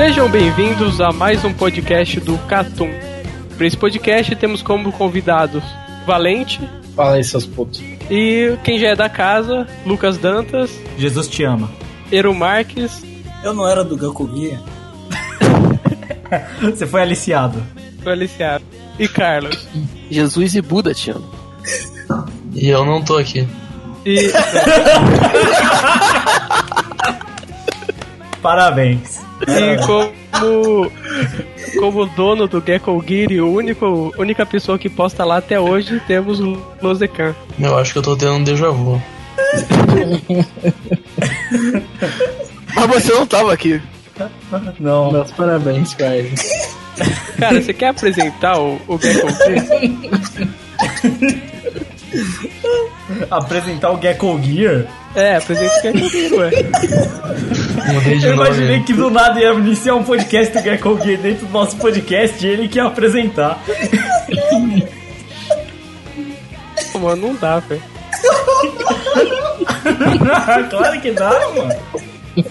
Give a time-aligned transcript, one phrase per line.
[0.00, 2.88] Sejam bem-vindos a mais um podcast do Catum.
[3.54, 5.62] Para esse podcast temos como convidados
[6.06, 6.58] Valente
[6.96, 7.82] Fala aí, seus putos.
[8.10, 11.70] e quem já é da casa, Lucas Dantas, Jesus te ama.
[12.10, 13.04] Eru Marques,
[13.44, 14.58] Eu não era do Goku Guia.
[16.62, 17.62] Você foi aliciado.
[18.02, 18.64] Feliciano
[18.98, 19.68] e Carlos.
[20.10, 21.28] Jesus e Buda te amam.
[22.54, 23.46] E eu não tô aqui.
[24.06, 24.32] E
[28.40, 29.28] Parabéns.
[29.46, 30.90] E como,
[31.78, 36.00] como dono do Gecko Gear e o único, única pessoa que posta lá até hoje,
[36.06, 37.34] temos o Lozecan.
[37.58, 39.02] Eu acho que eu tô tendo um déjà vu.
[42.74, 43.80] Mas você não tava aqui.
[44.78, 45.10] Não.
[45.12, 46.32] Meus parabéns ele.
[47.38, 49.64] Cara, você quer apresentar o, o Gecko Gear?
[53.30, 54.86] Apresentar o Gecko Gear.
[55.14, 56.50] É, apresenta o Gecko Gear, ué.
[58.22, 61.76] Eu imaginei que do nada ia iniciar um podcast do Gecko Gear dentro do nosso
[61.76, 63.58] podcast e ele que ia apresentar.
[66.92, 67.82] Pô, Mano, não dá, velho.
[70.70, 71.74] claro que dá, mano.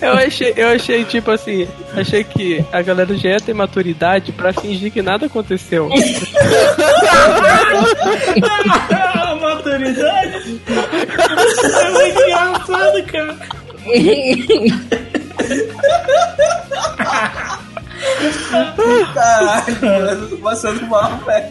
[0.01, 4.51] Eu achei, eu achei, tipo assim, achei que a galera já ia ter maturidade pra
[4.53, 5.89] fingir que nada aconteceu.
[9.59, 10.61] A maturidade.
[10.67, 13.37] É muito engraçado, cara.
[19.13, 21.49] Caralho, mano, eu tô passando mal, velho.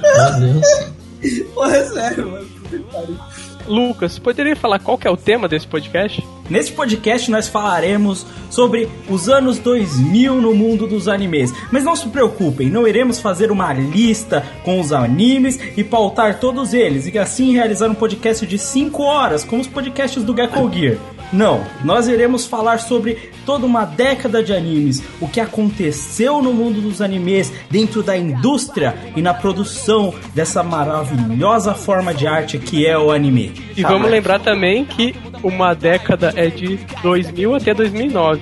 [0.00, 1.52] Meu Deus.
[1.54, 2.46] Porra, é sério, mano.
[2.46, 3.18] Puta que pariu.
[3.66, 6.22] Lucas, poderia falar qual é o tema desse podcast?
[6.48, 11.52] Neste podcast nós falaremos sobre os anos 2000 no mundo dos animes.
[11.72, 16.74] Mas não se preocupem, não iremos fazer uma lista com os animes e pautar todos
[16.74, 20.98] eles e assim realizar um podcast de 5 horas, como os podcasts do Gecko Gear.
[21.32, 26.80] Não, nós iremos falar sobre toda uma década de animes, o que aconteceu no mundo
[26.80, 32.96] dos animes, dentro da indústria e na produção dessa maravilhosa forma de arte que é
[32.96, 33.53] o anime.
[33.76, 38.40] E vamos lembrar também que uma década é de 2000 até 2009,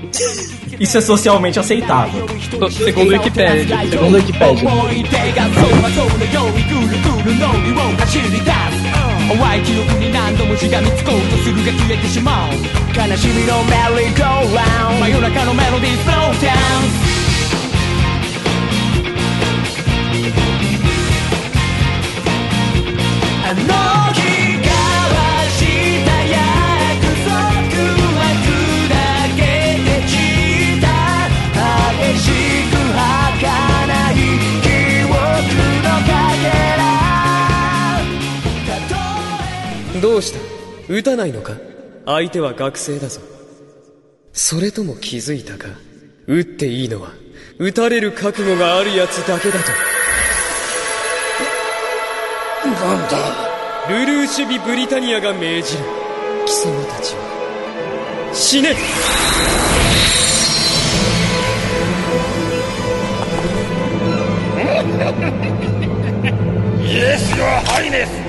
[0.79, 2.27] Isso é socialmente aceitável.
[2.71, 3.79] segundo o Wikipedia.
[3.91, 4.69] Segundo a Wikipedia.
[40.03, 40.41] どうした？
[40.93, 41.53] 撃たないのか？
[42.07, 43.21] 相手は学生だぞ。
[44.33, 45.69] それとも気づいたか？
[46.27, 47.13] 撃っていいのは？
[47.59, 49.71] 撃たれる覚悟があるやつだけだと。
[52.65, 53.17] なんだ？
[53.89, 55.85] ルルーシュビ・ブリタニアが命じる。
[56.47, 58.31] 貴様たちは？
[58.35, 58.75] 死ね！
[66.83, 68.22] 自分を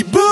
[0.00, 0.31] de.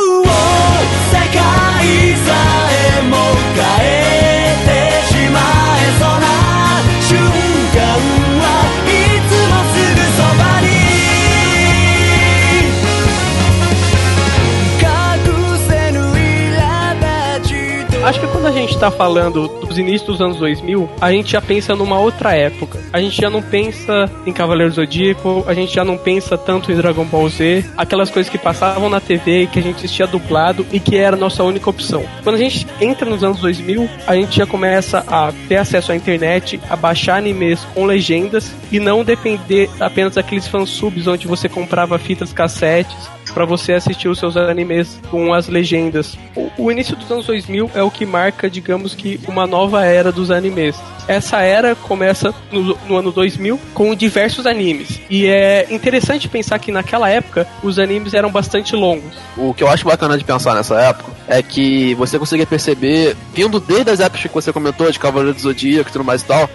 [18.10, 21.40] Acho que quando a gente tá falando dos inícios dos anos 2000, a gente já
[21.40, 22.80] pensa numa outra época.
[22.92, 26.76] A gente já não pensa em Cavaleiro Zodíaco, a gente já não pensa tanto em
[26.76, 30.80] Dragon Ball Z, aquelas coisas que passavam na TV, que a gente assistia dublado e
[30.80, 32.04] que era a nossa única opção.
[32.24, 35.96] Quando a gente entra nos anos 2000, a gente já começa a ter acesso à
[35.96, 41.98] internet, a baixar animes com legendas e não depender apenas daqueles fansubs onde você comprava
[41.98, 42.96] fitas cassetes
[43.32, 46.16] para você assistir os seus animes com as legendas.
[46.34, 50.10] O, o, início dos anos 2000 é o que marca, digamos que, uma nova era
[50.10, 50.76] dos animes.
[51.06, 55.00] Essa era começa no, no, ano 2000 com diversos animes.
[55.08, 59.14] E é interessante pensar que naquela época os animes eram bastante longos.
[59.36, 63.60] O que eu acho bacana de pensar nessa época é que você conseguia perceber, vindo
[63.60, 66.50] desde as épocas que você comentou, de Cavaleiro do Zodíaco e tudo mais e tal,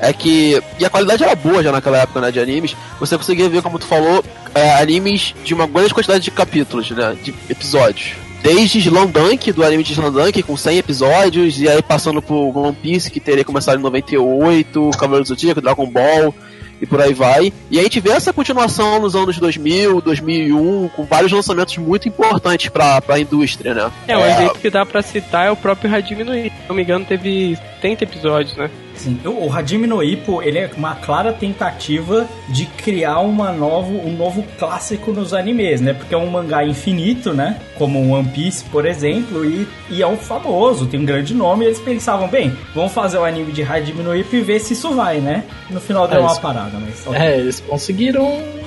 [0.00, 0.62] é que.
[0.78, 2.30] E a qualidade era boa já naquela época, né?
[2.30, 2.76] De animes.
[3.00, 4.24] Você conseguia ver, como tu falou,
[4.54, 7.16] é, animes de uma grande quantidade de capítulos, né?
[7.22, 8.12] De episódios.
[8.42, 13.10] Desde Slandunk, do anime de Slandunk, com 100 episódios, e aí passando por One Piece,
[13.10, 16.32] que teria começado em 98, Cavaleiro do Zodíaco, Dragon Ball,
[16.80, 17.52] e por aí vai.
[17.68, 22.68] E a gente vê essa continuação nos anos 2000, 2001, com vários lançamentos muito importantes
[22.68, 23.90] pra, pra indústria, né?
[24.06, 26.56] É, um exemplo que dá pra citar é o próprio Hajime no Ippo.
[26.62, 28.70] Se não me engano, teve 70 episódios, né?
[28.98, 34.16] Sim, o Hajime no Ippo, ele é uma clara tentativa de criar uma novo, um
[34.16, 35.92] novo clássico nos animes, né?
[35.94, 37.58] Porque é um mangá infinito, né?
[37.76, 41.68] Como One Piece, por exemplo, e, e é um famoso, tem um grande nome, e
[41.68, 44.90] eles pensavam, bem, vamos fazer o anime de Hajime no Ippo e ver se isso
[44.94, 45.44] vai, né?
[45.70, 47.06] No final deu É, uma eles- parada, mas...
[47.14, 48.57] É, eles conseguiram.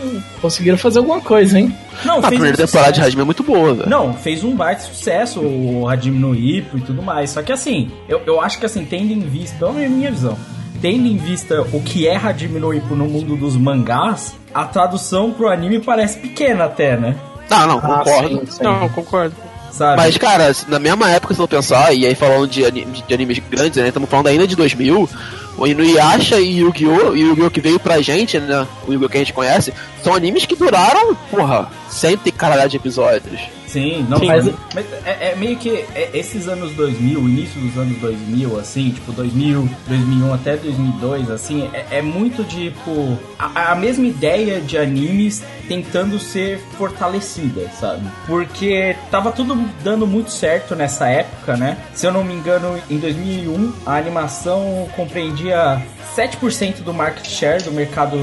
[0.42, 1.75] Conseguiram fazer alguma coisa, hein?
[2.06, 3.01] Não, a fez primeira um temporada de.
[3.01, 3.89] Hajime é muito boa, velho.
[3.89, 7.30] Não, fez um baita sucesso o Hajime no Ippo e tudo mais.
[7.30, 10.38] Só que assim, eu, eu acho que assim, tendo em vista, pelo menos minha visão,
[10.81, 15.31] tendo em vista o que é Hajime no Ippo no mundo dos mangás, a tradução
[15.31, 17.15] pro anime parece pequena até, né?
[17.50, 18.30] Não, não, Ah, concordo.
[18.30, 18.63] sim, sim.
[18.63, 19.36] Não, concordo.
[19.71, 19.97] Sabe?
[20.01, 23.39] Mas, cara, na mesma época, se eu pensar, e aí falando de, ani- de animes
[23.50, 23.88] grandes, né?
[23.88, 25.09] Estamos falando ainda de 2000,
[25.57, 27.15] o Inuyasha e Yu-Gi-Oh!
[27.15, 27.51] e Yu-Gi-Oh!
[27.51, 28.68] que veio pra gente, né?
[28.88, 29.09] O Yu-Gi-Oh!
[29.09, 33.42] que a gente conhece, são animes que duraram, porra, cento e caralho de episódios.
[33.71, 34.45] Sim, não, Sim, mas,
[34.75, 38.89] mas- é, é meio que é, esses anos 2000, o início dos anos 2000, assim,
[38.91, 44.77] tipo 2000, 2001 até 2002, assim, é, é muito tipo a, a mesma ideia de
[44.77, 48.06] animes tentando ser fortalecida, sabe?
[48.27, 51.77] Porque tava tudo dando muito certo nessa época, né?
[51.94, 55.81] Se eu não me engano, em 2001 a animação compreendia
[56.15, 58.17] 7% do market share do mercado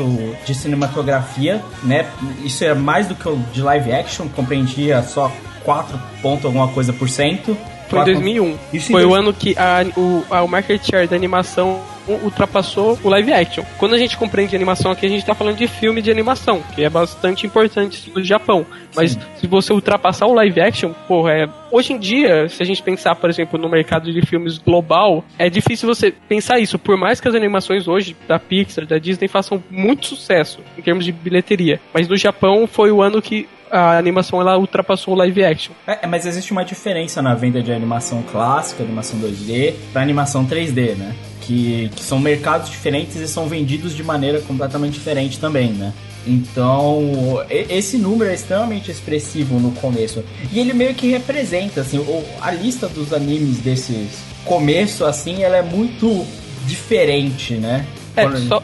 [0.45, 2.07] de cinematografia, né?
[2.45, 5.33] Isso é mais do que o de live action, compreendia só
[5.65, 7.57] 4 ponto alguma coisa por cento.
[7.89, 8.59] Foi em Quatro- 2001.
[8.73, 11.81] Isso Foi o ano que a, o, a- o market share da animação
[12.23, 13.65] ultrapassou o live action.
[13.79, 16.83] Quando a gente compreende animação aqui, a gente tá falando de filme de animação, que
[16.83, 18.65] é bastante importante no Japão.
[18.97, 21.49] Mas se você ultrapassar o live action, porra, é...
[21.71, 25.51] hoje em dia, se a gente pensar, por exemplo, no mercado de filmes global, é
[25.51, 26.79] difícil você pensar isso.
[26.79, 31.05] Por mais que as animações hoje da Pixar, da Disney, façam muito sucesso em termos
[31.05, 31.79] de bilheteria.
[31.93, 35.73] Mas no Japão foi o ano que a animação ela ultrapassou o live action.
[35.87, 40.95] É, mas existe uma diferença na venda de animação clássica, animação 2D, para animação 3D,
[40.97, 41.15] né?
[41.43, 45.93] Que, que são mercados diferentes e são vendidos de maneira completamente diferente também, né?
[46.27, 50.23] Então, esse número é extremamente expressivo no começo.
[50.53, 52.05] E ele meio que representa, assim,
[52.41, 56.27] a lista dos animes desses começo, assim, ela é muito
[56.67, 57.87] diferente, né?
[58.17, 58.63] É, Quando- só,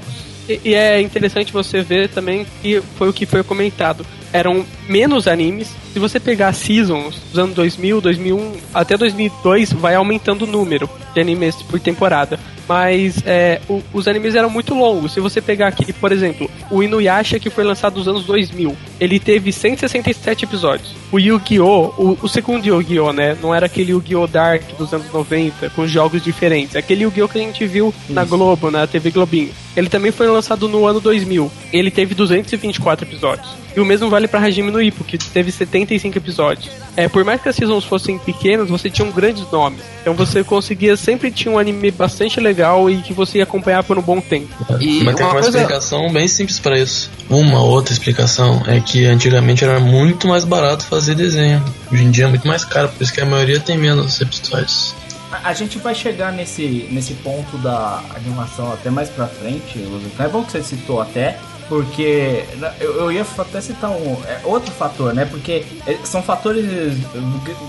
[0.49, 4.05] e, e é interessante você ver também que foi o que foi comentado.
[4.35, 5.73] Eram menos animes.
[5.93, 11.21] Se você pegar seasons dos anos 2000, 2001 até 2002, vai aumentando o número de
[11.21, 12.39] animes por temporada.
[12.69, 15.13] Mas é, o- os animes eram muito longos.
[15.13, 19.19] Se você pegar aqui, por exemplo, o Inuyasha, que foi lançado nos anos 2000, ele
[19.21, 20.93] teve 167 episódios.
[21.13, 23.37] O Yu-Gi-Oh!, o, o segundo Yu-Gi-Oh!, né?
[23.43, 24.27] Não era aquele Yu-Gi-Oh!
[24.27, 26.75] Dark dos anos 90, com jogos diferentes.
[26.77, 27.29] Aquele Yu-Gi-Oh!
[27.29, 29.51] que a gente viu na Globo, na TV Globinho.
[29.77, 31.51] Ele também foi lançado no ano 2000.
[31.73, 33.49] Ele teve 224 episódios.
[33.77, 36.71] E o mesmo vale pra Hajime no Ippo, que teve 75 episódios.
[36.97, 39.81] É, por mais que as seasons fossem pequenas, você tinha um grandes nomes.
[40.01, 43.99] Então você conseguia, sempre tinha um anime bastante legal e que você ia acompanhar por
[43.99, 44.49] um bom tempo.
[44.81, 45.59] E Mas tem uma uma coisa.
[45.59, 47.11] explicação bem simples pra isso.
[47.29, 51.63] Uma outra explicação é que antigamente era muito mais barato fazer desenho.
[51.93, 54.95] Hoje em dia é muito mais caro, por isso que a maioria tem menos episódios.
[55.43, 59.85] A, gente vai chegar nesse, nesse ponto da animação até mais pra frente.
[60.21, 62.45] É bom que você citou até, porque
[62.81, 65.25] eu, ia até citar um é, outro fator, né?
[65.25, 66.65] Porque é, são fatores.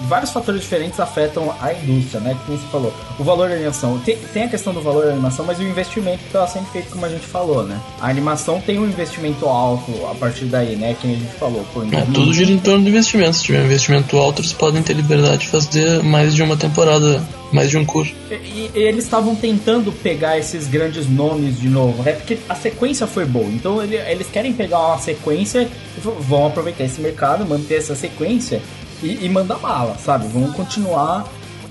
[0.07, 2.37] Vários fatores diferentes afetam a indústria, né?
[2.45, 2.93] Que nem você falou.
[3.19, 3.99] O valor da animação.
[3.99, 6.89] Tem, tem a questão do valor da animação, mas o investimento que estava sendo feito,
[6.91, 7.79] como a gente falou, né?
[7.99, 10.95] A animação tem um investimento alto a partir daí, né?
[10.99, 11.65] Que a gente falou.
[11.77, 13.33] Em É, 2000, tudo gira em torno do investimento.
[13.33, 17.21] Se tiver um investimento alto, eles podem ter liberdade de fazer mais de uma temporada
[17.51, 18.13] mais de um curso.
[18.29, 22.13] E, e eles estavam tentando pegar esses grandes nomes de novo, né?
[22.13, 23.45] Porque a sequência foi boa.
[23.47, 25.61] Então ele- eles querem pegar uma sequência
[25.97, 28.61] e vão aproveitar esse mercado, manter essa sequência
[29.01, 30.27] e, e mandar bala, sabe?
[30.27, 31.27] Vão continuar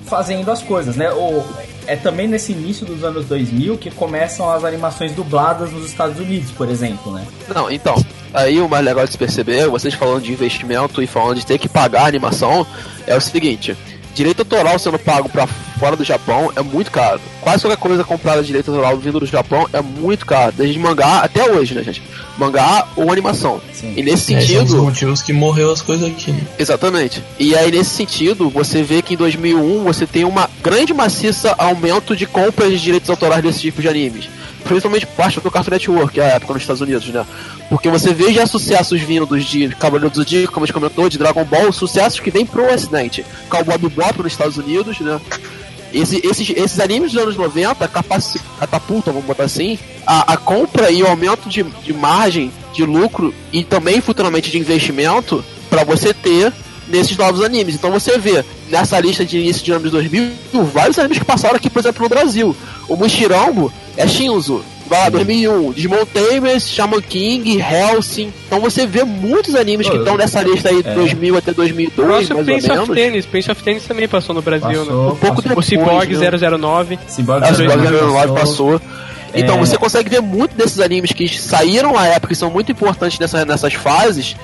[0.07, 1.11] fazendo as coisas, né?
[1.13, 1.43] O,
[1.87, 6.51] é também nesse início dos anos 2000 que começam as animações dubladas nos Estados Unidos,
[6.51, 7.25] por exemplo, né?
[7.55, 7.95] Não, então,
[8.33, 11.59] aí o mais legal de se perceber, vocês falando de investimento e falando de ter
[11.59, 12.67] que pagar a animação,
[13.07, 13.77] é o seguinte:
[14.15, 15.47] direito autoral sendo pago pra
[15.85, 17.21] fora do Japão é muito caro.
[17.43, 20.51] Quase qualquer coisa comprada de direito autoral vindo do Japão é muito caro.
[20.57, 22.03] Desde mangá até hoje, né, gente?
[22.39, 23.61] Mangá ou animação.
[23.95, 24.83] E nesse Esse é um dos sentido.
[24.83, 26.33] motivos que morreu as coisas aqui.
[26.33, 26.41] Né?
[26.59, 27.23] Exatamente.
[27.39, 32.17] E aí, nesse sentido, você vê que em 2001 você tem uma grande maciça aumento
[32.17, 34.31] de compras de direitos autorais desse tipo de animes.
[34.65, 37.27] Principalmente parte do Cartoon Network, a época nos Estados Unidos, né?
[37.69, 41.19] Porque você vê já sucessos vindos de Cavaleiro do Zodíaco, como a gente comentou, de
[41.19, 43.23] Dragon Ball, sucessos que vêm pro ocidente.
[43.51, 45.21] Cowboy Bebop nos Estados Unidos, né?
[45.95, 50.91] Esse- esses, esses animes dos anos 90 capaci- catapultam, vamos botar assim, a, a compra
[50.91, 56.13] e o aumento de, de margem, de lucro e também futuramente de investimento para você
[56.13, 56.53] ter
[56.89, 57.75] nesses novos animes.
[57.75, 60.33] Então você vê nessa lista de início de anos 2000
[60.73, 62.55] vários animes que passaram aqui, por exemplo, no Brasil.
[62.89, 64.63] O Mushirambo é Shinzo.
[64.87, 68.31] Vai lá, 2001, Digimon Tamers, Shaman King, Helsing.
[68.47, 70.95] Então você vê muitos animes que estão nessa lista aí, é.
[70.95, 72.95] 2000 até 2002, Nossa, mais Prince ou of menos.
[73.05, 73.27] Tennis.
[73.27, 75.13] Prince of Tennis também passou no Brasil, Passou, né?
[75.13, 76.31] Um pouco o depois, Cyborg né?
[76.59, 76.99] 009.
[77.09, 78.81] Cyborg Ah, Cyborg 009 009 passou.
[79.35, 79.59] Então É.
[79.59, 83.45] você consegue ver muito desses animes que saíram à época e são muito importantes nessa,
[83.45, 84.37] nessas fases,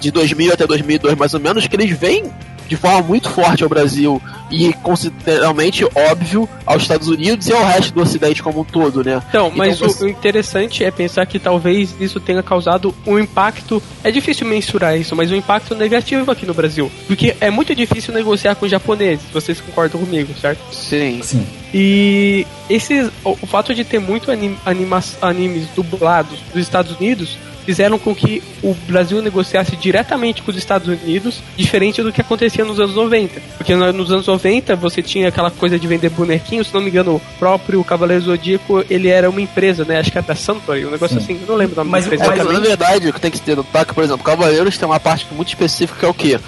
[0.00, 2.24] de 2000 até 2002 mais ou menos, que eles vêm
[2.68, 4.20] de forma muito forte ao Brasil
[4.50, 9.22] e consideravelmente óbvio aos Estados Unidos e ao resto do Ocidente como um todo, né?
[9.28, 13.82] Então, mas você- o, o interessante é pensar que talvez isso tenha causado um impacto.
[14.04, 16.90] É difícil mensurar isso, mas um impacto negativo aqui no Brasil.
[17.06, 20.60] Porque é muito difícil negociar com japoneses, vocês concordam comigo, certo?
[20.72, 21.20] Sim.
[21.22, 21.46] Sim.
[21.74, 27.36] E esses, o, o fato de ter muito anim, anima, animes dublados dos Estados Unidos
[27.66, 32.64] fizeram com que o Brasil negociasse diretamente com os Estados Unidos, diferente do que acontecia
[32.64, 33.40] nos anos 90.
[33.58, 36.88] Porque no- nos anos 90 você tinha aquela coisa de vender bonequinho, se não me
[36.88, 39.98] engano, o próprio Cavaleiro Zodíaco ele era uma empresa, né?
[39.98, 41.34] Acho que era da Santoy, um negócio Sim.
[41.34, 42.44] assim, não lembro o nome Mas, da empresa.
[42.44, 45.00] mas na verdade, o que tem que ter no taco, por exemplo, Cavaleiros tem uma
[45.00, 46.38] parte muito específica que é o quê?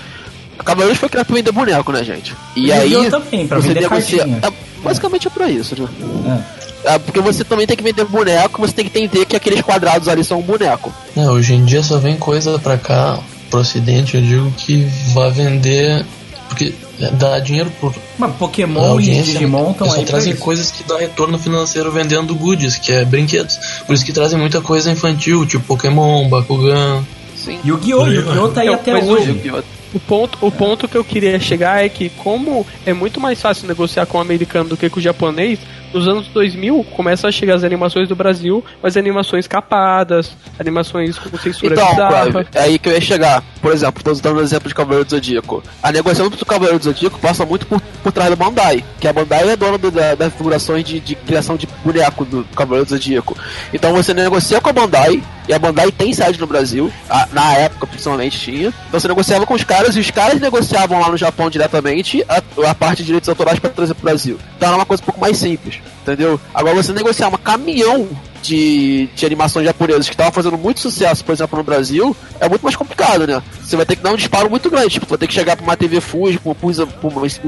[0.65, 2.35] Cavaleiros foi criado pra vender boneco, né, gente?
[2.57, 3.11] E, E aí.
[3.11, 4.19] Também, pra você vender negocia.
[4.19, 4.41] cartinha.
[4.81, 6.45] É, basicamente é pra isso, né?
[6.85, 10.09] É, porque você também tem que vender boneco, você tem que entender que aqueles quadrados
[10.09, 10.93] ali são um boneco.
[11.17, 13.19] É, hoje em dia só vem coisa pra cá,
[13.51, 16.05] pro ocidente, eu digo que vai vender.
[16.49, 16.73] Porque
[17.13, 17.95] dá dinheiro por.
[18.19, 20.43] Mas Pokémon e audiência, Digimon estão aí pra trazem isso.
[20.43, 23.59] coisas que dão retorno financeiro vendendo goodies, que é brinquedos.
[23.87, 27.05] Por isso que trazem muita coisa infantil, tipo Pokémon, Bakugan.
[27.37, 27.59] Sim.
[27.65, 28.07] Yu-Gi-Oh!
[28.07, 28.49] Yu-Gi-Oh!
[28.49, 29.63] tá aí Então, até hoje.
[29.95, 33.67] O ponto, o ponto que eu queria chegar é que, como é muito mais fácil
[33.67, 35.59] negociar com o americano do que com o japonês,
[35.93, 41.37] nos anos 2000 começam a chegar as animações do Brasil, mas animações capadas, animações com
[41.39, 42.23] censura Então, bizarra.
[42.31, 43.43] Clive, é aí que eu ia chegar.
[43.61, 45.63] Por exemplo, tô dando o exemplo de Cavaleiro do Zodíaco.
[45.83, 49.13] A negociação do Cavaleiro do Zodíaco passa muito por, por trás da Bandai, que a
[49.13, 52.91] Bandai é dona do- da, das figurações de, de criação de boneco do Cavaleiro do
[52.91, 53.37] Zodíaco.
[53.73, 57.55] Então você negocia com a Bandai, e a Bandai tem sede no Brasil, a- na
[57.55, 58.69] época principalmente tinha.
[58.89, 62.43] Então você negociava com os caras, e os caras negociavam lá no Japão diretamente a,
[62.71, 64.39] a parte de direitos autorais para trazer pro Brasil.
[64.57, 66.41] Então era uma coisa um pouco mais simples, entendeu?
[66.55, 68.09] Agora você negociar uma caminhão
[68.43, 72.63] de, de animações japonesas que estavam fazendo muito sucesso, por exemplo, no Brasil, é muito
[72.63, 73.43] mais complicado, né?
[73.61, 75.65] Você vai ter que dar um disparo muito grande, tipo, vai ter que chegar pra
[75.65, 77.41] uma TV Fuji, pra, pra uns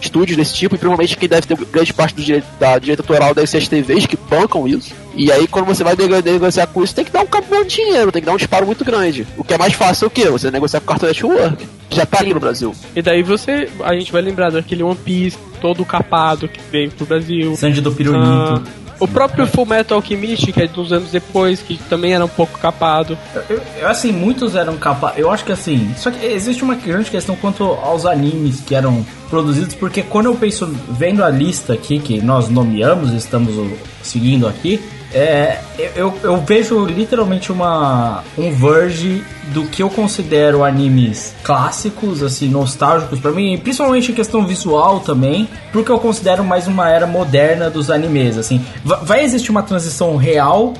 [0.00, 3.34] estúdios desse tipo, e provavelmente quem deve ter grande parte do direito, da direito autoral
[3.34, 4.92] deve ser as TVs que bancam isso.
[5.14, 7.76] E aí, quando você vai nego- negociar com isso, tem que dar um caminhão de
[7.76, 9.26] dinheiro, tem que dar um disparo muito grande.
[9.36, 10.28] O que é mais fácil é o quê?
[10.28, 12.74] Você negociar com o Cartoon Network, que já tá aqui no Brasil.
[12.94, 17.06] E daí você, a gente vai lembrar daquele One Piece todo capado que veio pro
[17.06, 17.56] Brasil.
[17.56, 18.22] Sandy do Pirulito.
[18.22, 18.62] Ah,
[18.98, 22.58] o próprio Full Metal Alchemist, que é uns anos depois, que também era um pouco
[22.58, 23.16] capado.
[23.48, 25.18] Eu, eu, assim, muitos eram capazes.
[25.18, 25.92] Eu acho que assim.
[25.96, 30.34] Só que existe uma grande questão quanto aos animes que eram produzidos, porque quando eu
[30.34, 33.54] penso, vendo a lista aqui que nós nomeamos, estamos
[34.02, 34.80] seguindo aqui,
[35.18, 35.60] é,
[35.96, 43.18] eu, eu vejo literalmente uma um verge do que eu considero animes clássicos, assim, nostálgicos
[43.20, 47.90] pra mim, principalmente em questão visual também, porque eu considero mais uma era moderna dos
[47.90, 48.62] animes, assim.
[48.84, 50.74] Va- Vai existir uma transição real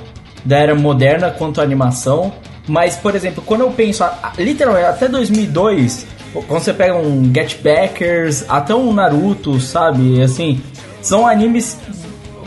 [0.45, 2.33] da era moderna quanto à animação.
[2.69, 4.05] Mas, por exemplo, quando eu penso,
[4.37, 6.05] literalmente, até 2002,
[6.49, 10.21] quando você pega um Get Backers, até um Naruto, sabe?
[10.21, 10.61] Assim,
[11.01, 11.79] são animes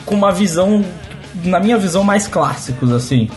[0.05, 0.83] com uma visão,
[1.43, 3.29] na minha visão, mais clássicos, assim.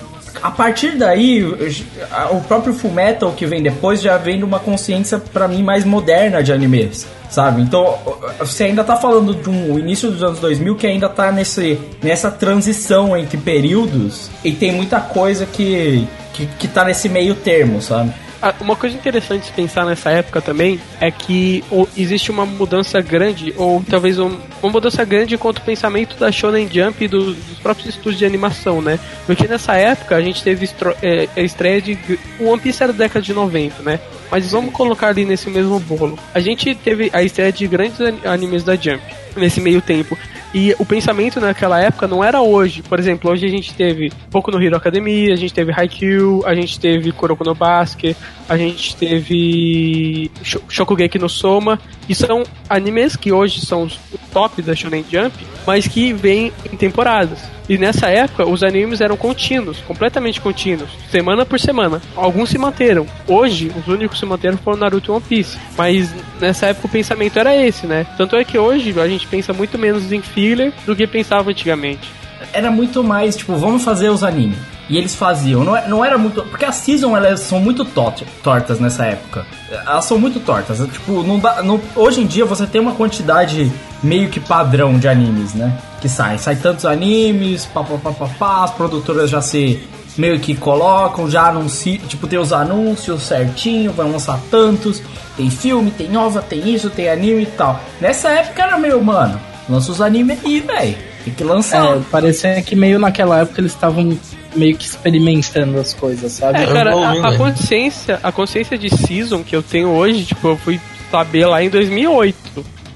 [0.43, 5.47] A partir daí, o próprio Fullmetal que vem depois já vem de uma consciência pra
[5.47, 7.63] mim mais moderna de animes, sabe?
[7.63, 7.97] Então,
[8.41, 12.31] você ainda tá falando de um início dos anos 2000 que ainda tá nesse, nessa
[12.31, 18.13] transição entre períodos e tem muita coisa que, que, que tá nesse meio termo, sabe?
[18.45, 21.63] Ah, Uma coisa interessante de pensar nessa época também é que
[21.97, 26.69] existe uma mudança grande, ou talvez um- uma mudança grande quanto ao pensamento da Shonen
[26.69, 28.99] Jump e do- dos próprios estúdios de animação, né?
[29.27, 31.97] Porque nessa época a gente teve estro- é, a estreia de.
[32.41, 34.01] One Piece era da década de 90, né?
[34.33, 36.19] Mas vamos colocar ali nesse mesmo bolo.
[36.35, 39.01] A gente teve a estreia de grandes an- animes da Jump
[39.37, 40.17] nesse meio tempo.
[40.55, 42.83] E o pensamento naquela época não era hoje.
[42.83, 46.55] Por exemplo, hoje a gente teve Pouco no Hero Academia, a gente teve Haikyuu, a
[46.55, 48.17] gente teve Kuroko no Basket,
[48.49, 53.99] a gente teve Sho- Shokugeki no Soma, e são animes que hoje são os
[54.33, 55.35] top da Shonen Jump,
[55.67, 57.39] mas que vêm em temporadas.
[57.69, 62.01] E nessa época os animes eram contínuos, completamente contínuos, semana por semana.
[62.17, 63.07] Alguns se manteram.
[63.27, 65.59] Hoje, os únicos que se manteram foram Naruto e One Piece.
[65.77, 68.07] Mas nessa época o pensamento era esse, né?
[68.17, 72.11] Tanto é que hoje a gente pensa muito menos em filler do que pensava antigamente.
[72.53, 74.59] Era muito mais, tipo, vamos fazer os animes.
[74.93, 76.43] E eles faziam, não, é- não era muito.
[76.43, 79.47] Porque as season elas são muito tot- tortas nessa época.
[79.71, 80.79] Elas são muito tortas.
[80.93, 81.63] Tipo, não dá.
[81.63, 83.73] não- hoje em dia você tem uma quantidade
[84.03, 85.73] meio que padrão de animes, né?
[86.01, 86.37] Que saem.
[86.37, 89.83] Sai tantos animes, pá, pá, pá, pá, pá, as produtoras já se
[90.19, 91.97] meio que colocam, já anunciam.
[92.07, 95.01] Tipo, tem os anúncios certinho, vai lançar tantos.
[95.39, 97.81] Tem filme, tem nova, tem isso, tem anime e tal.
[97.99, 100.97] Nessa época era meio, mano, lança os animes aí, velho.
[101.25, 101.97] Tem que lançar.
[101.97, 104.19] É, parecia que meio naquela época eles estavam
[104.57, 106.59] meio que experimentando as coisas, sabe?
[106.63, 110.57] É, cara, a, a consciência, a consciência de season que eu tenho hoje, tipo, eu
[110.57, 112.37] fui saber lá em 2008.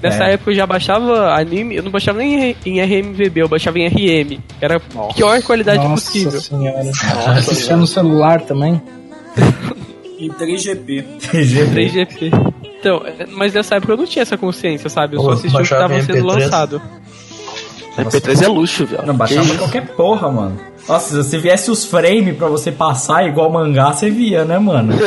[0.03, 0.33] Nessa É.
[0.33, 4.39] época eu já baixava anime, eu não baixava nem em RMVB, eu baixava em RM.
[4.61, 6.39] Era a pior qualidade Nossa possível.
[6.39, 6.91] senhora.
[7.35, 8.79] Assistia no celular também?
[10.19, 11.05] Em 3GP.
[11.31, 12.53] 3GP.
[12.79, 15.15] Então, é, mas nessa época eu não tinha essa consciência, sabe?
[15.15, 16.23] Eu só assistia o que estava sendo MP3.
[16.25, 16.81] lançado.
[18.03, 19.05] MP3 é luxo, velho.
[19.05, 20.57] Não, baixava Que qualquer porra, mano.
[20.87, 24.93] Nossa, se viesse os frames pra você passar igual mangá, você via, né, mano?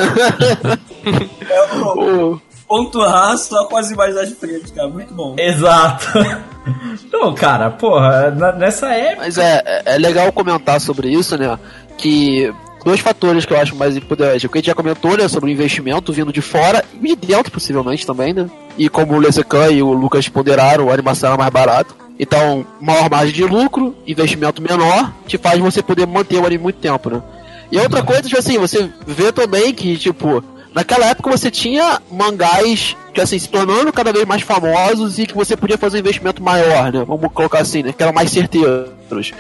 [1.48, 4.88] É o ponto A só com as imagens de frente, cara.
[4.88, 5.34] Muito bom.
[5.38, 6.06] Exato.
[7.12, 9.22] Não, cara, porra, na- nessa época.
[9.22, 11.58] Mas é, é- é legal comentar sobre isso, né?
[11.96, 12.52] Que
[12.84, 14.44] dois fatores que eu acho mais importantes.
[14.44, 15.26] O que a gente já comentou, né?
[15.26, 18.48] Sobre o investimento vindo de fora e de dentro, possivelmente, também, né?
[18.78, 21.96] E como o Lezecan e o Lucas ponderaram, a animação era mais barato.
[22.22, 26.78] Então, maior margem de lucro, investimento menor, te faz você poder manter o anime muito
[26.78, 27.22] tempo, né?
[27.72, 32.94] E outra coisa, tipo assim, você vê também que, tipo, naquela época você tinha mangás
[33.14, 36.42] que, assim, se tornando cada vez mais famosos e que você podia fazer um investimento
[36.42, 37.02] maior, né?
[37.06, 37.94] Vamos colocar assim, né?
[37.94, 39.32] Que eram mais certeiros.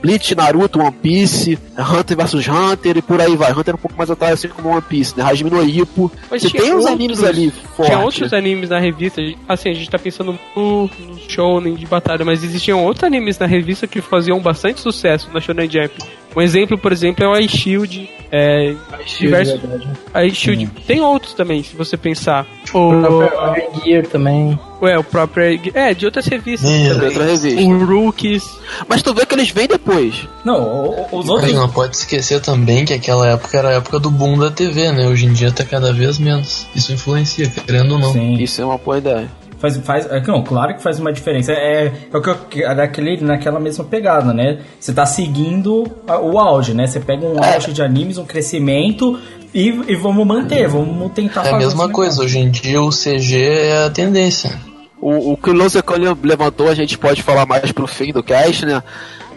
[0.00, 3.50] Bleach, Naruto, One Piece, Hunter vs Hunter e por aí vai.
[3.52, 5.24] Hunter é um pouco mais atrás, assim como One Piece, né?
[5.24, 6.10] Hajime no Ippo.
[6.30, 7.96] Mas Você tinha tem uns outros- animes ali Tinha fortes.
[7.98, 8.38] outros né?
[8.38, 12.84] animes na revista, assim, a gente tá pensando no, no shonen de batalha, mas existiam
[12.84, 15.92] outros animes na revista que faziam bastante sucesso na Shonen Jump.
[16.36, 18.74] Um exemplo, por exemplo, é o iShield, é,
[19.18, 19.60] diversos...
[19.60, 19.88] verdade.
[20.28, 20.66] iShield.
[20.86, 22.46] Tem outros também, se você pensar.
[22.72, 24.56] O O, Gear também.
[24.80, 25.60] Ué, o próprio...
[25.74, 27.08] É, de outras revistas É, também.
[27.08, 27.60] outra revista.
[27.62, 28.44] O Rookies...
[28.88, 30.28] Mas tu vê que eles vêm depois.
[30.44, 31.52] Não, os outros.
[31.52, 35.08] não pode esquecer também que aquela época era a época do boom da TV, né?
[35.08, 36.66] Hoje em dia tá cada vez menos.
[36.76, 38.12] Isso influencia, querendo ou não.
[38.12, 38.34] Sim.
[38.34, 39.28] Isso é uma boa ideia.
[39.58, 41.50] Faz, faz, é, não, claro que faz uma diferença.
[41.50, 44.60] É, é o que eu, é daquele, naquela mesma pegada, né?
[44.78, 46.86] Você tá seguindo a- o auge, né?
[46.86, 47.54] Você pega um É.
[47.56, 49.18] auge de animes, um crescimento
[49.54, 52.90] e, e vamos manter, vamos tentar É fazer a mesma coisa, hoje em dia o
[52.90, 54.58] CG é a tendência.
[55.00, 58.66] O, o que o Losecan levantou, a gente pode falar mais pro fim do cast,
[58.66, 58.82] né?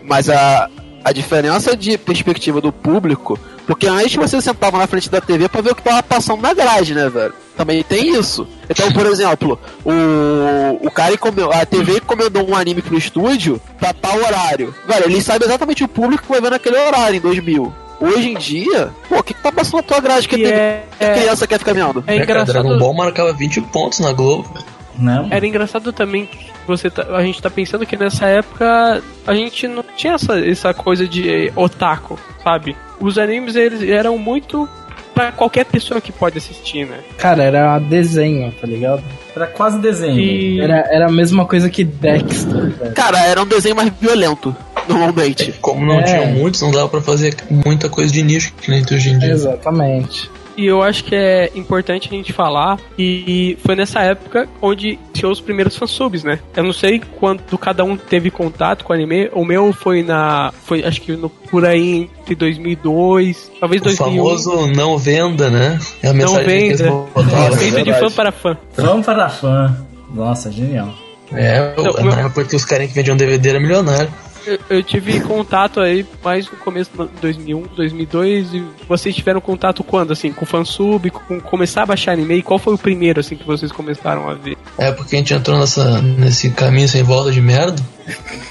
[0.03, 0.67] Mas a,
[1.03, 5.61] a diferença de perspectiva do público, porque antes você sentava na frente da TV pra
[5.61, 7.33] ver o que tava passando na grade, né, velho?
[7.55, 8.47] Também tem isso.
[8.69, 13.93] Então, por exemplo, o, o cara encomendou, a TV encomendou um anime pro estúdio pra
[13.93, 14.73] tal horário.
[14.87, 17.73] Velho, ele sabe exatamente o público que vai ver naquele horário, em 2000.
[18.01, 21.05] Hoje em dia, pô, o que, que tá passando na tua grade que é- que
[21.19, 22.03] criança quer ficar vendo?
[22.07, 22.79] É É, cara, Dragon engraçado...
[22.79, 24.49] Ball marcava 20 pontos na Globo.
[24.97, 25.27] Não?
[25.31, 29.67] Era engraçado também que você tá- a gente tá pensando que nessa época a gente
[29.67, 32.75] não tinha essa, essa coisa de otaku, sabe?
[32.99, 34.67] Os animes eles eram muito
[35.13, 36.99] pra qualquer pessoa que pode assistir, né?
[37.17, 39.03] Cara, era desenho, tá ligado?
[39.35, 40.19] Era quase desenho.
[40.19, 42.93] E Era, era a mesma coisa que Dexter, velho.
[42.93, 44.55] Cara, era um desenho mais violento,
[44.87, 45.53] normalmente.
[45.61, 46.03] Como não É.
[46.03, 49.19] tinha muitos, não dava pra fazer muita coisa de nicho que nem tem hoje em
[49.19, 49.31] dia.
[49.31, 50.29] Exatamente.
[50.57, 55.29] E eu acho que é importante a gente falar e foi nessa época onde tinha
[55.31, 56.39] os primeiros fansubs, né?
[56.55, 59.29] Eu não sei quando cada um teve contato com o anime.
[59.33, 60.51] O meu foi na.
[60.65, 64.15] Foi acho que no, por aí entre 2002, talvez O 2001.
[64.15, 65.79] famoso não venda, né?
[66.01, 66.91] É a Não mensagem que eles venda.
[67.13, 67.47] botaram.
[67.53, 68.57] É feito de fã para fã.
[68.75, 69.75] Vamos para fã.
[70.13, 70.89] Nossa, genial.
[71.33, 74.09] É, Então, na meu- época que os caras que vendiam DVD era milionário.
[74.45, 79.83] Eu, eu tive contato aí mais no começo de 2001, 2002 e vocês tiveram contato
[79.83, 82.37] quando, assim, com fansub, com começar a baixar anime?
[82.37, 84.57] E qual foi o primeiro, assim, que vocês começaram a ver?
[84.79, 87.81] É porque a gente entrou nessa, nesse caminho sem volta de merda.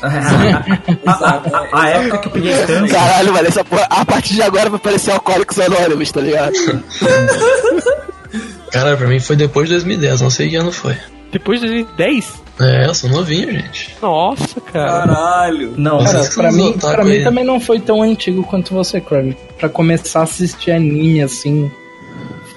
[0.01, 0.07] a,
[1.11, 2.95] a- a época que eu peguei câncer.
[2.95, 6.53] Caralho, velho, essa porra, a partir de agora vai parecer Alcoólicos Anônimos, tá ligado?
[8.71, 10.97] Cara, pra mim foi depois de 2010, não sei que ano foi.
[11.33, 12.43] Depois de 2010?
[12.61, 13.97] É, eu sou novinho, gente.
[14.03, 15.07] Nossa, cara.
[15.07, 15.75] Caralho.
[15.77, 19.37] Não, Cara, pra mim, pra mim também não foi tão antigo quanto você, Crowley.
[19.59, 21.71] Pra começar a assistir anime, assim,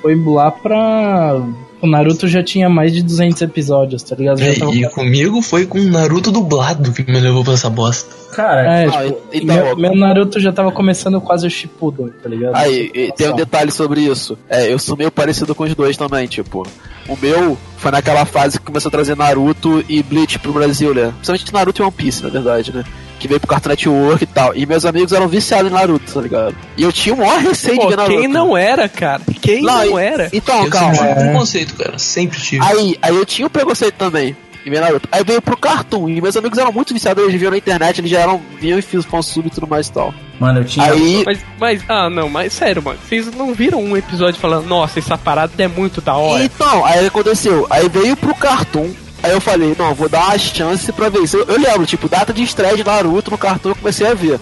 [0.02, 1.42] foi lá pra...
[1.84, 4.40] O Naruto já tinha mais de 200 episódios, tá ligado?
[4.40, 8.16] Já É, tava- e comigo foi com Naruto dublado que me levou pra essa bosta.
[8.34, 12.30] cara, É, Ah, tipo, então, meu, meu Naruto já tava começando quase o Shippuden, tá
[12.30, 12.56] ligado?
[12.56, 14.38] Aí, e tem um detalhe sobre isso.
[14.50, 16.66] É, eu sou meio parecido com os dois também, tipo.
[17.10, 21.12] O meu foi naquela fase que começou a trazer Naruto e Bleach pro Brasil, né?
[21.16, 22.86] Principalmente Naruto e One Piece, na verdade, né?
[23.24, 24.54] Que veio pro Cartoon Network e tal.
[24.54, 26.54] E meus amigos eram viciados em Naruto, tá ligado?
[26.76, 28.20] E eu tinha o maior receio de Pô, ver Naruto.
[28.20, 29.22] quem não era, cara?
[29.42, 30.30] Quem Não, não, e- era?
[30.34, 30.94] Então, eu calma.
[30.94, 31.98] sempre tive preconceito, cara.
[32.00, 32.66] Sempre tive.
[32.66, 34.36] Aí, aí eu tinha o preconceito também.
[34.66, 35.08] Em ver Naruto.
[35.10, 36.10] Aí veio pro Cartoon.
[36.10, 38.82] E meus amigos eram muito viciados, eles viam na internet, eles já eram, viam e
[38.82, 40.14] fiz fansub e tudo mais e tal.
[40.38, 40.92] mano, eu tinha.
[40.92, 43.00] Aí, Mas, mas, ah, não, mas sério, mano.
[43.08, 46.44] Vocês não viram um episódio falando, nossa, essa parada é muito da hora.
[46.44, 47.66] Então, aí aconteceu.
[47.70, 48.90] Aí veio pro Cartoon.
[49.24, 51.38] Aí eu falei, não, vou dar uma chance pra ver isso.
[51.38, 54.38] Eu, eu lembro, tipo, data de estreia de Naruto no Cartoon, eu comecei a ver.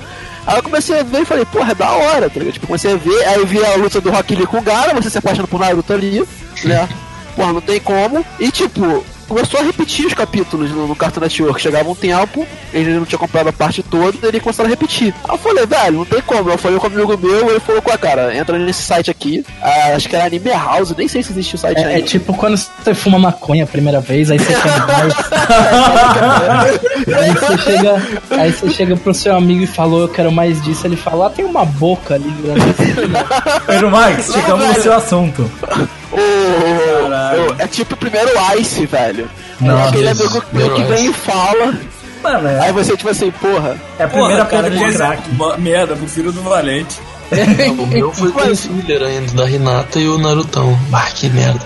[0.46, 2.56] Aí eu comecei a ver e falei, porra, é da hora, tá ligado?
[2.56, 4.94] Tipo, comecei a ver, aí eu vi a luta do Rock Lee com o Gara,
[4.96, 6.28] você se apaixona por Naruto ali,
[6.64, 6.90] né?
[7.36, 8.26] Porra, não tem como.
[8.40, 11.62] E tipo, começou a repetir os capítulos no, no Cartoon Network.
[11.62, 15.14] Chegava um tempo, ele não tinha comprado a parte toda, e ele começou a repetir.
[15.24, 16.50] Aí eu falei, velho, não tem como.
[16.50, 19.46] Eu falei com um amigo meu, ele falou, com a cara, entra nesse site aqui,
[19.62, 22.08] ah, acho que era Anime House, nem sei se existe o site É, é ainda.
[22.08, 25.14] tipo quando você fuma maconha a primeira vez, aí você quer mais.
[27.16, 30.86] aí você chega, aí você chega pro seu amigo e falou, eu quero mais disso,
[30.86, 32.62] ele fala, ah, tem uma boca ali grande.
[33.66, 35.50] Pedro Marques, chegamos no seu assunto.
[36.12, 39.30] Ô, ô, é tipo o primeiro Ice, velho.
[39.60, 41.74] Não, é aquele amigo meu que vem e fala,
[42.24, 43.78] Mano, aí é, você tipo assim, porra.
[43.98, 45.22] é a primeira Porra, cara, de mas- crack.
[45.60, 47.00] Merda, prefiro do Valente.
[47.80, 50.78] O meu foi com o filler ainda, da Hinata e o Narutão.
[50.92, 51.62] Ah, que merda.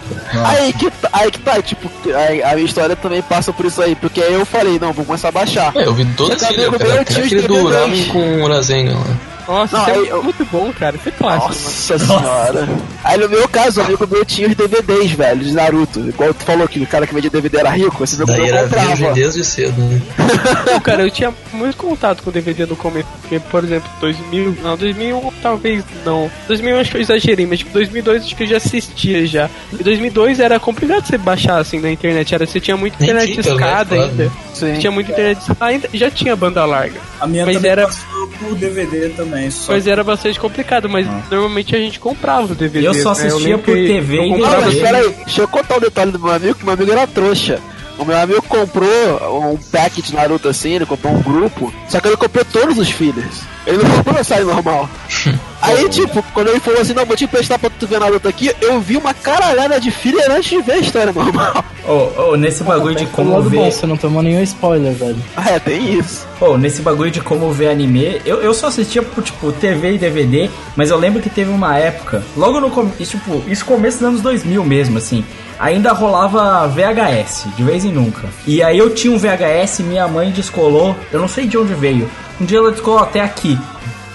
[0.45, 3.81] Aí que, tá- aí que tá, tipo, aí a minha história também passa por isso
[3.81, 5.71] aí, porque aí eu falei, não, vou começar a baixar.
[5.75, 7.01] É, eu vi todo esse amigo cara.
[7.01, 7.67] aquele do.
[7.67, 9.17] Ramen com o Urasengan lá.
[9.47, 10.95] Nossa, Não, isso é aí eu- muito bom, cara.
[10.95, 11.63] Isso é clássico, mano.
[11.65, 12.69] Nossa senhora.
[13.03, 15.99] Aí no meu caso, o amigo meu tinha os DVDs, velho, de Naruto.
[15.99, 18.47] Igual tu falou que o cara que vendia DVD era rico, esse meu Daí meu
[18.47, 18.87] era comprava.
[18.87, 20.01] virgem desde cedo, né?
[20.71, 23.07] Não, cara, eu tinha muito contato com DVD no começo.
[23.21, 24.57] Porque, por exemplo, 2000.
[24.63, 26.29] Não, 2001 talvez não.
[26.47, 29.49] 2001 acho que eu exagerei, mas tipo, 2002 acho que eu já assistia já.
[29.73, 32.33] E 2002 era complicado você baixar assim na internet.
[32.35, 34.31] Era, você tinha muita internet tinha escada ainda.
[34.53, 34.73] Sim.
[34.79, 36.99] Tinha muita internet ainda Já tinha banda larga.
[37.19, 39.34] A minha Mas também era- passou por DVD também.
[39.51, 42.95] Só Mas era bastante complicado, mas normalmente a gente comprava os DVDs.
[42.97, 43.27] Eu só né?
[43.27, 44.81] assistia lembro por TV eu e comprava DVD.
[44.81, 47.59] peraí, deixa eu contar o detalhe do meu amigo, que meu amigo era trouxa.
[47.97, 52.07] O meu amigo comprou um pack de Naruto assim, ele comprou um grupo, só que
[52.07, 53.54] ele comprou todos os fillers.
[53.65, 54.89] Ele não a série normal.
[55.61, 58.51] Aí, tipo, quando ele falou assim, não, vou te emprestar pra tu ver Naruto aqui,
[58.61, 61.65] eu vi uma caralhada de filler antes de ver a história normal.
[61.87, 63.71] Ô, ô, nesse bagulho de Pelo como lado bom, ver.
[63.71, 65.17] você não tomou nenhum spoiler, velho.
[65.35, 66.27] Ah, é, tem isso.
[66.37, 69.97] Pô, nesse bagulho de como ver anime, eu, eu só assistia por, tipo, TV e
[69.97, 74.07] DVD, mas eu lembro que teve uma época, logo no começo, tipo, isso começo dos
[74.07, 75.23] anos 2000 mesmo, assim,
[75.59, 78.27] ainda rolava VHS, de vez em nunca.
[78.45, 82.09] E aí eu tinha um VHS, minha mãe descolou, eu não sei de onde veio,
[82.39, 83.57] um dia ela descolou até aqui,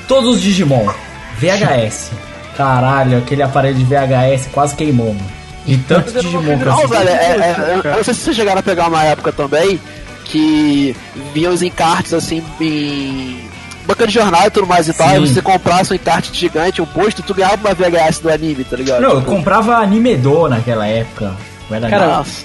[0.08, 0.86] todos os Digimon,
[1.38, 2.10] VHS.
[2.56, 5.30] Caralho, aquele aparelho de VHS quase queimou, mano.
[5.66, 8.62] De tanto Digimon que Não, velho, é, é, eu não sei se vocês chegaram a
[8.62, 9.80] pegar uma época também
[10.24, 10.94] que
[11.34, 13.40] vinham os encartes assim em
[13.86, 16.86] banca de jornal e tudo mais e tal, e você comprasse um encarte gigante, um
[16.86, 19.00] posto, tu ganhava uma VHS do anime, tá ligado?
[19.00, 21.34] Não, eu Tipo, comprava Animedor naquela época.
[21.68, 22.44] Cara, Nossa.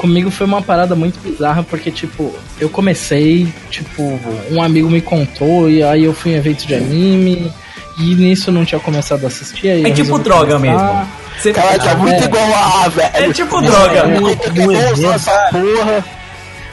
[0.00, 4.18] Comigo foi uma parada muito bizarra, porque, tipo, eu comecei, tipo,
[4.50, 7.52] um amigo me contou, e aí eu fui em evento de anime,
[7.98, 9.68] e nisso eu não tinha começado a assistir.
[9.68, 10.82] Aí É tipo droga começar.
[10.94, 11.08] mesmo.
[11.38, 12.24] Você Caralho, tá muito É.
[12.24, 13.10] igual a, velho.
[13.12, 14.06] É tipo droga.
[14.06, 16.04] Muito igual essa porra.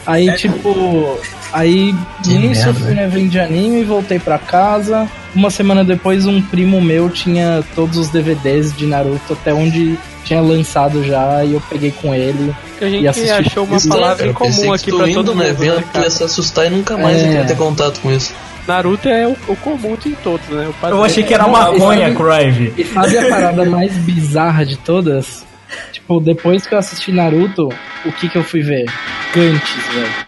[0.05, 1.19] Aí, tipo,
[1.51, 5.05] Aí Que nisso eu fui no evento de anime, voltei pra casa.
[5.35, 10.41] Uma semana depois, um primo meu tinha todos os DVDs de Naruto até onde tinha
[10.41, 12.55] lançado já e eu peguei com ele.
[12.77, 15.27] Que a gente E achou uma Isso, palavra cara, em comum aqui pra indo todo
[15.27, 15.47] no mundo.
[15.47, 16.05] evento, né, cara?
[16.05, 17.43] ia se assustar e nunca mais É.
[17.43, 18.33] ter contato com isso.
[18.67, 20.69] Naruto é o, o comum de todos, né?
[20.83, 22.73] Eu achei que era Não, maconha, Crive.
[22.77, 25.45] E sabe a parada mais bizarra de todas?
[25.93, 27.69] Tipo, depois que eu assisti Naruto,
[28.05, 28.85] o que que eu fui ver?
[29.33, 30.27] Gantz, velho.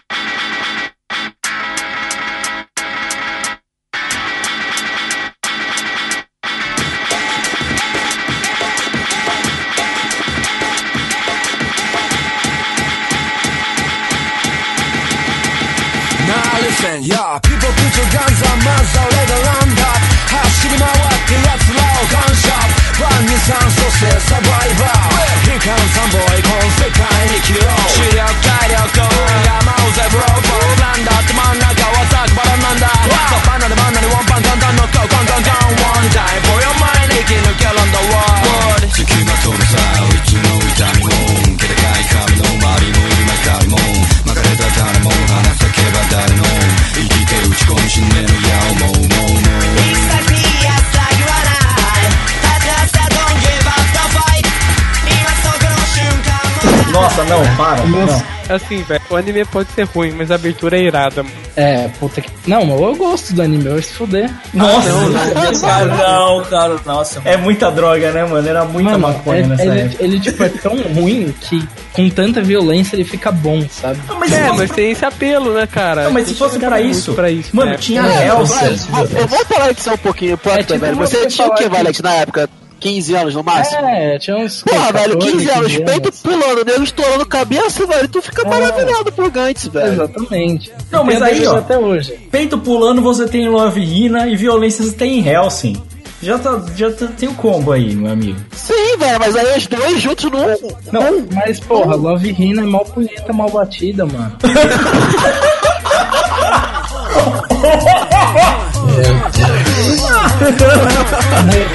[58.50, 61.22] Assim, velho, o anime pode ser ruim, mas a abertura é irada.
[61.22, 61.34] mano.
[61.56, 62.28] É, puta que.
[62.46, 64.30] Não, mas eu gosto do anime, eu vou se fuder.
[64.52, 64.88] Nossa,
[65.60, 67.22] Cara, não, cara, nossa.
[67.24, 68.48] é muita droga, né, mano?
[68.48, 70.04] Era muita Mano, maconha é- nessa ele, época.
[70.04, 73.98] ele, tipo, é tão ruim que com tanta violência ele fica bom, sabe?
[74.08, 76.04] Não, mas, É, mas tem esse apelo, né, cara?
[76.04, 77.76] não, mas se fosse pra isso, pra isso mano, né?
[77.78, 78.78] tinha É, Hellsing.
[79.18, 80.96] Eu vou falar disso um pouquinho, pô, É tipo velho.
[80.96, 82.48] Você você tinha o que- Valete, na época?
[82.80, 83.86] 15 anos no máximo?
[83.86, 84.62] É, tinha uns.
[84.62, 88.08] Porra, velho, 14, 15 anos, 15 peito pulando, nego estourando cabeça, velho.
[88.08, 89.92] Tu fica maravilhado por Gantz, velho.
[89.92, 90.72] Exatamente.
[90.90, 91.58] Não, mas aí, ó.
[91.58, 92.12] Até hoje.
[92.30, 95.80] Peito pulando você tem Love Hina e violência você tem Hellsing.
[96.22, 98.38] Já, tá, já tá- tem o combo aí, meu amigo.
[98.52, 100.46] Sim, velho, mas aí os dois juntos não.
[100.92, 104.36] Não, mas porra, Love Hina é mal punheta, mal batida, mano.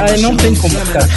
[0.02, 1.08] aí, não tem como ficar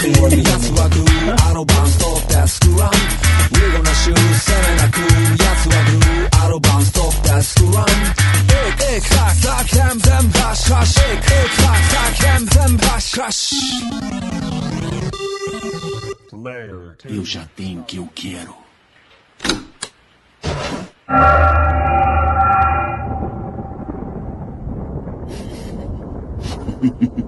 [13.52, 14.08] Hina.
[17.04, 18.54] Eu já tenho o que eu quero.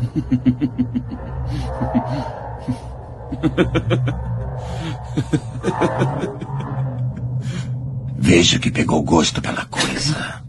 [8.16, 10.40] Veja que pegou gosto pela coisa.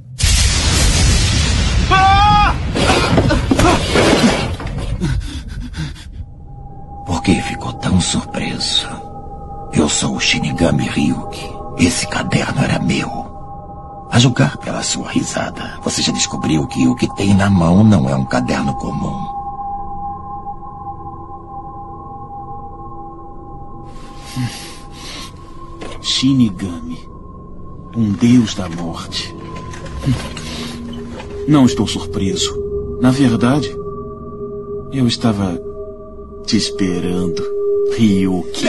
[7.05, 8.87] Por que ficou tão surpreso?
[9.73, 11.49] Eu sou o Shinigami Ryuki.
[11.77, 13.09] Esse caderno era meu.
[14.11, 18.09] A julgar pela sua risada, você já descobriu que o que tem na mão não
[18.09, 19.40] é um caderno comum.
[26.21, 26.99] Shinigami.
[27.97, 29.35] Um deus da morte.
[31.47, 32.55] Não estou surpreso.
[33.01, 33.75] Na verdade,
[34.93, 35.59] eu estava
[36.45, 37.43] te esperando,
[37.97, 38.67] Ryuki.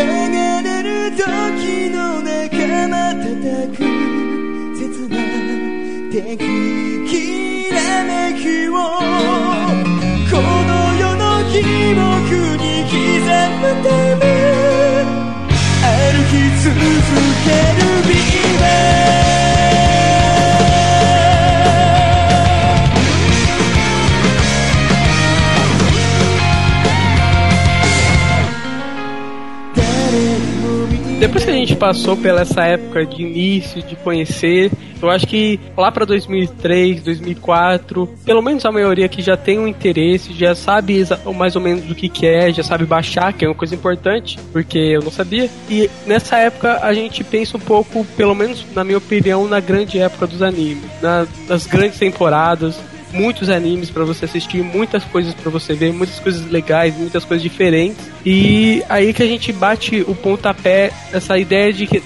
[31.67, 34.71] Gente passou pela essa época de início, de conhecer,
[35.01, 39.67] eu acho que lá pra 2003, 2004, pelo menos a maioria que já tem um
[39.67, 43.49] interesse, já sabe mais ou menos do que que é, já sabe baixar, que é
[43.49, 45.49] uma coisa importante, porque eu não sabia.
[45.69, 49.99] E nessa época a gente pensa um pouco, pelo menos na minha opinião, na grande
[49.99, 52.79] época dos animes, na- nas grandes temporadas,
[53.13, 57.43] muitos animes pra você assistir, muitas coisas pra você ver, muitas coisas legais, muitas coisas
[57.43, 57.99] diferentes.
[58.25, 62.03] E aí que a gente bate o pontapé essa ideia de que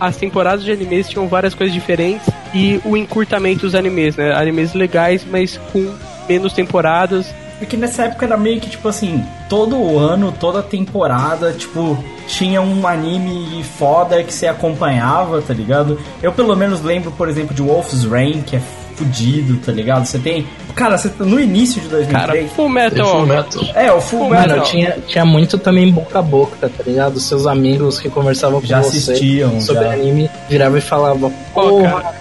[0.00, 4.32] as temporadas de animes tinham várias coisas diferentes e o encurtamento dos animes, né?
[4.34, 5.94] Animes legais, mas com
[6.28, 7.26] menos temporadas.
[7.58, 12.86] Porque nessa época era meio que, tipo assim, todo ano, toda temporada, tipo, tinha um
[12.86, 15.98] anime foda que você acompanhava, tá ligado?
[16.20, 18.62] Eu pelo menos lembro, por exemplo, de Wolf's Rain, que é
[18.96, 20.04] fudido, tá ligado?
[20.04, 20.46] Você tem.
[20.74, 22.26] Cara, você, no início de 2003.
[22.26, 23.06] Cara, Full Metal.
[23.06, 23.62] Full Metal.
[23.74, 24.62] É, o Full Mano, Metal.
[24.64, 27.20] tinha, tinha muito também boca a boca, tá ligado?
[27.20, 29.92] Seus amigos que conversavam com Já você assistiam, sobre já.
[29.92, 32.14] anime viravam e falavam, porra,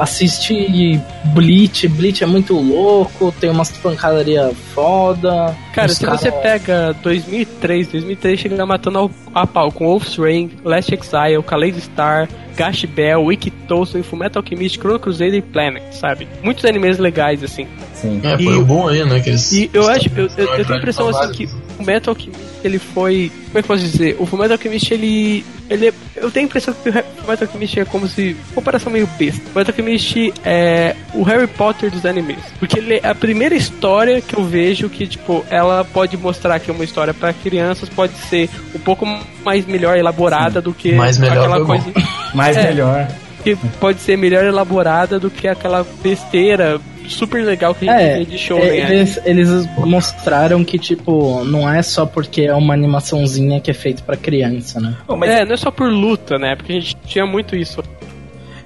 [0.00, 1.00] assisti
[1.34, 5.54] Bleach, Bleach é muito louco, tem umas pancadaria foda.
[5.74, 10.50] Cara, se cara- você pega 2003, 2003 chega matando ao- a pau com Wolf's Rain,
[10.64, 16.26] Last Exile, Kaleido Star, Gash Bell, Wiki Toast, Fullmetal Alchemist, Chrono Crusader e Planet, sabe?
[16.42, 17.66] Muitos animes legais, assim.
[17.94, 18.20] Sim.
[18.24, 19.20] É, E- foi o bom aí, né?
[19.20, 21.48] Que eles E eu acho, eu, eu, eu tenho a impressão assim que
[21.80, 23.32] o Metal Alchemist ele foi.
[23.46, 24.16] Como é que eu posso dizer?
[24.18, 25.44] O Fullmetal Alchemist ele.
[25.68, 28.36] ele é- eu tenho a impressão que o Fullmetal Alchemist é como se.
[28.54, 29.40] Comparação meio besta.
[29.40, 32.38] O Fullmetal Alchemist é o Harry Potter dos animes.
[32.58, 36.70] Porque ele é a primeira história que eu vejo que, tipo, ela pode mostrar que
[36.70, 39.06] é uma história para crianças, pode ser um pouco
[39.44, 41.86] mais melhor elaborada do que Mais melhor aquela coisa.
[42.34, 42.64] Mais É.
[42.68, 43.08] melhor.
[43.42, 46.78] Que pode ser melhor elaborada do que aquela besteira
[47.12, 48.76] super legal que a gente É, de show, né?
[48.78, 54.02] eles, eles mostraram que, tipo, não é só porque é uma animaçãozinha que é feito
[54.02, 54.96] pra criança, né?
[55.06, 56.54] Pô, mas É, não é só por luta, né?
[56.56, 57.82] Porque a gente tinha muito isso.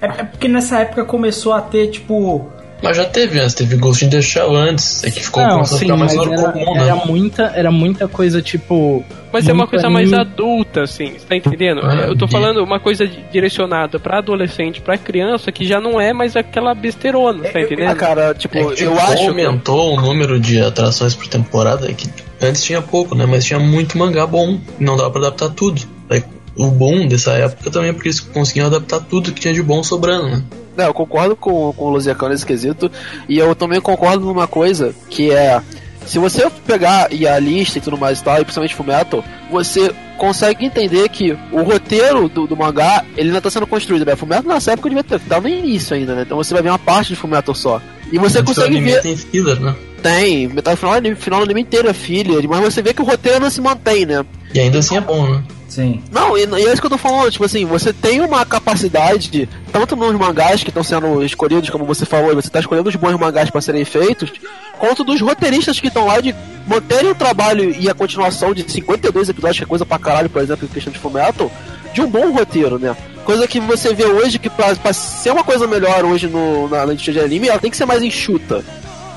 [0.01, 2.49] é, é porque nessa época começou a ter, tipo.
[2.85, 5.65] Mas já teve antes, teve Ghost in the Shell antes, é que ficou Não, a
[5.65, 7.01] sim, mas fora era, comum, era né?
[7.05, 9.03] muita, era muita coisa, tipo...
[9.33, 10.31] Mas é uma coisa mais anime.
[10.31, 11.81] adulta, assim, você tá entendendo?
[11.83, 15.99] Ah, eu tô falando uma coisa di- direcionada pra adolescente, pra criança, que já não
[15.99, 17.95] é mais aquela besteirona, tá Ah, entendendo?
[17.97, 19.17] cara, tipo, É que, tipo, eu acho.
[19.17, 22.07] que- aumentou o número de atrações por temporada, que
[22.41, 23.25] antes tinha pouco, né?
[23.25, 25.81] Mas tinha muito mangá bom, não dava pra adaptar tudo.
[26.57, 29.83] O bom dessa época também é porque eles conseguiam adaptar tudo que tinha de bom
[29.83, 30.43] sobrando, né?
[30.75, 32.91] Não, eu concordo com, com o Luziacão nesse quesito.
[33.27, 35.61] E eu também concordo numa coisa que é.
[36.05, 39.91] Se você pegar e a lista e tudo mais e tal, e principalmente Fullmetal, você
[40.19, 44.15] consegue entender que o roteiro do, do mangá, ele ainda tá sendo construído, né?
[44.15, 46.21] Fullmetal nessa época devia ter, tava no início ainda, né?
[46.21, 47.81] Então você vai ver uma parte de Fullmetal só.
[48.11, 49.01] E você do consegue ver...
[49.01, 49.75] tem filler, né?
[50.03, 53.39] Tem, metade final, final do anime inteiro é filler, mas você vê que o roteiro
[53.39, 54.23] não se mantém, né?
[54.53, 55.43] E ainda assim é bom, né?
[55.75, 56.01] Sim.
[56.09, 59.29] Não, e, e é isso que eu tô falando, tipo assim, você tem uma capacidade,
[59.29, 62.87] de, tanto nos mangás que estão sendo escolhidos, como você falou, e você tá escolhendo
[62.87, 64.31] os bons mangás para serem feitos,
[64.79, 66.33] quanto dos roteiristas que estão lá de
[66.65, 70.41] manterem o trabalho e a continuação de 52 episódios, que é coisa pra caralho, por
[70.41, 71.51] exemplo, em questão de Fullmetal,
[71.93, 72.95] de um bom roteiro, né?
[73.25, 76.85] Coisa que você vê hoje que pra, pra ser uma coisa melhor hoje no, na,
[76.85, 78.63] na indústria de anime, ela tem que ser mais enxuta.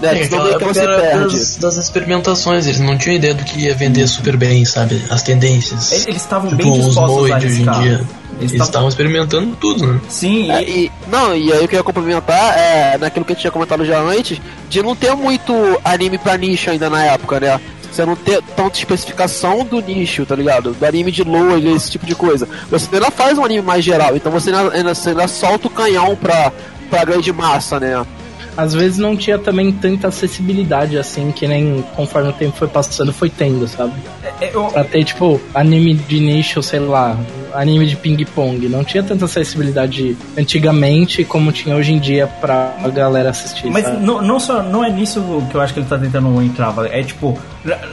[0.03, 1.37] É, que época você era perde.
[1.37, 5.03] das, das experimentações, eles não tinham ideia do que ia vender super bem, sabe?
[5.11, 5.93] As tendências.
[5.93, 8.05] Eles eles estavam tipo, bem os dispostos a hoje em dia.
[8.39, 10.01] Eles Eles tavam- estavam experimentando tudo, né?
[10.09, 13.33] Sim, É, e, e, não, e aí o que eu ia complementar é naquilo que
[13.33, 15.53] eu tinha comentado já antes, de não ter muito
[15.85, 17.61] anime pra nicho ainda na época, né?
[17.91, 20.73] Você não ter tanta especificação do nicho, tá ligado?
[20.73, 22.47] Do anime de lua e esse tipo de coisa.
[22.71, 25.71] Você ainda faz um anime mais geral, então você ainda, ainda, você ainda solta o
[25.71, 26.53] canhão pra,
[26.91, 28.07] pra grande massa, né?
[28.59, 33.13] Às vezes não tinha também tanta acessibilidade assim, que nem conforme o tempo foi passando,
[33.13, 33.93] foi tendo, sabe?
[34.41, 37.17] é, eu, Pra ter, tipo, anime de nicho, sei lá,
[37.55, 38.69] anime de ping-pong.
[38.69, 43.71] Não tinha tanta acessibilidade antigamente como tinha hoje em dia pra galera assistir.
[43.71, 44.05] Mas sabe?
[44.05, 47.03] não, não só não é nisso que eu acho que ele tá tentando entrar, é
[47.05, 47.39] tipo,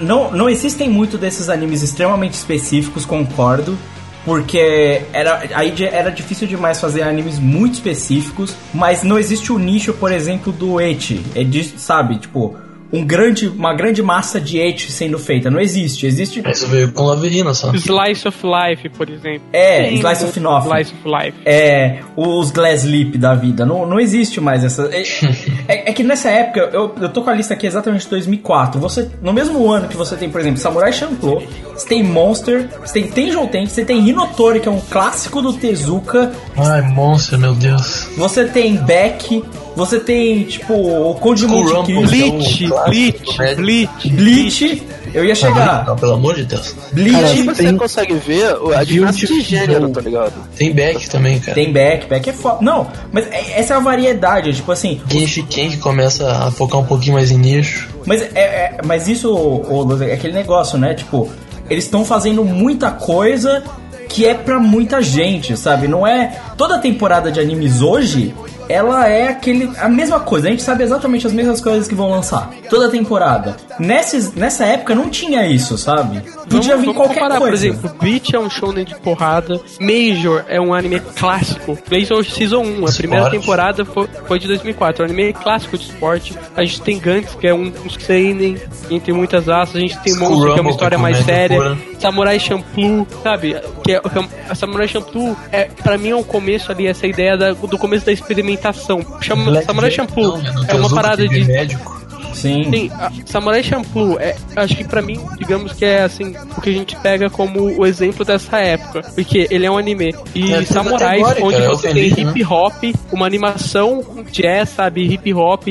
[0.02, 3.78] não, não existem muito desses animes extremamente específicos, concordo,
[4.26, 9.94] porque era aí era difícil demais fazer animes muito específicos, mas não existe o nicho,
[9.94, 12.58] por exemplo, do eti, é de, sabe, tipo,
[12.94, 17.04] um grande, uma grande massa de eti sendo feita, não existe, existe Isso veio com
[17.04, 17.74] Laverina só.
[17.74, 19.42] Slice of Life, por exemplo.
[19.52, 20.68] É, Sim, Slice of Life.
[20.68, 21.38] Slice of Life.
[21.46, 23.66] é, os Glass Lip da vida.
[23.66, 24.88] Não, não existe mais essa.
[24.94, 25.02] É,
[25.68, 28.80] é- é que nessa época, eu, eu tô com a lista aqui exatamente de 2004.
[28.80, 31.44] Você, no mesmo ano que você tem, por exemplo, Samurai Champloo,
[31.76, 35.54] você tem Monster, você tem Tenjou Ten, você tem Hinotori, que é um clássico do
[35.54, 38.08] Tezuka, Ai, monstro, meu Deus.
[38.18, 39.44] você tem Beck,
[39.76, 41.92] você tem, tipo, o Code Monte.
[41.94, 43.56] Cristo, Bleach, Bleach, né?
[43.56, 44.10] Bleach.
[44.10, 44.84] Bleach.
[45.14, 45.86] Eu ia chegar.
[45.86, 46.76] Não, pelo amor de Deus.
[46.92, 47.16] Bleach.
[47.16, 50.34] Aí você tem- consegue ver a diferença de gênero, tá ligado?
[50.58, 51.56] Tem Beck também, cara.
[51.56, 52.58] Tem Beck, Beck é foda.
[52.62, 56.80] Não, mas é- essa é a variedade, tipo assim, Genshi Ken que começa a focar
[56.80, 57.90] um pouquinho mais em nicho.
[58.06, 60.94] Mas, é, é- mas isso, ô, Luz, é aquele negócio, né?
[60.94, 61.30] Tipo,
[61.70, 63.64] eles estão fazendo muita coisa
[64.08, 65.88] que é pra muita gente, sabe?
[65.88, 66.40] Não é.
[66.58, 68.34] Toda temporada de animes hoje
[68.70, 70.48] ela é aquele a mesma coisa.
[70.48, 73.56] A gente sabe exatamente as mesmas coisas que vão lançar toda temporada.
[73.80, 76.22] Nessas, nessa época não tinha isso, sabe?
[76.50, 77.46] Podia vir vamos qualquer comparar, coisa.
[77.46, 82.62] por exemplo, Bleach é um shonen de porrada, Major é um anime clássico, Major Season
[82.62, 82.98] 1, a Esporte.
[82.98, 86.36] primeira temporada foi, foi de 2004, é um anime clássico de esporte.
[86.56, 88.58] A gente tem Gantz, que é um, um seinen,
[88.90, 91.78] entre muitas asas, a gente tem Monster, que é uma história é mais séria, pura.
[92.00, 93.56] Samurai Champloo, sabe?
[93.84, 97.08] Que é, que é- a Samurai Champloo, é, pra mim é um começo ali, essa
[97.08, 99.02] ideia da- do começo da experimentação.
[99.22, 100.66] Chama, Black Samurai Jack, Champloo não, né?
[100.68, 101.96] É uma parada de médico.
[102.34, 102.66] Sim.
[102.70, 102.92] Sim,
[103.26, 106.94] Samurai Champloo, é, acho que pra mim, digamos que é assim, o que a gente
[106.98, 109.04] pega como o exemplo dessa época.
[109.16, 110.14] Porque ele é um anime.
[110.36, 112.32] E É, samurais, onde o você tem né?
[112.32, 112.74] hip hop,
[113.14, 115.06] uma animação jazz, sabe?
[115.14, 115.64] Hip hop,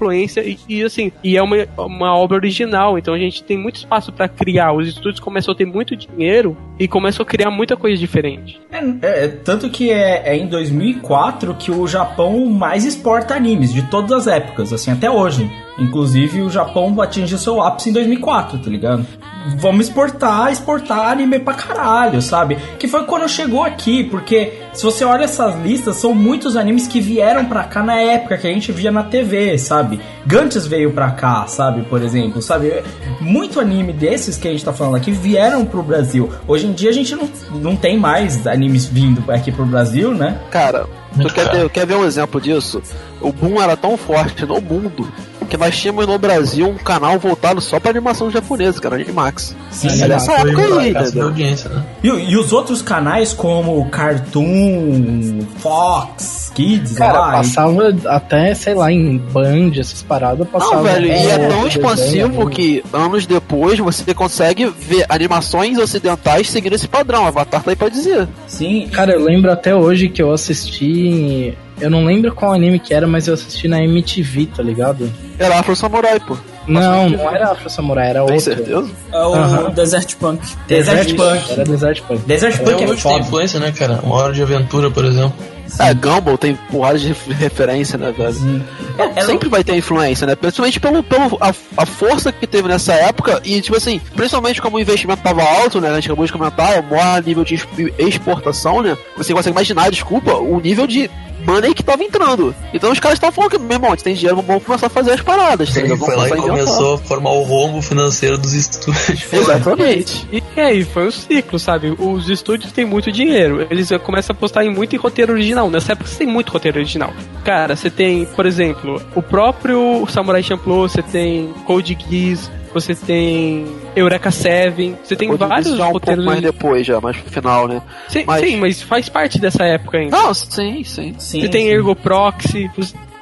[0.00, 0.40] influência.
[0.40, 2.98] E, e, assim, e é uma, uma obra original.
[2.98, 4.72] Então a gente tem muito espaço pra criar.
[4.72, 8.60] Os estúdios começam a ter muito dinheiro e começam a criar muita coisa diferente.
[8.70, 13.82] É, é, tanto que é, é em 2004 que o Japão mais exporta animes de
[13.82, 15.50] todas as épocas, assim, até hoje.
[15.78, 19.06] Inclusive o Japão atingiu seu ápice em 2004, tá ligado?
[19.56, 22.56] Vamos exportar, exportar anime pra caralho, sabe?
[22.78, 27.00] Que foi quando chegou aqui, porque se você olha essas listas, são muitos animes que
[27.00, 29.98] vieram pra cá na época que a gente via na TV, sabe?
[30.26, 31.82] Gantz veio pra cá, sabe?
[31.82, 32.82] Por exemplo, sabe?
[33.20, 36.30] Muito anime desses que a gente tá falando aqui vieram pro Brasil.
[36.46, 40.38] Hoje em dia a gente não, não tem mais animes vindo aqui pro Brasil, né?
[40.50, 40.86] Cara,
[41.20, 42.82] tu quer, ter- quer ver um exemplo disso?
[43.22, 45.10] O boom era tão forte no mundo
[45.50, 49.56] que nós tínhamos no Brasil um canal voltado só pra animação japonesa, cara, Animax.
[49.70, 51.24] Sim, é dessa Foi época aí, entendeu?
[51.24, 51.84] audiência, né?
[52.02, 58.92] E, e os outros canais como Cartoon, Fox, Kids, Cara, lá, passava até, sei lá,
[58.92, 60.76] em Band, essas paradas, passava.
[60.76, 66.74] Não, velho, e é tão expansivo que anos depois você consegue ver animações ocidentais seguindo
[66.74, 67.26] esse padrão.
[67.26, 68.28] Avatar tá aí pra dizer.
[68.46, 71.56] sim, Cara, eu lembro até hoje que eu assisti.
[71.80, 75.10] Eu não lembro qual anime que era, mas eu assisti na MTV, tá ligado?
[75.38, 76.36] Era Afro Samurai, pô.
[76.68, 78.40] Não, não era Afro Samurai, era Tem outro.
[78.40, 78.90] certeza?
[79.12, 79.70] É o Aham.
[79.70, 80.40] Desert Punk.
[80.68, 81.50] Desert Punk.
[81.52, 82.20] Era Desert Punk.
[82.26, 83.24] Desert Até Punk é hoje tem foda.
[83.24, 84.00] influência, né, cara?
[84.02, 85.32] Uma hora de aventura, por exemplo.
[85.78, 88.64] É, Gumball tem porrada de ref- referência, né, velho?
[88.98, 90.34] É, ela- Sempre vai ter influência, né?
[90.34, 94.76] Principalmente pelo, pelo a, a força que teve nessa época e, tipo assim, principalmente como
[94.76, 95.88] o investimento tava alto, né?
[95.90, 98.96] A gente acabou de comentar, o maior nível de exp- exportação, né?
[99.16, 101.08] Você consegue imaginar, desculpa, o nível de
[101.46, 102.54] money que tava entrando.
[102.72, 105.20] Então os caras estavam falando que, meu irmão, tem dinheiro, vamos começar a fazer as
[105.20, 109.24] paradas, tá Ele foi lá e começou a formar o rombo financeiro dos estúdios.
[109.32, 110.28] Exatamente.
[110.32, 111.94] E aí, foi um ciclo, sabe?
[111.98, 113.66] Os estúdios têm muito dinheiro.
[113.70, 115.70] Eles começam a apostar em muito em roteiro original.
[115.70, 117.12] Nessa época você tem muito roteiro original.
[117.44, 123.66] Cara, você tem, por exemplo, o próprio Samurai Champloo, você tem Code Geass, você tem
[123.96, 126.24] Eureka Seven, você tem Pode vários já um pouco roteiros.
[126.24, 127.82] mais depois, já, mais pro final, né?
[128.08, 130.16] Sim, mas- sim, mas faz parte dessa época ainda.
[130.16, 131.14] Não, sim, sim.
[131.18, 131.68] Sim, você tem sim.
[131.72, 132.70] Ergo Proxy,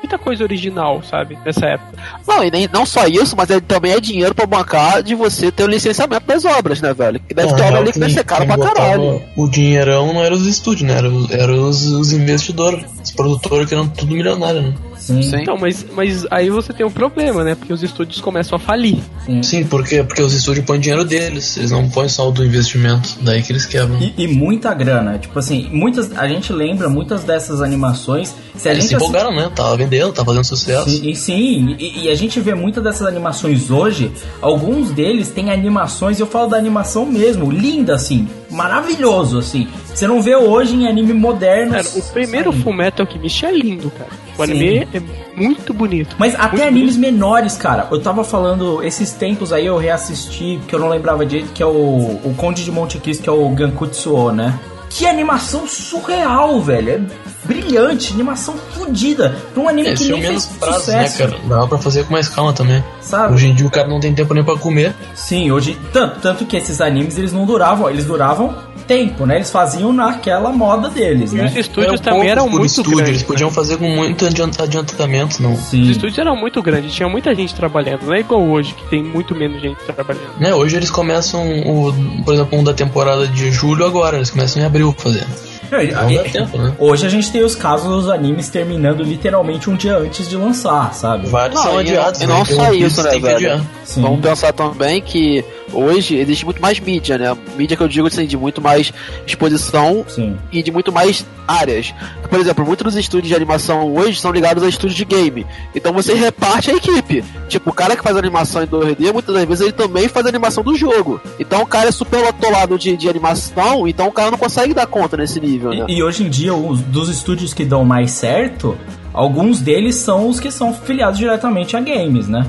[0.02, 1.36] muita coisa original, sabe?
[1.44, 1.92] Nessa época.
[2.26, 5.50] Não, e nem, não só isso, mas ele também é dinheiro pra bancar de você
[5.50, 7.20] ter o licenciamento das obras, né, velho?
[7.20, 9.22] Que deve ter obra ali que deve ser caro pra caralho.
[9.36, 10.96] O dinheirão não era os estúdios, né?
[10.98, 14.74] Era, os- era os, os investidores, os produtores que eram tudo milionário, né?
[15.08, 15.36] Sim, Sim.
[15.40, 17.54] Então, mas, mas aí você tem um problema, né?
[17.54, 18.98] Porque os estúdios começam a falir.
[19.42, 20.02] Sim, por quê?
[20.02, 23.50] Porque os estúdios põem dinheiro deles, eles não põem só o do investimento, daí que
[23.50, 23.98] eles quebram.
[24.00, 25.18] E, e muita grana.
[25.18, 26.14] Tipo assim, muitas.
[26.16, 28.34] A gente lembra muitas dessas animações.
[28.54, 29.50] Se a eles gente se empolgaram, né?
[29.54, 30.90] Tava vendendo, tava fazendo sucesso.
[30.90, 34.12] Sim, e, sim, e, e a gente vê muitas dessas animações hoje.
[34.42, 39.66] Alguns deles têm animações, eu falo da animação mesmo, linda assim, maravilhoso assim.
[39.98, 41.72] Você não vê hoje em anime moderno.
[41.72, 42.52] Cara, o primeiro.
[42.52, 44.10] Fullmetal Alchemist é lindo, cara.
[44.38, 44.52] O Sim.
[44.52, 45.00] anime é
[45.36, 46.14] muito bonito.
[46.16, 47.88] Mas até Muito animes menores, cara.
[47.90, 51.66] Eu tava falando, esses tempos aí eu reassisti, que eu não lembrava direito, que é
[51.66, 54.56] o, o Conde de Monte Cristo, que é o Gankutsuo, né?
[54.88, 56.90] Que animação surreal, velho.
[56.92, 57.00] É
[57.44, 59.34] brilhante, animação fodida.
[59.52, 61.18] Pra um anime Eles que tinham nem menos fez prazo, né, sucesso.
[61.18, 61.42] cara?
[61.48, 62.84] Dava pra fazer com mais calma também.
[63.00, 63.34] Sabe?
[63.34, 64.94] Hoje em dia o cara não tem tempo nem pra comer.
[65.12, 65.76] Sim, hoje.
[65.92, 68.54] Tanto, tanto que esses animes eles não duravam, eles duravam
[68.88, 69.36] tempo, né?
[69.36, 71.44] Eles faziam naquela moda deles, E né?
[71.46, 73.08] os estúdios também eram muito estúdio, grandes.
[73.10, 75.52] Eles podiam fazer com muito adiant- adiantamento, não.
[75.52, 75.82] Os Sim.
[75.90, 78.02] estúdios eram muito grandes, tinha muita gente trabalhando.
[78.06, 80.38] Não é igual hoje, que tem muito menos gente trabalhando.
[80.40, 81.92] Né, hoje eles começam, o,
[82.24, 85.24] por exemplo, um da temporada de julho agora, eles começam em abril fazer.
[85.70, 86.72] Não, e- Não dá e- tempo, né?
[86.78, 90.94] Hoje a gente tem os casos dos animes terminando literalmente um dia antes de lançar,
[90.94, 91.26] sabe?
[91.28, 92.32] Vários Não, são adiados, e né?
[92.32, 93.66] não Então, só eles isso, né, têm que velho?
[93.98, 97.36] Vamos pensar também que hoje existe muito mais mídia, né?
[97.56, 98.92] Mídia que eu digo assim, de muito mais
[99.26, 100.36] exposição Sim.
[100.52, 101.94] e de muito mais áreas.
[102.28, 105.46] Por exemplo, muitos dos estúdios de animação hoje são ligados a estúdios de game.
[105.74, 107.24] Então você reparte a equipe.
[107.48, 110.62] Tipo, o cara que faz animação em 2D, muitas das vezes ele também faz animação
[110.62, 111.20] do jogo.
[111.38, 114.86] Então o cara é super atolado de, de animação, então o cara não consegue dar
[114.86, 115.86] conta nesse nível, né?
[115.88, 118.76] E, e hoje em dia, os, dos estúdios que dão mais certo,
[119.18, 122.46] Alguns deles são os que são filiados diretamente a games, né?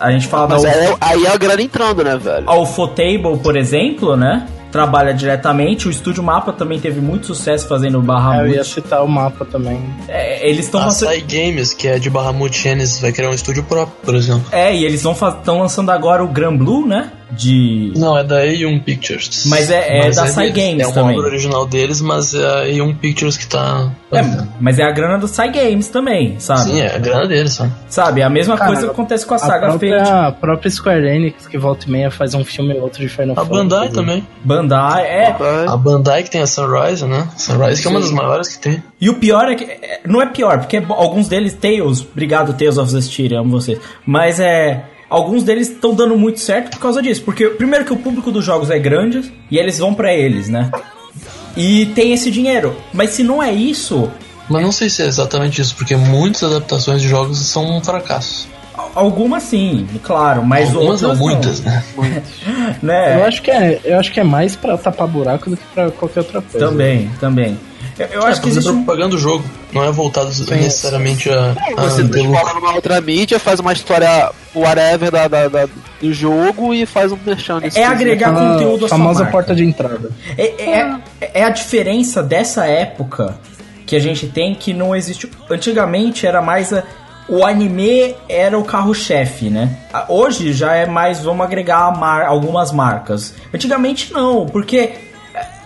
[0.00, 2.44] A gente fala Mas da aí, aí é a grana entrando, né, velho?
[2.48, 4.46] a Ufotable, por exemplo, né?
[4.70, 5.86] Trabalha diretamente.
[5.86, 8.54] O Estúdio Mapa também teve muito sucesso fazendo Eu Bahamut.
[8.54, 9.78] ia citar o mapa também.
[10.08, 11.10] É, eles estão A lançando.
[11.10, 14.44] Sai Games, que é de Bahamut Genesis, vai criar um estúdio próprio, por exemplo.
[14.50, 17.10] É, e eles estão lançando agora o Gran Blue, né?
[17.36, 17.92] De.
[17.96, 19.44] Não, é da A1 Pictures.
[19.46, 20.64] Mas é- é da Sai deles.
[20.70, 21.16] Games É uma também.
[21.16, 23.90] obra original deles, mas é a A1 Pictures que tá...
[24.12, 24.20] É,
[24.60, 26.60] mas é a grana do Sai Games também, sabe?
[26.70, 27.66] Sim, é a grana deles, só.
[27.88, 29.78] Sabe, a mesma Cara, coisa acontece com a A saga Fate.
[29.88, 33.08] própria, a própria Square Enix, que volta e meia faz um filme ou outro de
[33.08, 33.50] Final A Fantasy.
[33.50, 34.28] Bandai também.
[34.44, 35.36] Bandai, é.
[35.66, 37.26] A Bandai que tem a Sunrise, né?
[37.38, 38.82] Sunrise que é uma das maiores que tem.
[39.00, 39.64] E o pior é que.
[39.64, 43.78] é, Não é pior, porque é alguns deles, Tales, obrigado Tales of Zestiria, amo vocês.
[44.04, 44.84] Mas é.
[45.12, 47.20] Alguns deles estão dando muito certo por causa disso.
[47.22, 50.70] Porque, primeiro, que o público dos jogos é grande e eles vão pra eles, né?
[51.54, 52.74] E tem esse dinheiro.
[52.94, 54.10] Mas se não é isso,
[54.48, 58.48] Mas não sei se é exatamente isso, porque muitas adaptações de jogos são um fracasso.
[58.94, 61.72] algumas sim, claro, mas Algumas outras ou muitas, não.
[61.72, 61.82] né?
[62.82, 63.16] né?
[63.18, 65.90] Eu acho que é, eu acho que é mais pra tapar buraco do que pra
[65.90, 66.66] qualquer outra coisa.
[66.66, 67.58] Também, também.
[68.10, 68.84] Eu, eu acho que fazer existe um...
[68.84, 73.60] propaganda do jogo, não é voltado necessariamente a, a Você transforma numa outra mídia, faz
[73.60, 75.68] uma história whatever da, da- da-
[76.00, 77.78] do jogo e faz um merchan nisso.
[77.78, 79.32] É agregar conteúdo à sua famosa marca.
[79.32, 80.10] porta de entrada.
[80.36, 80.96] É, é,
[81.34, 83.36] é a diferença dessa época
[83.86, 85.30] que a gente tem que não existe.
[85.50, 86.72] Antigamente era mais.
[86.72, 86.82] a-
[87.28, 89.78] o anime era o carro-chefe, né?
[89.92, 91.20] A- Hoje já é mais.
[91.20, 93.32] Vamos agregar a mar- algumas marcas.
[93.54, 95.00] Antigamente não, porque é,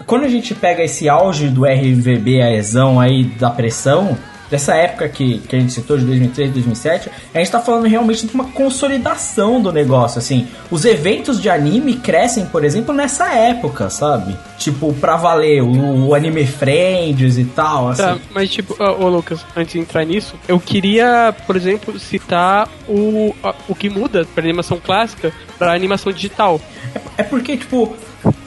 [0.07, 4.17] quando a gente pega esse auge do RVB, a exão aí da pressão.
[4.49, 8.29] Dessa época que, que a gente citou, de 2003, 2007, a gente tá falando realmente
[8.29, 10.47] de uma consolidação do negócio, assim.
[10.71, 14.37] Os eventos de anime crescem, por exemplo, nessa época, sabe?
[14.57, 18.03] Tipo, pra valer, o, o Anime Friends e tal, assim.
[18.03, 23.35] Tá, mas tipo, ô Lucas, antes de entrar nisso, eu queria, por exemplo, citar o,
[23.67, 26.61] o que muda pra animação clássica pra animação digital.
[27.19, 27.97] É porque, tipo,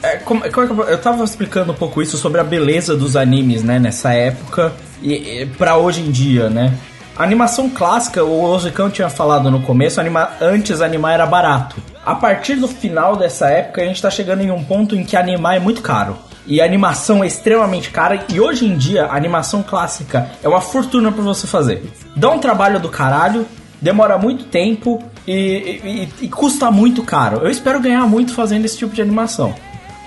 [0.02, 3.16] é, como- como é eu- eu tava explicando um pouco isso sobre a beleza dos
[3.16, 4.72] animes, né, nessa época
[5.02, 5.12] e,
[5.42, 6.72] e pra hoje em dia, né?
[7.16, 11.76] A animação clássica, o Ozicão tinha falado no começo, anima, antes animar era barato.
[12.06, 15.16] A partir do final dessa época, a gente tá chegando em um ponto em que
[15.16, 16.16] animar é muito caro.
[16.46, 18.24] E a animação é extremamente cara.
[18.32, 21.84] E hoje em dia, a animação clássica é uma fortuna pra você fazer.
[22.16, 23.46] Dá um trabalho do caralho,
[23.82, 27.40] demora muito tempo e, e- e- e custa muito caro.
[27.42, 29.54] Eu espero ganhar muito fazendo esse tipo de animação.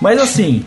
[0.04, 0.62] Mas assim.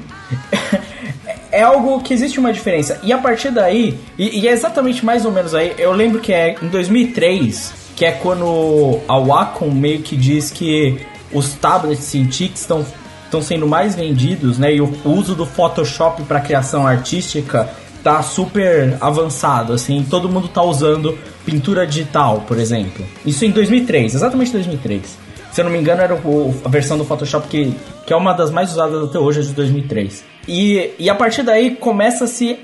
[1.51, 2.99] é algo que existe uma diferença.
[3.03, 6.33] E a partir daí, e, e é exatamente mais ou menos aí, eu lembro que
[6.33, 12.55] é em 2003, que é quando a Wacom meio que diz que os tablets Cintiq
[12.55, 12.83] estão
[13.25, 14.73] estão sendo mais vendidos, né?
[14.73, 17.69] E o uso do Photoshop para criação artística
[18.01, 23.05] tá super avançado, assim, todo mundo tá usando pintura digital, por exemplo.
[23.25, 25.26] Isso em 2003, exatamente 2003.
[25.57, 27.73] Se eu não me engano, era o- a versão do Photoshop que,
[28.05, 30.23] que é uma das mais usadas até hoje, é de 2003.
[30.47, 32.59] E, e a partir daí começa-se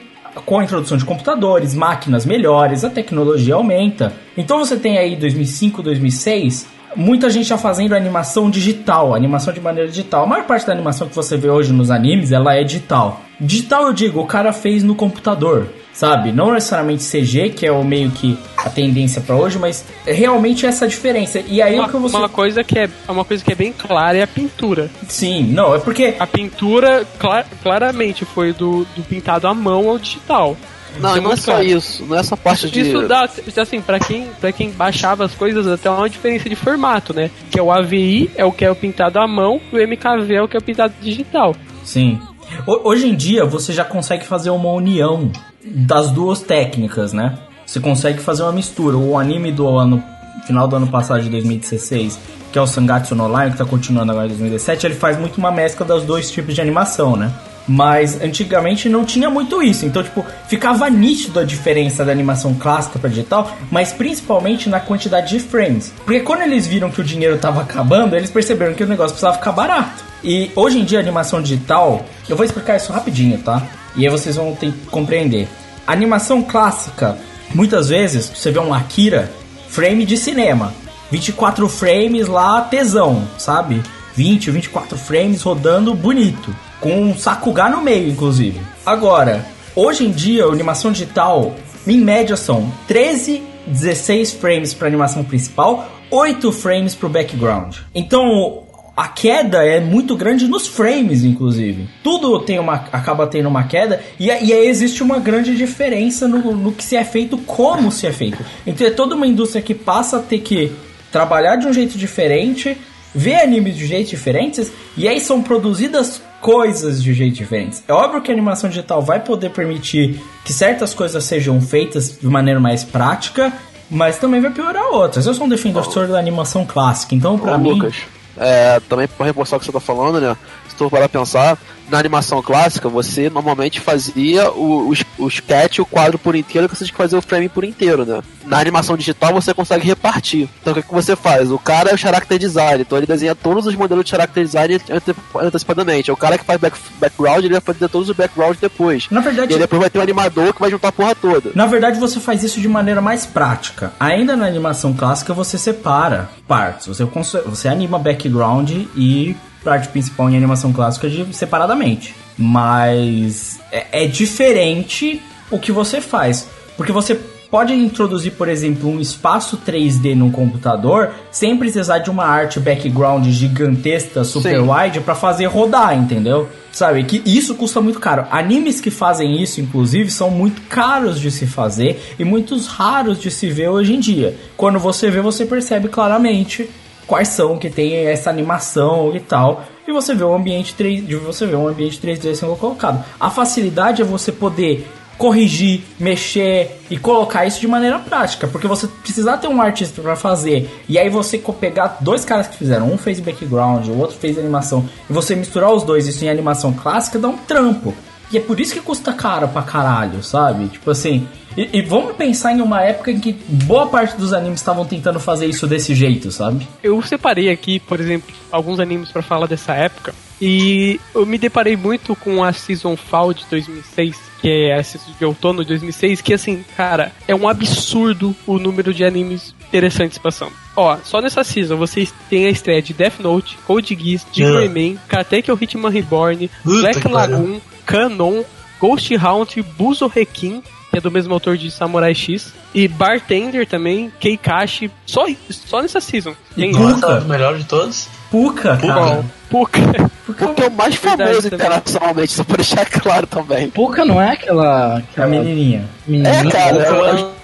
[0.45, 4.13] com a introdução de computadores, máquinas melhores, a tecnologia aumenta.
[4.37, 9.89] Então você tem aí 2005, 2006, muita gente já fazendo animação digital, animação de maneira
[9.89, 10.25] digital.
[10.25, 13.21] A maior parte da animação que você vê hoje nos animes, ela é digital.
[13.41, 16.31] Digital eu digo, o cara fez no computador, sabe?
[16.31, 20.87] Não necessariamente CG, que é o meio que a tendência pra hoje, mas realmente essa
[20.87, 21.39] diferença.
[21.47, 23.71] E aí Uma, o que você uma coisa que é uma coisa que é bem
[23.71, 24.89] clara é a pintura.
[25.07, 29.97] Sim, não, é porque a pintura cla- claramente foi do, do pintado à mão ao
[29.99, 30.57] digital.
[30.99, 31.65] Não, Isso não é só claro.
[31.65, 32.05] isso.
[32.05, 32.81] Não é essa parte de.
[32.81, 33.27] Isso dá,
[33.57, 37.31] assim, pra quem, pra quem baixava as coisas, até uma diferença de formato, né?
[37.49, 40.35] Que é o AVI, é o que é o pintado à mão, e o MKV
[40.35, 41.55] é o que é o pintado digital.
[41.83, 42.19] Sim.
[42.67, 45.31] Ho- Hoje em dia você já consegue fazer uma união
[45.65, 47.37] das duas técnicas, né?
[47.65, 48.97] Você consegue fazer uma mistura.
[48.97, 50.03] O anime do ano
[50.45, 52.19] final do ano passado de 2016,
[52.51, 55.37] que é o Sangatsu no Lion, que tá continuando agora em 2017, ele faz muito
[55.37, 57.31] uma mescla dos dois tipos de animação, né?
[57.65, 59.85] Mas antigamente não tinha muito isso.
[59.85, 65.29] Então, tipo, ficava nítido a diferença da animação clássica para digital, mas principalmente na quantidade
[65.29, 65.93] de frames.
[66.03, 69.37] Porque quando eles viram que o dinheiro tava acabando, eles perceberam que o negócio precisava
[69.37, 70.03] ficar barato.
[70.21, 73.61] E hoje em dia a animação digital, eu vou explicar isso rapidinho, tá?
[73.95, 75.47] E aí vocês vão ter que compreender.
[75.85, 77.17] Animação clássica,
[77.53, 79.31] muitas vezes, você vê um Akira,
[79.67, 80.73] frame de cinema.
[81.11, 83.83] 24 frames lá, tesão, sabe?
[84.15, 86.55] 20, 24 frames rodando bonito.
[86.79, 88.59] Com um Sakuga no meio, inclusive.
[88.85, 95.87] Agora, hoje em dia, animação digital, em média, são 13, 16 frames para animação principal,
[96.09, 97.77] 8 frames para o background.
[97.93, 98.63] Então,
[98.95, 101.89] a queda é muito grande nos frames, inclusive.
[102.03, 106.55] Tudo tem uma, acaba tendo uma queda e, e aí existe uma grande diferença no,
[106.55, 108.43] no que se é feito, como se é feito.
[108.65, 110.71] Então é toda uma indústria que passa a ter que
[111.11, 112.77] trabalhar de um jeito diferente,
[113.15, 117.83] ver animes de jeitos diferentes e aí são produzidas coisas de jeitos diferentes.
[117.87, 122.27] É óbvio que a animação digital vai poder permitir que certas coisas sejam feitas de
[122.27, 123.51] maneira mais prática,
[123.89, 125.25] mas também vai piorar outras.
[125.25, 127.73] Eu sou um defensor da animação clássica, então pra Ô, mim.
[127.73, 127.95] Lucas,
[128.37, 130.35] é, também para reforçar o que você tá falando, né?
[130.73, 131.55] Se tu parar pensar,
[131.87, 136.75] na animação clássica, você normalmente fazia o, o, o sketch, o quadro por inteiro, que
[136.75, 138.21] você tinha que fazer o frame por inteiro, né?
[138.45, 140.49] Na animação digital você consegue repartir.
[140.61, 141.51] Então o que, que você faz?
[141.51, 144.73] O cara é o character design, então ele desenha todos os modelos de character design
[144.89, 146.09] ante- antecipadamente.
[146.09, 149.07] É o cara que faz back, background, ele vai fazer todos os backgrounds depois.
[149.11, 151.51] Na verdade- E depois vai ter um animador que vai juntar a porra toda.
[151.53, 153.93] Na verdade, você faz isso de maneira mais prática.
[153.99, 156.87] Ainda na animação clássica, você separa partes.
[156.87, 157.03] Você,
[157.45, 162.15] você anima background e parte principal em animação clássica de, separadamente.
[162.37, 166.47] Mas é, é diferente o que você faz.
[166.75, 167.19] Porque você
[167.53, 173.27] pode introduzir, por exemplo, um espaço 3D no computador sem precisar de uma arte background
[173.27, 174.67] gigantesca, super Sim.
[174.67, 176.49] wide, pra fazer rodar, entendeu?
[176.71, 178.25] Sabe, que isso custa muito caro.
[178.31, 183.29] Animes que fazem isso, inclusive, são muito caros de se fazer e muitos raros de
[183.29, 184.35] se ver hoje em dia.
[184.57, 186.67] Quando você vê, você percebe claramente
[187.07, 189.63] quais são que tem essa animação e tal.
[189.87, 193.03] E você vê um ambiente 3, de você vê um ambiente 3D sendo colocado.
[193.19, 194.87] A facilidade é você poder
[195.17, 200.15] corrigir, mexer e colocar isso de maneira prática, porque você precisar ter um artista para
[200.15, 204.37] fazer e aí você pegar dois caras que fizeram, um fez background, o outro fez
[204.37, 207.93] animação, e você misturar os dois isso em animação clássica dá um trampo.
[208.33, 210.67] E é por isso que custa caro pra caralho, sabe?
[210.67, 214.59] Tipo assim, e, e vamos pensar em uma época em que boa parte dos animes
[214.59, 216.67] estavam tentando fazer isso desse jeito, sabe?
[216.81, 220.15] Eu separei aqui, por exemplo, alguns animes pra falar dessa época.
[220.41, 225.11] E eu me deparei muito com a Season Fall de 2006, que é a season
[225.17, 230.17] de outono de 2006, que assim, cara, é um absurdo o número de animes interessantes
[230.17, 230.53] passando.
[230.75, 234.99] Ó, só nessa season vocês têm a estreia de Death Note, Code Geass, Digimon Man,
[235.07, 237.61] Katekyo Hitman Reborn, Puta Black pariu.
[237.85, 238.43] Canon,
[238.79, 240.61] Ghost Hunt, Buzo Rekin,
[240.91, 245.99] que é do mesmo autor de Samurai X, e Bartender também, Keikashi, só, só nessa
[246.01, 246.35] season.
[246.55, 248.07] Tem Puka, o melhor de todos.
[248.29, 249.23] Puka, cara.
[249.49, 249.79] Puka.
[250.25, 253.69] Porque é o mais Verdade famoso internacionalmente, só pra deixar claro também.
[253.69, 254.97] Puka não é aquela.
[254.99, 255.87] aquela A menininha.
[256.07, 256.33] menininha?
[256.33, 256.95] É, cara, Puka é- eu,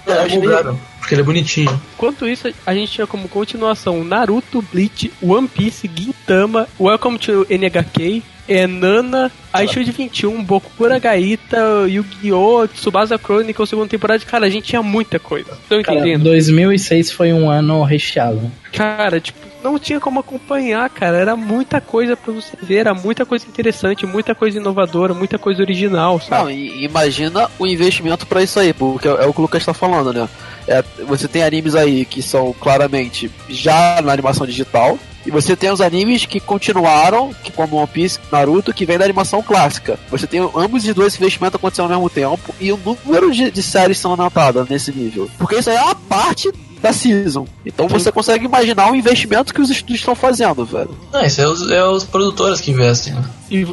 [0.06, 1.80] eu é acho meio- bugado, Porque ele é bonitinho.
[1.94, 8.22] Enquanto isso, a gente tinha como continuação Naruto, Bleach, One Piece, Gintama, Welcome to NHK,
[8.46, 14.24] é, Nana, Aishield 21, Bokura Gaita, Yu-Gi-Oh!, Tsubasa Chronicle, segunda temporada.
[14.24, 15.52] Cara, a gente tinha muita coisa.
[15.52, 16.24] Estão Cara, entendendo?
[16.24, 18.50] 2006 foi um ano recheado.
[18.72, 21.16] Cara, tipo, não tinha como acompanhar, cara.
[21.16, 25.62] Era muita coisa pra você ver, era muita coisa interessante, muita coisa inovadora, muita coisa
[25.62, 26.42] original, sabe?
[26.42, 30.12] Não, imagina o investimento pra isso aí, porque é o que o Lucas tá falando,
[30.12, 30.28] né?
[30.66, 35.70] É, você tem animes aí que são claramente já na animação digital, e você tem
[35.70, 39.98] os animes que continuaram, que como One Piece, Naruto, que vem da animação clássica.
[40.10, 43.62] Você tem ambos os dois investimentos acontecendo ao mesmo tempo, e o número de, de
[43.62, 45.30] séries são anotadas nesse nível.
[45.36, 46.50] Porque isso aí é uma parte
[46.82, 47.46] da season.
[47.64, 50.96] Então você consegue imaginar o investimento que os estúdios estão fazendo, velho.
[51.12, 53.24] Não, isso é os, é os produtores que investem, né?
[53.50, 53.66] E,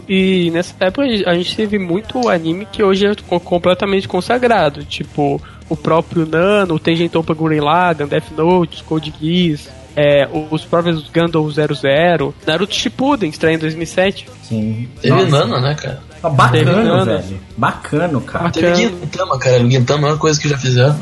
[0.47, 5.41] e nessa época a gente teve muito anime que hoje é co- completamente consagrado, tipo
[5.69, 11.09] o próprio Nano, o Tengen Toppa Gurren Lagann, Death Note, Code Geass, é, os próprios
[11.09, 14.27] Gundam 00, Naruto Shippuden, estreia em 2007.
[14.43, 14.87] Sim.
[15.01, 15.29] Teve Nossa.
[15.45, 16.01] Nana, né, cara?
[16.21, 17.05] Tá Bacana, Teve Nana.
[17.05, 17.39] velho.
[17.57, 18.49] Bacana, cara.
[18.51, 19.63] Teve Gintama, cara.
[19.63, 20.95] O Gintama é a melhor coisa que já fizeram.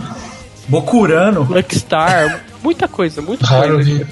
[0.68, 1.44] Bokurano.
[1.50, 4.02] Lucky Star, muita coisa, muita Raro, coisa vi.
[4.02, 4.06] é.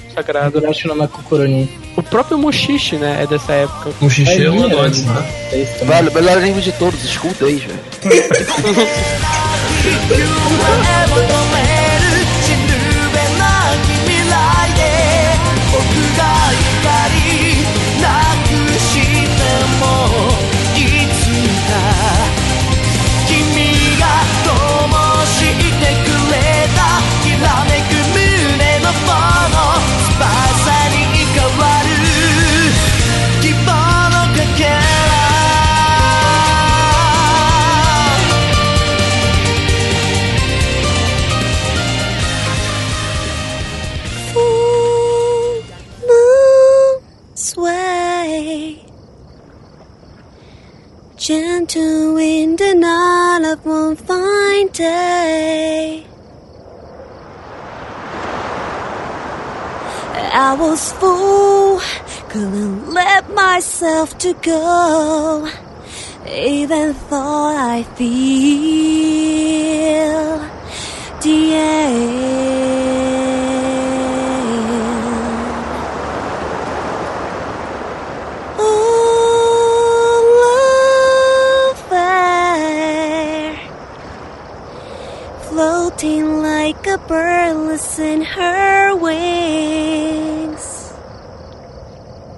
[1.96, 3.90] O próprio Mushishi, né, é dessa época.
[4.08, 5.14] Xixi é um Aí, antes, né?
[5.52, 5.64] né?
[5.84, 7.80] Velho, melhor anime de todos, School Days, velho.
[51.74, 56.06] gentle wind and all of one fine day.
[60.36, 61.80] I was full,
[62.28, 65.48] couldn't let myself to go.
[66.28, 69.24] Even thought I feel
[71.22, 72.83] the.
[85.94, 90.90] floating like a bird, listen her wings.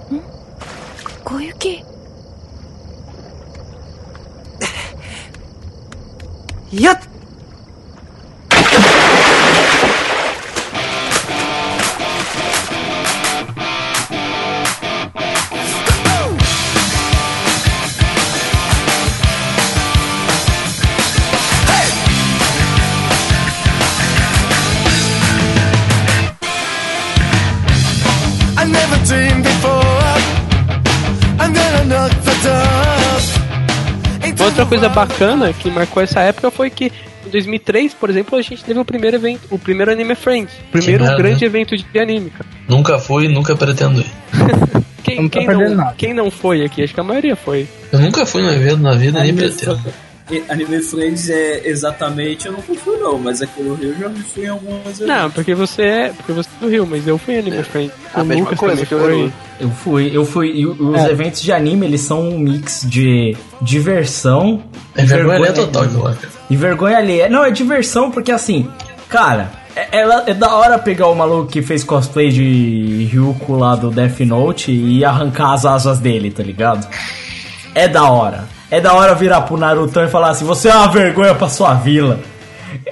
[0.09, 0.19] Hmm?
[1.25, 1.83] Koyuki.
[6.69, 7.06] Yep.
[34.57, 36.91] Outra coisa bacana que marcou essa época foi que
[37.25, 40.71] em 2003, por exemplo, a gente teve o primeiro evento, o primeiro Anime Friends, o
[40.71, 42.49] primeiro grande evento de anime, cara.
[42.67, 44.11] Nunca fui e nunca pretendo ir.
[45.03, 46.83] Quem, Não quem não, quem não foi aqui?
[46.83, 47.65] Acho que a maioria foi.
[47.93, 49.79] Eu nunca fui no evento na vida, nem pretendo.
[50.49, 54.43] Anime Friends é exatamente, eu nunca fui não, mas aqui no Rio eu já fui
[54.45, 55.07] em algumas vezes.
[55.07, 57.93] Não, porque você é, porque você é do Rio, mas eu fui em Anime Friends.
[58.13, 59.21] a mesma Lucas coisa que eu foi.
[59.23, 59.31] era.
[59.59, 60.51] Eu fui, eu fui.
[60.55, 61.09] E os É.
[61.11, 64.63] eventos de anime, eles são um mix de diversão
[64.95, 66.17] É e vergonha alheia total cara.
[66.49, 67.29] E vergonha alheia.
[67.29, 68.67] Não, é diversão porque assim,
[69.09, 73.75] cara, é, ela- é da hora pegar o maluco que fez cosplay de Ryuko lá
[73.75, 76.87] do Death Note e arrancar as asas dele, tá ligado?
[77.73, 78.45] É da hora.
[78.69, 81.73] É da hora virar pro Naruto e falar assim: você é uma vergonha pra sua
[81.73, 82.19] vila.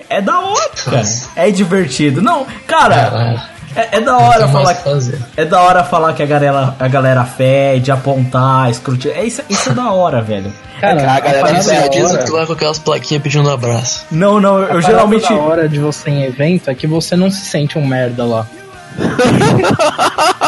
[0.09, 1.03] É da hora, cara.
[1.36, 2.21] É divertido.
[2.21, 2.95] Não, cara.
[3.09, 3.41] Caralho.
[3.76, 5.19] É, é da hora falar que fazer.
[5.36, 9.11] é da hora falar que a galera, a galera fede, apontar, escrutir.
[9.11, 10.49] É isso, isso é da hora, velho.
[10.80, 14.05] Cara, a galera parada diz- hora- Tu vai com aquelas plaquinhas pedindo abraço.
[14.09, 15.23] Não, não, eu a geralmente.
[15.23, 18.23] parada da hora de você em evento é que você não se sente um merda
[18.23, 18.47] lá.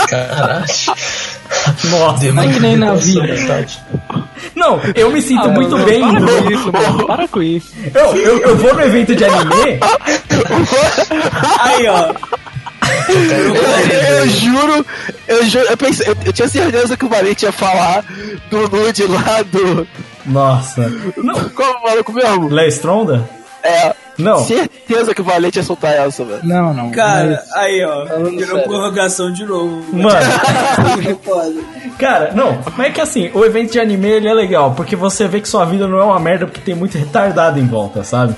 [0.10, 0.66] Caralho.
[1.90, 3.66] Nossa, Não é que nem na vida.
[4.56, 7.08] não, eu me sinto Ah, muito não, bem Para com isso, mano.
[7.08, 7.74] Para com isso.
[7.94, 9.80] Eu, eu, eu vou no evento de anime.
[11.60, 12.14] Aí, ó.
[13.10, 14.86] Eu, eu juro,
[15.28, 18.04] eu juro, eu, pensei, eu, eu tinha certeza que o Valente ia falar
[18.50, 19.88] do nude lá do.
[20.26, 20.92] Nossa.
[21.18, 22.50] Não, Qual é o maluco mesmo?
[22.50, 23.30] Léo Stronda?
[23.64, 23.94] É.
[24.18, 24.40] Não.
[24.40, 26.40] Certeza que o Valente ia soltar essa, velho.
[26.44, 26.90] Não, não.
[26.92, 28.06] Cara, mas- aí, ó.
[28.30, 28.64] Virou sério.
[28.64, 29.84] prorrogação de novo.
[29.94, 30.20] Mano,
[32.00, 35.28] cara, não, mas é que assim, o evento de anime ele é legal, porque você
[35.28, 38.36] vê que sua vida não é uma merda porque tem muito retardado em volta, sabe?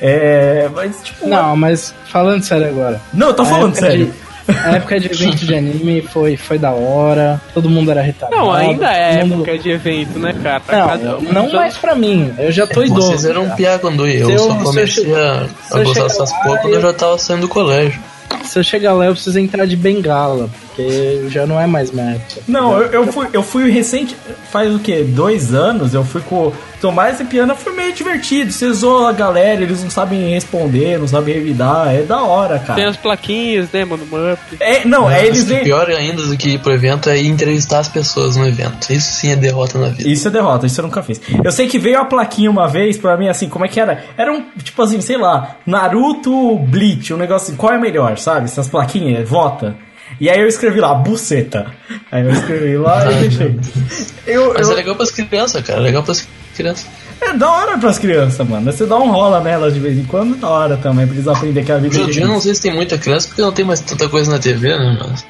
[0.00, 0.68] É.
[0.74, 1.26] Mas, tipo.
[1.26, 3.00] Não, mas falando sério agora.
[3.12, 4.06] Não, eu tô falando época sério.
[4.06, 8.42] de- a época de evento de anime foi, foi da hora, todo mundo era retardado.
[8.42, 10.60] Não, ainda é mundo- época de evento, né, cara?
[10.66, 13.08] Cada Não, um não já- mais pra mim, eu já tô idoso.
[13.08, 13.54] Vocês eram já.
[13.54, 16.82] piá quando eu Eu só eu comecei a, a gostar dessas porra quando eu- eu
[16.82, 17.98] já tava saindo do colégio.
[18.44, 22.14] Se eu chegar lá, eu preciso entrar de bengala, porque já não é mais minha
[22.16, 22.40] época.
[22.48, 24.16] Não, eu, eu fui, eu fui recente,
[24.50, 25.02] faz o que?
[25.04, 28.50] Dois anos, eu fui com o Tomás e Piana, foi meio divertido.
[28.52, 32.66] Você zoa a galera, eles não sabem responder, não sabem revidar, é da hora, Tem
[32.66, 32.88] cara.
[32.88, 34.04] as plaquinhas, né, mano?
[34.04, 34.38] Mup.
[34.60, 35.64] É, não, é eles Mas vêm.
[35.64, 38.92] Pior ainda do que ir pro evento é entrevistar as pessoas no evento.
[38.92, 40.08] Isso sim é derrota na vida.
[40.08, 41.20] Isso é derrota, isso eu nunca fiz.
[41.42, 44.04] Eu sei que veio a plaquinha uma vez pra mim, assim, como é que era?
[44.16, 48.44] Era um, tipo assim, sei lá, Naruto Bleach, um negócio assim, qual é melhor, sabe?
[48.46, 49.76] Essas plaquinhas, vota.
[50.20, 51.66] E aí eu escrevi lá, buceta.
[52.10, 53.56] Aí eu escrevi lá e deixei.
[54.26, 55.80] Eu, Mas eu- é legal pras crianças, cara.
[55.80, 56.86] É legal pras crianças.
[57.20, 58.70] É da hora pras crianças, mano.
[58.70, 61.28] Você dá um rola nelas de vez em quando, é da hora também, pra eles
[61.28, 63.52] aprenderem que a vida Hoje é eu não sei se tem muita criança porque não
[63.52, 64.98] tem mais tanta coisa na TV, né?
[65.00, 65.24] Mas...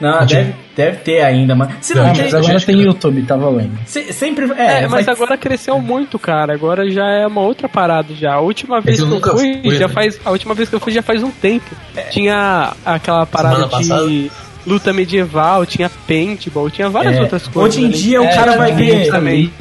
[0.00, 1.68] Não, deve, deve ter ainda, mas.
[1.82, 2.22] Se não tem.
[2.22, 3.78] mas agora tem YouTube, tá valendo.
[3.84, 4.50] se- sempre.
[4.56, 6.54] É, É, mas agora cresceu muito, cara.
[6.54, 8.34] Agora já é uma outra parada já.
[8.34, 9.92] A última vez que eu que eu fui, fui, já né?
[9.94, 10.18] faz.
[10.24, 11.70] A última vez que eu fui já faz um tempo.
[12.10, 14.06] Tinha aquela parada passada?
[14.08, 14.30] de
[14.66, 17.76] luta medieval, tinha paintball, tinha várias É, outras coisas.
[17.76, 19.10] hoje em dia o É, cara vai tinha ver.
[19.10, 19.52] também.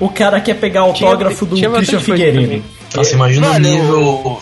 [0.00, 2.62] O cara quer pegar o Tinha- autógrafo do Christian Figueiredo.
[2.94, 4.40] Nossa, imagina o nível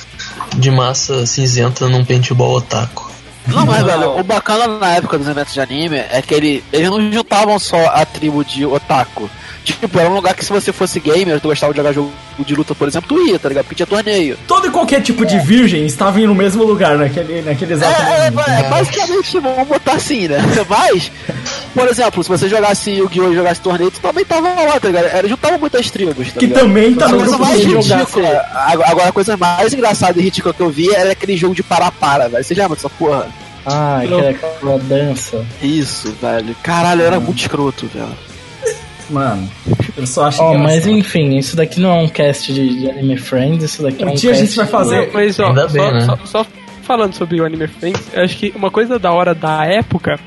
[0.57, 3.11] de massa cinzenta num paintball otaku.
[3.47, 6.89] Não, mas velho, o bacana na época dos eventos de anime é que ele, eles
[6.89, 9.29] não juntavam só a tribo de otaku.
[9.65, 12.55] Tipo, era um lugar que se você fosse gamer, tu gostava de jogar jogo de
[12.55, 13.65] luta, por exemplo, tu ia, tá ligado?
[13.65, 14.37] Porque tinha torneio.
[14.47, 18.31] Todo e qualquer tipo de virgem estava no mesmo lugar naquele, naquele exato É, é,
[18.31, 18.51] momento.
[18.51, 20.37] é, basicamente, vamos botar assim, né?
[20.69, 21.11] Mas,
[21.73, 23.33] por exemplo, se você jogasse Yu-Gi-Oh!
[23.33, 25.07] e jogasse torneio, tu também tava lá, tá ligado?
[25.07, 26.61] Era, juntava muitas tribos, tá Que ligado?
[26.61, 28.45] também tá no grupo mais ridícula.
[28.53, 31.63] Agora, agora, a coisa mais engraçada e ridícula que eu vi era aquele jogo de
[31.63, 32.45] para-para, velho.
[32.45, 33.29] Você lembra dessa porra?
[33.67, 35.45] Ah, que era aquela dança.
[35.63, 36.55] Isso, velho.
[36.63, 38.09] Caralho, era muito escroto, velho.
[39.11, 39.51] Mano,
[39.97, 40.59] eu só acho Ó, que.
[40.59, 44.07] mas enfim, isso daqui não é um cast de, de Anime Friends, isso daqui é
[44.07, 45.07] Um um dia a cast gente vai fazer.
[45.07, 46.01] Não, mas ó, só, bem, né?
[46.01, 46.47] só, só
[46.83, 50.19] falando sobre o Anime Friends, eu acho que uma coisa da hora da época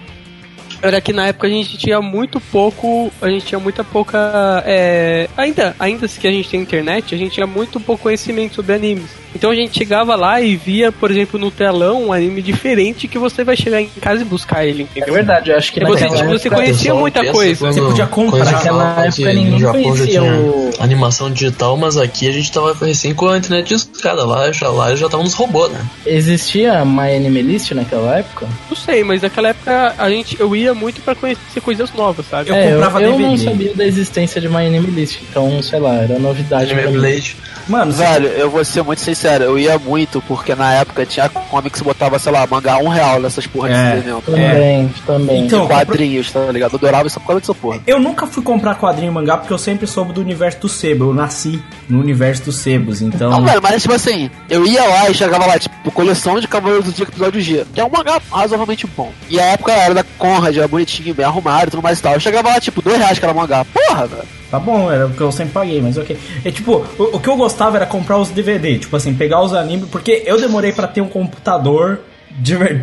[0.82, 5.28] era que na época a gente tinha muito pouco, a gente tinha muita pouca, é,
[5.36, 9.10] ainda, ainda que a gente tem internet, a gente tinha muito pouco conhecimento sobre animes.
[9.36, 13.20] Então a gente chegava lá e via, por exemplo, no telão um anime diferente que
[13.20, 15.14] você vai chegar em casa e buscar ele, É entendeu?
[15.14, 17.68] verdade, eu acho que E você, naquela você conhecia muita coisa.
[17.72, 18.46] Você podia comprar.
[18.46, 23.28] Naquela época ninguém conhecia tinha o- animação digital, mas aqui a gente tava recém com
[23.30, 24.26] a internet de escada.
[24.26, 25.86] Lá já, lá já tava nos robôs, né?
[26.06, 28.48] Existia My Anime List naquela época?
[28.70, 32.50] Não sei, mas naquela época a gente, eu ia muito pra conhecer coisas novas, sabe?
[32.50, 33.44] Eu é, eu, comprava eu não DVD.
[33.44, 37.00] sabia da existência de My Anime List, então, sei lá, era novidade pra Anime mim.
[37.02, 37.36] Blade.
[37.68, 41.28] Mano, você- Velho, eu vou ser muito sincero, eu ia muito, porque na época tinha
[41.30, 43.90] comics que botava, sei lá, mangá um real nessas porra É.
[43.90, 44.22] de desenho.
[44.22, 45.46] Também, também.
[45.46, 46.74] Então, Quadrinhos, tá ligado?
[46.74, 47.80] Eu adorava isso por causa dessa porra.
[47.86, 51.06] Eu nunca fui comprar quadrinho e mangá porque eu sempre soube do universo do sebo.
[51.06, 53.30] Eu nasci no universo dos sebos, então.
[53.30, 56.86] Não, velho, mas tipo assim, eu ia lá e chegava lá, tipo, coleção de Cavaleiros
[56.86, 59.12] do Dia episódio G, que é um mangá razoavelmente bom.
[59.30, 62.14] E a época era da Conrad, era bonitinho, bem arrumado e tudo mais e tal.
[62.14, 63.66] Eu chegava lá, tipo, dois reais que era mangá.
[63.66, 64.37] Porra, velho.
[64.50, 66.18] Tá bom, era o que eu sempre paguei, mas ok.
[66.46, 69.54] É tipo, o, o que eu gostava era comprar os DVD, tipo assim, pegar os
[69.54, 72.00] animes, porque eu demorei pra ter um computador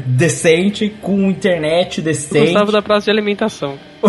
[0.06, 2.46] decente, com internet Eu decente.
[2.46, 3.78] gostava da praça de alimentação.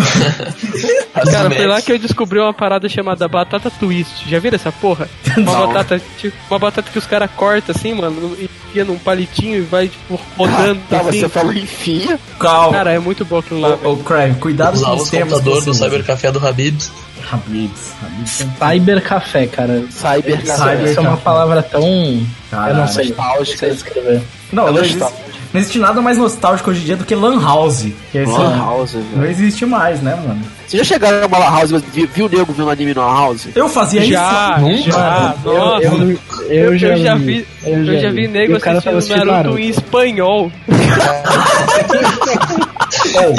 [1.30, 4.28] Cara, foi lá que eu descobri uma parada chamada batata twist.
[4.28, 5.08] Já viram essa porra?
[5.36, 5.66] Uma Não.
[5.72, 9.60] batata, tipo, uma batata que os caras cortam assim, mano, e enfia num palitinho e
[9.62, 11.20] vai, tipo, rodando Tá, assim.
[11.20, 12.18] você falou enfia.
[12.38, 12.72] Calma.
[12.76, 13.78] Cara, é muito bom aquilo lá.
[13.84, 15.32] Ô, Crave, cuidado com Usava os os termos.
[15.34, 15.76] computadores que do.
[15.76, 16.92] Cybercafé do Habibs.
[17.30, 17.92] Habibs.
[18.02, 18.46] Habibs.
[18.58, 19.84] Cyber Café, cara.
[19.90, 20.74] Cyber, Isso, cara.
[20.82, 21.22] isso é uma Café.
[21.22, 21.82] palavra tão.
[21.82, 23.08] eu não sei.
[23.10, 23.58] Não nostálgica.
[23.58, 24.22] sei descrever.
[24.52, 27.40] Não, É não existe, não existe nada mais nostálgico hoje em dia do que Lan
[27.42, 27.86] House.
[28.12, 29.04] Que é esse- Lan House, velho.
[29.16, 30.40] Não existe mais, né, mano?
[30.66, 33.14] Você já chegaram numa Lan House e viu, viu o nego vendo anime na Lan
[33.18, 33.48] House?
[33.54, 34.90] Eu fazia Já, isso.
[34.90, 35.84] já, Eu, nossa.
[35.84, 36.18] eu, eu,
[36.48, 40.52] Eu, eu já vi, eu já vi nego assistindo Naruto em espanhol.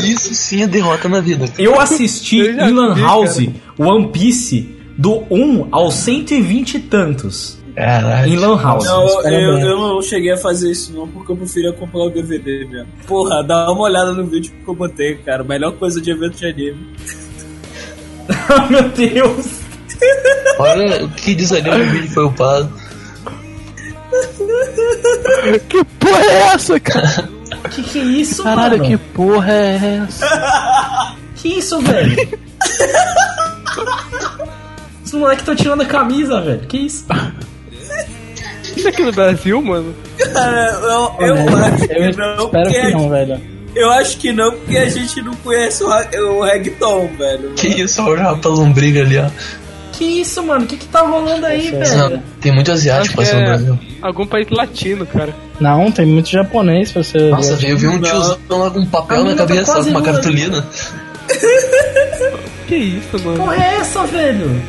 [0.04, 1.46] Isso sim é derrota na vida.
[1.58, 3.38] Eu assisti Eu em Lan vi, House
[3.78, 7.58] One Piece do 1 ao 120 e tantos.
[7.76, 8.34] Caralho.
[8.34, 8.86] Em Lan House.
[8.86, 9.64] Não, eu, parabéns.
[9.64, 12.88] eu não cheguei a fazer isso não, porque eu preferia comprar o DVD mesmo.
[13.06, 15.44] Porra, dá uma olhada no vídeo que eu botei, cara.
[15.44, 16.88] Melhor coisa de evento de anime.
[18.70, 19.46] Meu Deus.
[20.58, 22.87] Olha o que ali no vídeo foi upado.
[25.70, 27.30] Que porra é essa, cara?
[27.72, 28.90] Que que é isso, Caralho, mano?
[28.90, 31.16] que porra é essa?
[31.36, 32.40] Que isso, velho?
[35.06, 36.62] Os moleques estão tirando a camisa, velho.
[36.62, 37.06] Que isso?
[38.76, 39.94] Isso aqui no Brasil, mano?
[40.34, 43.42] Cara, eu, eu acho Eu que não, espero porque que não, velho.
[43.76, 47.52] Eu acho que não, porque a gente não conhece o, o reggaeton, velho.
[47.54, 49.30] Que isso, olha o rapaz lombriga ali, ó.
[49.98, 50.66] Que isso, mano?
[50.66, 51.80] O que que tá rolando aí, Não,
[52.10, 52.24] velho?
[52.40, 53.80] tem muito asiático passando no é Brasil.
[54.02, 55.34] algum país latino, cara.
[55.60, 57.18] Não, tem muito japonês pra você.
[57.32, 57.72] Nossa, ver.
[57.72, 60.64] eu vi um tiozão lá com um papel na tá cabeça, quase com uma cartolina.
[62.68, 63.38] Que isso, mano?
[63.40, 64.62] Porra é essa, velho?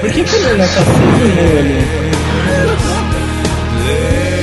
[0.00, 1.86] Por que que ele não tá sempre ali?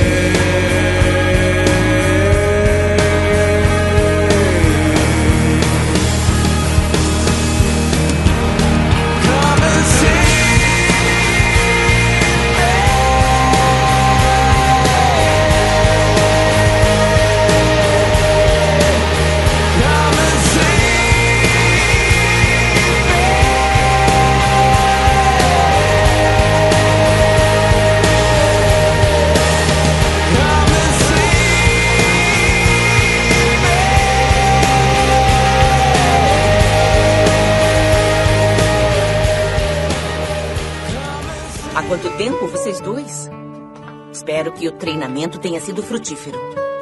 [44.44, 46.38] Espero que o treinamento tenha sido frutífero.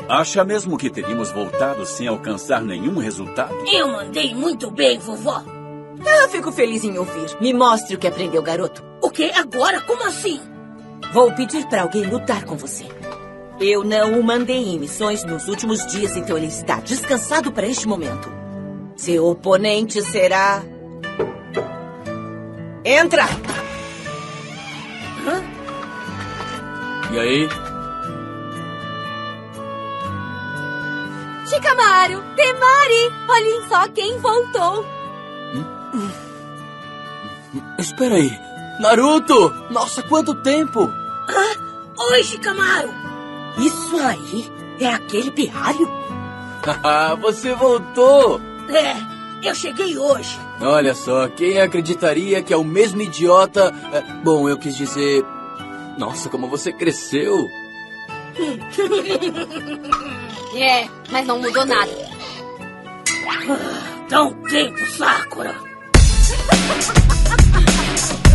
[0.09, 3.55] Acha mesmo que teríamos voltado sem alcançar nenhum resultado?
[3.71, 5.45] Eu mandei muito bem, vovó.
[6.05, 7.37] Eu fico feliz em ouvir.
[7.41, 8.83] Me mostre o que aprendeu, garoto.
[9.01, 9.31] O quê?
[9.33, 9.81] Agora?
[9.83, 10.41] Como assim?
[11.13, 12.85] Vou pedir para alguém lutar com você.
[13.61, 17.87] Eu não o mandei em missões nos últimos dias, então ele está descansado para este
[17.87, 18.29] momento.
[18.97, 20.65] Seu oponente será.
[22.85, 23.23] Entra!
[25.25, 25.52] Hã?
[27.13, 27.49] E aí?
[31.49, 34.85] Shikamaru, Temari, olhem só quem voltou.
[37.79, 38.33] Espera aí.
[38.81, 39.53] Naruto!
[39.71, 40.91] Nossa, quanto tempo!
[42.11, 42.89] Oi, Shikamaru!
[43.59, 44.51] Isso aí
[44.81, 45.89] É aquele pirralho?
[46.83, 48.41] Ah, Você voltou!
[48.69, 50.39] É, eu cheguei hoje.
[50.61, 53.73] Olha só, quem acreditaria que é o mesmo idiota.
[53.93, 55.25] é, Bom, eu quis dizer.
[55.99, 57.49] Nossa, como você cresceu!
[60.57, 61.91] É, mas não mudou nada.
[64.09, 65.55] Dá um tempo, Sakura.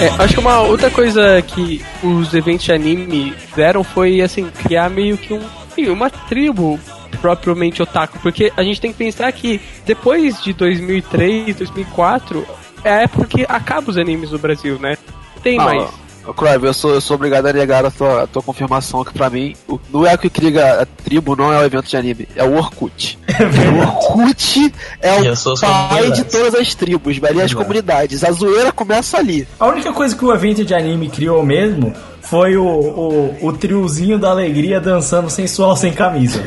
[0.00, 4.88] É, acho que uma outra coisa que os eventos de anime fizeram foi, assim, criar
[4.88, 5.40] meio que um,
[5.70, 6.78] enfim, uma tribo
[7.20, 12.46] propriamente otaku, porque a gente tem que pensar que depois de 2003, 2004,
[12.84, 14.96] é a época que acaba os animes no Brasil, né?
[15.42, 15.90] Tem Ah, mais.
[16.28, 19.12] Ô, Clive, eu sou, eu sou obrigado a negar a tua, a tua confirmação que
[19.12, 21.96] pra mim, o, não é o que cria a tribo, não é o evento de
[21.96, 23.18] anime, é o Orkut.
[23.28, 28.22] o Orkut é o pai de todas as tribos, velho, e as comunidades.
[28.22, 29.48] A zoeira começa ali.
[29.58, 34.18] A única coisa que o evento de anime criou mesmo foi o, o, o triozinho
[34.18, 36.42] da alegria dançando sensual sem camisa.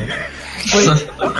[0.70, 0.86] Foi,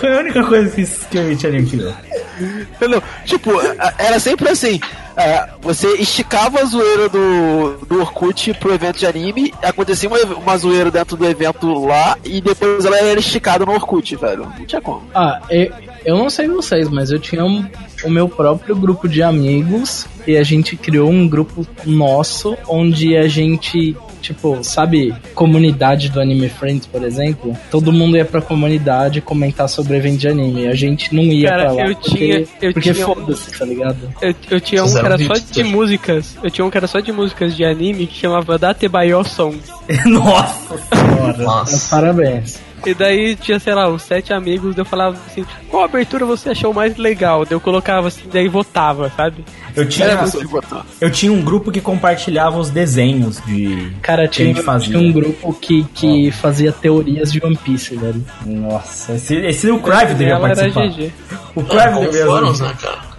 [0.00, 1.94] foi a única coisa que, que o evento de anime criou.
[2.40, 3.02] Entendeu?
[3.24, 3.50] Tipo,
[3.98, 4.80] era sempre assim.
[5.16, 10.56] é, você esticava a zoeira do, do Orkut pro evento de anime, acontecia uma, uma
[10.56, 14.50] zoeira dentro do evento lá, e depois ela era esticada no Orkut, velho.
[14.58, 15.02] Não tinha como.
[15.14, 15.70] Ah, eu,
[16.04, 17.64] eu não sei vocês, mas eu tinha um-
[18.04, 23.28] o meu próprio grupo de amigos e a gente criou um grupo nosso onde a
[23.28, 27.54] gente, tipo, sabe, comunidade do Anime Friends, por exemplo?
[27.70, 30.68] Todo mundo ia pra comunidade comentar sobre evento de anime.
[30.68, 33.58] A gente não ia Cara, pra lá eu porque, tinha- eu porque tinha um- foda-se,
[33.58, 33.98] tá ligado?
[34.22, 36.36] Eu, eu tinha um que era só de músicas.
[36.42, 39.68] Eu tinha um que era só de músicas de anime que chamava Datebayo Songs.
[40.06, 41.64] Nossa senhora.
[41.90, 42.58] Parabéns.
[42.84, 46.72] E daí tinha, sei lá, uns sete amigos, eu falava assim, qual abertura você achou
[46.74, 47.44] mais legal?
[47.44, 49.44] Daí eu colocava assim, daí votava, sabe?
[49.74, 53.90] Eu tinha, Era muito- eu tinha um grupo que compartilhava os desenhos de.
[54.02, 54.88] Cara, que a tinha, gente fazia.
[54.88, 58.24] tinha um grupo que, que fazia teorias de One Piece, velho.
[58.44, 60.88] Nossa, esse, esse o Crive devia era participar.
[60.88, 61.12] GG.
[61.54, 63.12] O Crive devia né, cara?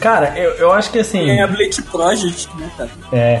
[0.00, 1.24] Cara, eu, eu acho que assim.
[1.24, 2.90] Tem a Blade Project, né, cara?
[3.12, 3.40] É.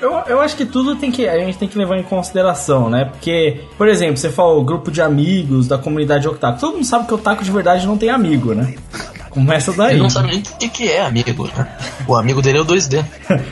[0.00, 1.28] Eu, eu acho que tudo tem que.
[1.28, 3.04] A gente tem que levar em consideração, né?
[3.06, 6.58] Porque, por exemplo, você falou grupo de amigos da comunidade otaku.
[6.58, 8.74] Todo mundo sabe que otaku de verdade não tem amigo, né?
[9.34, 9.94] Começa daí.
[9.94, 11.68] Ele não sabe nem o que, que é amigo, né?
[12.06, 13.04] O amigo dele é o 2D.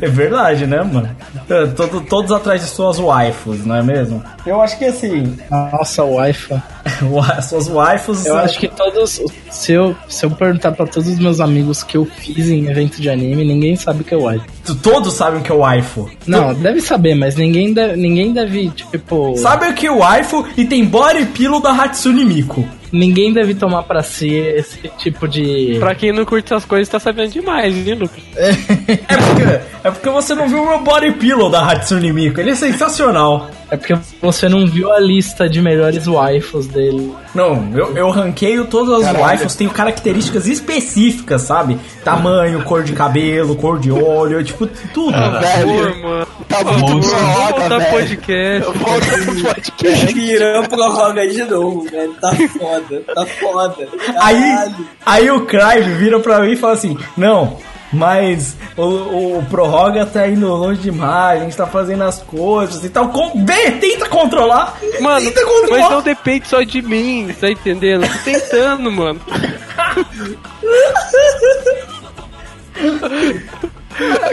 [0.00, 1.10] É verdade, né, mano?
[1.48, 4.22] É, todo- todos atrás de suas waifus, não é mesmo?
[4.46, 5.36] Eu acho que assim.
[5.50, 6.62] Nossa, waifa.
[7.42, 8.24] suas waifus.
[8.26, 9.20] Eu acho que todos.
[9.50, 13.00] Se eu, se eu perguntar pra todos os meus amigos que eu fiz em evento
[13.00, 14.46] de anime, ninguém sabe o que é waifu.
[14.82, 16.08] Todos sabem o que é waifu.
[16.26, 19.36] Não, deve saber, mas ninguém deve, ninguém deve tipo.
[19.36, 22.66] Sabe o que é waifu e tem body pillow da Hatsune Miku.
[22.92, 25.76] Ninguém deve tomar pra si esse tipo de.
[25.78, 28.22] Pra quem não curte essas coisas, tá sabendo demais, viu, Lucas?
[28.36, 32.40] É porque, é porque você não viu o meu body pillow da Hatsune Miku.
[32.40, 33.50] Ele é sensacional.
[33.70, 37.14] É porque você não viu a lista de melhores waifus dele.
[37.32, 39.24] Não, eu, eu ranqueio todas as Caralho.
[39.24, 41.78] waifus, tenho características específicas, sabe?
[42.04, 45.12] Tamanho, cor de cabelo, cor de olho, tipo, tudo.
[45.12, 46.02] velho.
[46.02, 46.26] mano.
[46.48, 48.78] Tá Vamos muito vamos droga, voltar podcast.
[48.78, 50.14] Volta pro podcast.
[50.14, 52.14] Virando prorroga de novo, velho.
[52.20, 53.88] Tá foda, tá foda.
[54.20, 54.74] Aí, Caralho.
[55.06, 57.56] aí o Crive vira pra mim e fala assim: Não,
[57.92, 62.88] mas o, o Prorroga tá indo longe demais, a gente tá fazendo as coisas e
[62.88, 63.08] tal.
[63.08, 64.78] Com, vem, tenta controlar!
[65.00, 65.80] Mano, tenta controlar!
[65.80, 68.06] mas não depende só de mim, tá entendendo?
[68.06, 69.20] Tô tentando, mano.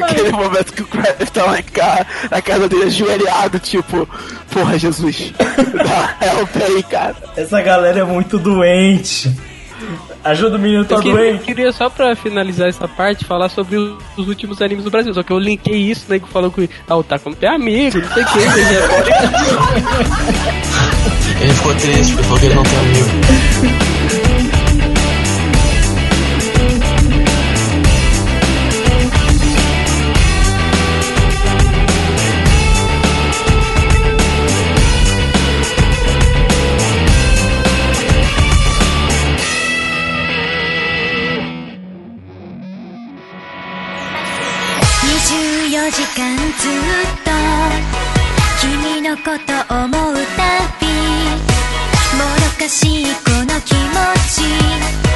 [0.02, 4.08] Aquele momento que o Crave tá lá em casa, na casa dele ajoelhado, tipo,
[4.52, 7.16] porra, Jesus, dá help aí, cara.
[7.36, 9.36] Essa galera é muito doente.
[10.28, 13.98] Ajuda o menino, tá Eu queria, queria só pra finalizar essa parte falar sobre os,
[14.18, 15.14] os últimos animes do Brasil.
[15.14, 16.20] Só que eu linkei isso, né?
[16.20, 18.40] Que falou que ah, o Taco não tem amigo, não sei o que.
[21.40, 23.97] Ele ficou triste porque ele não tem amigo.24
[45.90, 47.32] 時間ずっと
[48.60, 50.42] 君のこと思うた
[50.82, 50.88] び
[52.18, 53.78] もどかしいこの気持
[54.28, 55.07] ち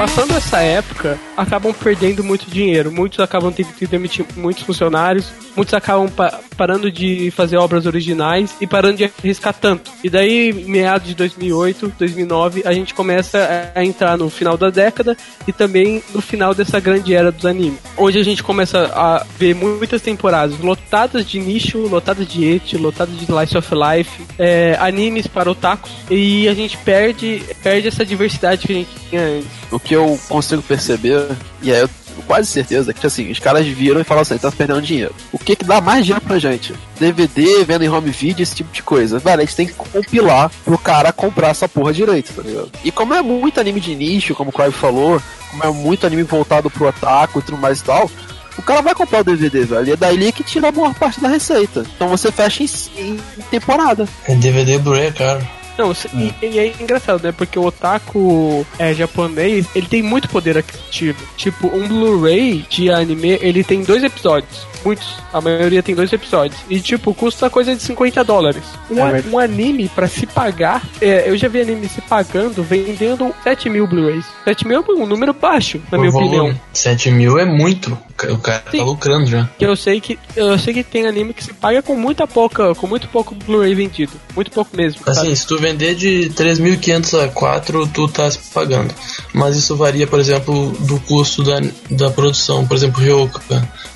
[0.00, 2.90] Passando essa época, acabam perdendo muito dinheiro.
[2.90, 8.56] Muitos acabam tendo que demitir muitos funcionários, muitos acabam pa- parando de fazer obras originais
[8.62, 9.90] e parando de arriscar tanto.
[10.02, 15.14] E daí, meados de 2008, 2009, a gente começa a entrar no final da década
[15.46, 17.78] e também no final dessa grande era dos animes.
[17.94, 23.14] Onde a gente começa a ver muitas temporadas lotadas de nicho, lotadas de eti, lotadas
[23.18, 28.66] de slice of life, é, animes para otakus, e a gente perde, perde essa diversidade
[28.66, 29.59] que a gente tinha antes.
[29.70, 31.26] O que eu consigo perceber,
[31.62, 31.88] e aí eu
[32.26, 35.14] quase certeza que assim, os caras viram e falaram assim, tá perdendo dinheiro.
[35.32, 36.74] O que que dá mais dinheiro pra gente?
[36.98, 39.18] DVD, venda em home video, esse tipo de coisa.
[39.18, 42.70] Velho, a gente tem que compilar pro cara comprar essa porra direito, tá ligado?
[42.84, 46.22] E como é muito anime de nicho, como o Clive falou, como é muito anime
[46.22, 48.10] voltado pro otaku e tudo mais e tal,
[48.58, 49.88] o cara vai comprar o DVD, velho.
[49.88, 51.84] E é daí que tira a maior parte da receita.
[51.96, 52.68] Então você fecha em,
[52.98, 53.16] em
[53.50, 54.06] temporada.
[54.26, 55.59] É DVD Blu-ray é caro.
[55.80, 57.32] Não, se- e, e é engraçado, né?
[57.32, 61.18] Porque o otaku é, japonês, ele tem muito poder aquisitivo.
[61.38, 64.66] Tipo, um Blu-ray de anime, ele tem dois episódios.
[64.84, 66.60] Muitos, a maioria tem dois episódios.
[66.68, 68.62] E, tipo, custa coisa de 50 dólares.
[68.90, 73.34] Um, É um anime, pra se pagar, é, eu já vi anime se pagando vendendo
[73.42, 74.24] 7 mil Blu-rays.
[74.44, 76.36] 7 mil é um número baixo, na Por minha volume.
[76.36, 76.60] opinião.
[76.72, 77.96] 7 mil é muito.
[78.28, 79.48] O cara tá lucrando já.
[79.58, 82.86] Eu sei que eu sei que tem anime que se paga com muita pouca, com
[82.86, 85.00] muito pouco Blu-ray vendido, muito pouco mesmo.
[85.06, 85.36] Assim, sabe?
[85.36, 88.94] se tu vender de 3.500 a 4, tu tá se pagando.
[89.32, 91.60] Mas isso varia, por exemplo, do custo da,
[91.90, 92.66] da produção.
[92.66, 93.40] Por exemplo, Ryoka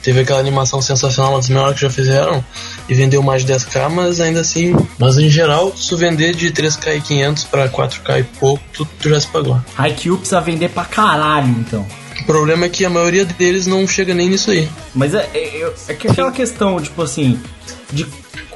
[0.03, 2.45] teve aquela animação sensacional, uma das melhores que já fizeram,
[2.89, 4.75] e vendeu mais de 10k, mas ainda assim.
[4.99, 8.85] Mas em geral, se tu vender de 3k e 500 pra 4k e pouco, tu,
[9.01, 9.61] tu já se pagou.
[9.77, 11.87] Haikyuu precisa vender pra caralho, então.
[12.21, 14.69] O problema é que a maioria deles não chega nem nisso aí.
[14.95, 17.39] Mas é, é, é- é que aquela questão, tipo assim,
[17.93, 18.07] de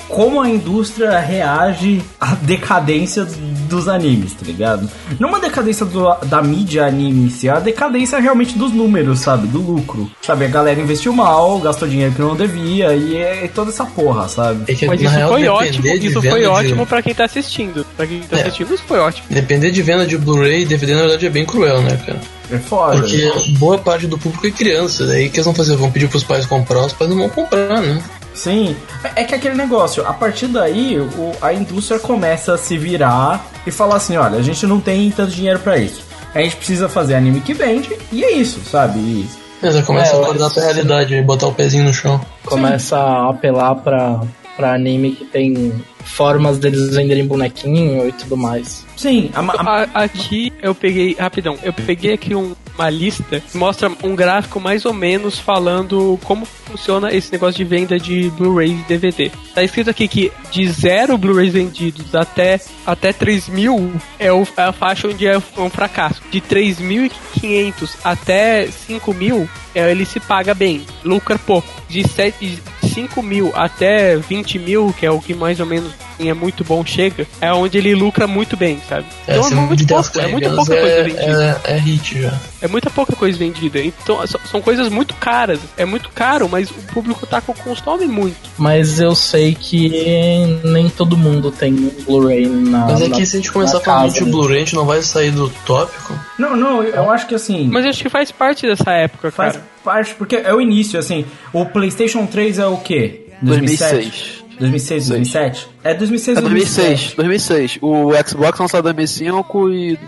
[0.09, 3.26] como a indústria reage à decadência
[3.68, 4.88] dos animes, tá ligado?
[5.20, 9.20] Não uma decadência do- da mídia anime em si, é a decadência realmente dos números,
[9.20, 9.46] sabe?
[9.46, 10.11] Do lucro.
[10.22, 14.26] Sabe, a galera investiu mal, gastou dinheiro que não devia, e é toda essa porra,
[14.28, 14.64] sabe?
[14.70, 17.24] É que, Mas isso real, foi ótimo, de isso foi de- ótimo pra quem tá
[17.24, 17.86] assistindo.
[17.96, 18.42] Pra quem tá É.
[18.42, 19.26] assistindo, isso foi ótimo.
[19.30, 22.20] Depender de venda de Blu-ray e DVD, na verdade, é bem cruel, né, cara?
[22.50, 22.96] É foda.
[22.96, 25.76] Porque boa parte do público é criança, daí o que eles vão fazer?
[25.76, 28.00] Vão pedir pros pais comprar, os pais não vão comprar, né?
[28.39, 32.78] Sim, é é que aquele negócio, a partir daí o- a indústria começa a se
[32.78, 36.03] virar e falar assim: olha, a gente não tem tanto dinheiro pra isso.
[36.34, 38.99] A gente precisa fazer anime que vende e é isso, sabe?
[38.99, 39.28] E-
[39.61, 42.20] Mas já começa É, a acordar pra realidade e botar o pezinho no chão.
[42.45, 44.20] Começa a apelar pra,
[44.57, 45.72] pra anime que tem
[46.05, 48.84] formas deles venderem bonequinho e tudo mais.
[48.97, 54.14] Sim, a, A- aqui eu peguei, rapidão, eu peguei aqui um- uma lista mostra um
[54.14, 59.31] gráfico mais ou menos falando como funciona esse negócio de venda de Blu-ray e DVD.
[59.55, 64.62] Tá escrito aqui que de zero Blu-rays vendidos até, até 3 mil é, o- é
[64.62, 66.22] a faixa onde é um fracasso.
[66.31, 71.68] De 3.500 até 5 mil, é, ele se paga bem, lucra pouco.
[71.89, 72.62] De 7,
[72.95, 75.93] 5 mil até 20 mil, que é o que mais ou menos
[76.27, 79.05] é muito bom, chega, é onde ele lucra muito bem, sabe?
[79.27, 81.61] É, Então é acima muito de 10 pouco, é muita carregados pouca coisa é, vendida.
[81.64, 82.39] é, é hit já.
[82.61, 83.79] É muita pouca coisa vendida.
[83.81, 84.19] Então
[84.51, 85.61] são coisas muito caras.
[85.77, 88.37] É muito caro, mas o público tá consome muito.
[88.57, 92.87] Mas eu sei que nem todo mundo tem um Blu-ray na.
[92.87, 94.31] Mas é na- que se a gente começar na a falar casa, de?
[94.31, 96.19] Blu-ray, a gente não vai sair do tópico.
[96.39, 97.69] Não, não, eu, acho que assim.
[97.71, 99.64] Mas eu acho que faz parte dessa época, Faz cara.
[99.85, 101.25] parte, porque é o início, assim.
[101.53, 103.27] O PlayStation 3 é o quê?
[103.41, 104.38] 2006.
[104.59, 105.68] 2006, 2007?
[105.84, 107.78] É 2006, É 2006, 2006.
[107.80, 109.98] O Xbox lançou em 2005 e.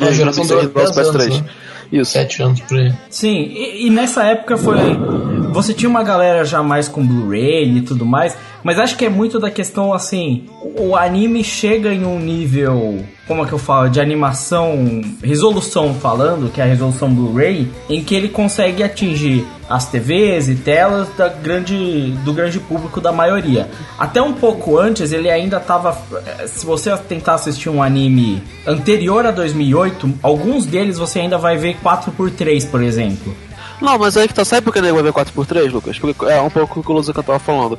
[0.00, 1.20] É, geração 2006, do 10 PS3.
[1.22, 1.48] anos, né?
[1.90, 2.12] Isso.
[2.12, 2.92] 7 anos por aí.
[3.08, 4.76] Sim, e, e nessa época foi.
[5.52, 8.36] Você tinha uma galera já mais com Blu-ray e tudo mais,
[8.68, 13.42] mas acho que é muito da questão assim: o, anime chega em um nível, como
[13.42, 18.14] é que eu falo, de animação, resolução falando, que é a resolução Blu-ray, em que
[18.14, 23.70] ele consegue atingir as TVs e telas da grande, do grande público da maioria.
[23.98, 25.96] Até um pouco antes, ele ainda tava.
[26.26, 31.56] eh, Se você tentar assistir um anime anterior a 2008, alguns deles você ainda vai
[31.56, 33.34] ver 4x3, por exemplo.
[33.80, 34.44] Não, mas aí que tá.
[34.44, 35.98] Sabe por que ele vai ver 4x3, Lucas?
[35.98, 37.78] Porque é um pouco o que o Luzican tava falando.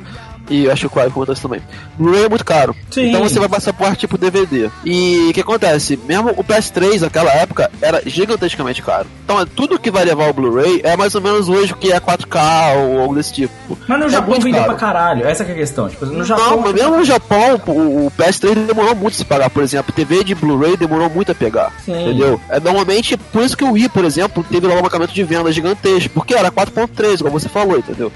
[0.49, 1.61] E eu acho que o isso também.
[1.97, 2.75] Blu-ray é muito caro.
[2.89, 3.09] Sim.
[3.09, 4.69] Então você vai passar por tipo DVD.
[4.83, 5.99] E o que acontece?
[6.05, 9.07] Mesmo o PS3 naquela época era gigantescamente caro.
[9.23, 11.91] Então é tudo que vai levar o Blu-ray é mais ou menos hoje o que
[11.91, 13.77] é 4K ou algo desse tipo.
[13.87, 15.89] Mas no É Japão vendeu pra caralho, essa é a questão.
[15.89, 16.51] Tipo, no Japão.
[16.51, 19.93] Não, mas mesmo no Japão, o, o PS3 demorou muito a se pagar, por exemplo.
[19.93, 21.71] TV de Blu-ray demorou muito a pegar.
[21.85, 22.01] Sim.
[22.01, 22.39] Entendeu?
[22.49, 26.09] É, normalmente, por isso que o Wii, por exemplo, teve um alavancamento de venda gigantesco,
[26.13, 28.11] porque era 4.3, igual você falou, entendeu?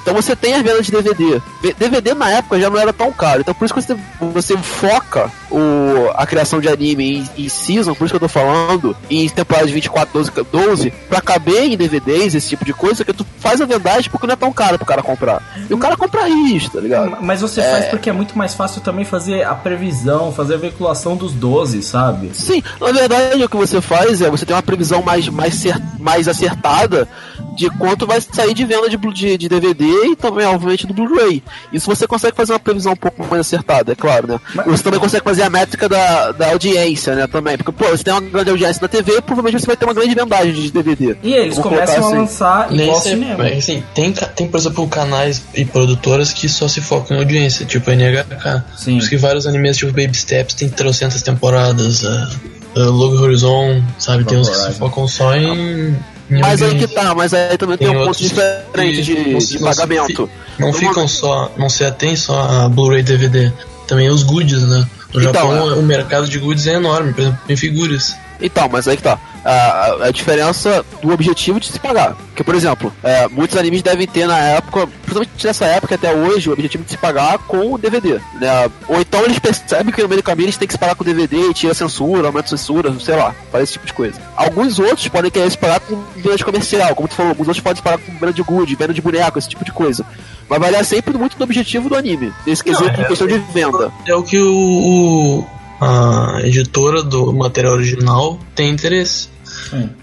[0.00, 1.40] Então você tem as vendas de DVD.
[1.78, 3.40] DVD na época já não era tão caro.
[3.40, 3.96] Então por isso que você,
[4.32, 8.28] você foca o, a criação de anime em, em season, por isso que eu tô
[8.28, 13.04] falando, em temporadas de 24, 12, 12, pra caber em DVDs, esse tipo de coisa,
[13.04, 15.42] que tu faz a vendagem porque não é tão caro pro cara comprar.
[15.68, 17.18] E o cara compra isso, tá ligado?
[17.20, 17.70] Mas você É.
[17.70, 21.82] faz porque é muito mais fácil também fazer a previsão, fazer a veiculação dos 12,
[21.82, 22.30] sabe?
[22.34, 25.62] Sim, na verdade o que você faz é você tem uma previsão mais, mais,
[25.98, 27.08] mais acertada
[27.56, 31.42] de quanto vai sair de venda de, de, de DVD e também, obviamente, do Blu-ray.
[31.72, 34.40] Isso você consegue fazer uma previsão um pouco mais acertada, é claro, né?
[34.66, 37.26] Você também consegue fazer a métrica da, da audiência, né?
[37.26, 37.56] Também.
[37.56, 40.14] Porque, pô, você tem uma grande audiência na TV, provavelmente você vai ter uma grande
[40.14, 41.16] vendagem de DVD.
[41.22, 42.18] E eles Vamos começam colocar a assim.
[42.18, 43.44] lançar Nem igual sempre, cinema.
[43.44, 47.66] mas, assim, tem, tem, por exemplo, canais e produtoras que só se focam em audiência,
[47.66, 48.64] tipo a NHK.
[48.76, 48.92] Sim.
[48.92, 52.28] Por isso que vários animes, tipo Baby Steps, tem trocentas temporadas, uh,
[52.76, 54.24] uh, Log Horizon, sabe?
[54.24, 55.94] Tem uns que se focam só em.
[56.30, 60.30] Mas aí que tá, mas aí também tem, um ponto diferente de, de pagamento.
[60.58, 63.52] Não Uma- ficam só, não se atém só a Blu-ray DVD,
[63.88, 64.86] também os goodies, né?
[65.12, 65.74] No Então, Japão é.
[65.74, 68.14] o mercado de goodies é enorme, por exemplo, em figuras.
[68.42, 69.18] Então, mas aí que tá.
[69.42, 72.14] A, a- diferença do objetivo de se pagar.
[72.14, 76.50] Porque, por exemplo, é, muitos animes devem ter na época, principalmente nessa época até hoje,
[76.50, 78.20] o objetivo de se pagar com o DVD.
[78.38, 78.70] Né?
[78.86, 81.02] Ou então eles percebem que no meio do caminho eles têm que se pagar com
[81.02, 84.20] o DVD e tira censura, aumenta censura, sei lá, faz esse tipo de coisa.
[84.36, 87.62] Alguns outros podem querer se pagar com venda de comercial, como tu falou, alguns outros
[87.62, 90.04] podem se pagar com venda de good, venda de boneco, esse tipo de coisa.
[90.48, 93.90] Vai variar sempre muito do objetivo do anime, nesse quesito é- em questão de venda.
[94.06, 95.46] É o que o-
[95.80, 99.28] a editora do material original tem interesse.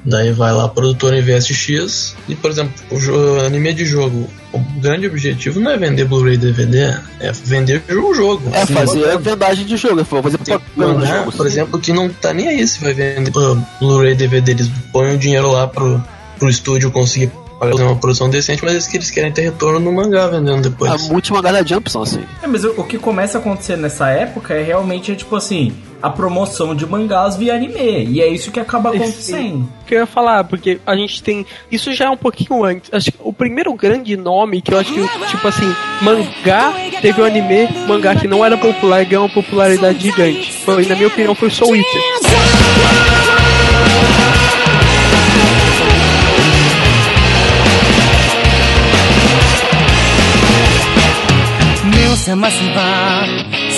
[0.04, 4.28] Daí vai lá, a produtora investe X e, por exemplo, o anime de jogo.
[4.54, 8.50] O grande objetivo não é vender Blu-ray DVD, é vender o jogo.
[8.54, 11.32] É fazer a vendagem de jogo, fazer propaganda jogo.
[11.32, 14.52] por exemplo, que não tá nem aí se vai vender uh, Blu-ray DVD.
[14.52, 16.02] Eles põem o dinheiro lá pro,
[16.40, 19.92] pro estúdio conseguir pagar uma produção decente, mas eles, que eles querem ter retorno no
[19.92, 20.92] mangá vendendo depois.
[20.92, 22.24] A multimangá da Jump são assim.
[22.42, 26.10] É, mas o, o que começa a acontecer nessa época é realmente, tipo assim, a
[26.10, 28.06] promoção de mangás via anime.
[28.06, 29.68] E é isso que acaba acontecendo.
[29.86, 31.46] que eu ia falar, porque a gente tem.
[31.72, 32.94] Isso já é um pouquinho antes.
[32.94, 37.26] Acho que o primeiro grande nome que eu acho que, tipo assim, mangá teve um
[37.26, 40.52] anime, mangá que não era popular e ganhou uma popularidade gigante.
[40.64, 43.07] Foi, na minha opinião, foi Soul Eater.
[52.28, 53.24] 覚ませば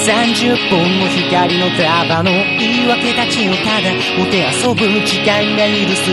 [0.09, 6.09] 30本の光の束の言い訳たちをただもて遊ぶ時間が許す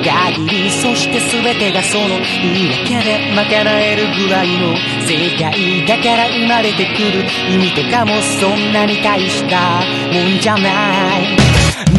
[0.00, 2.08] 限りそして全てがその
[2.40, 4.72] 言い訳で賄えるぐらいの
[5.04, 9.84] 世界だから生まれてくる意味とかもそんなに大した。
[10.08, 11.36] もんじゃない。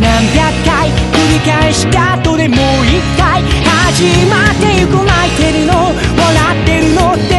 [0.02, 3.44] 何百回繰り返した後でもう一回。
[3.90, 5.74] 始まってゆく泣いてるの。
[5.74, 7.39] 笑ってるのでもうたくさんだよ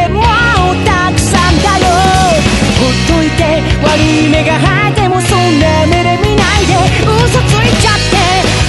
[2.91, 6.75] っといて悪い目が生えてもそんな目で見ないで。
[7.23, 8.17] 嘘ついちゃって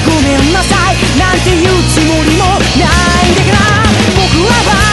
[0.07, 3.82] ごめんなさいなんて言うつもりもないんだから。
[4.15, 4.91] 僕は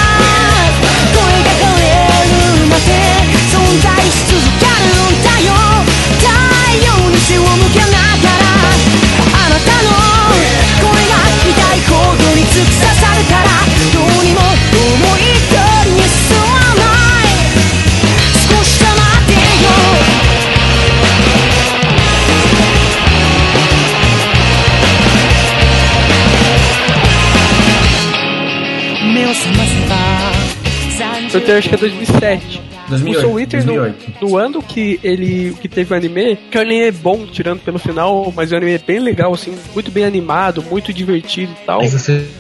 [31.30, 32.62] ば Eu tenho, acho que é 2007.
[32.90, 34.26] 2008, o Soul Eater, no, 2008.
[34.26, 37.80] no ano que ele que teve o anime, que o anime é bom, tirando pelo
[37.80, 41.84] final, mas o anime é bem legal, assim, muito bem animado, muito divertido e tal.
[41.84, 41.88] O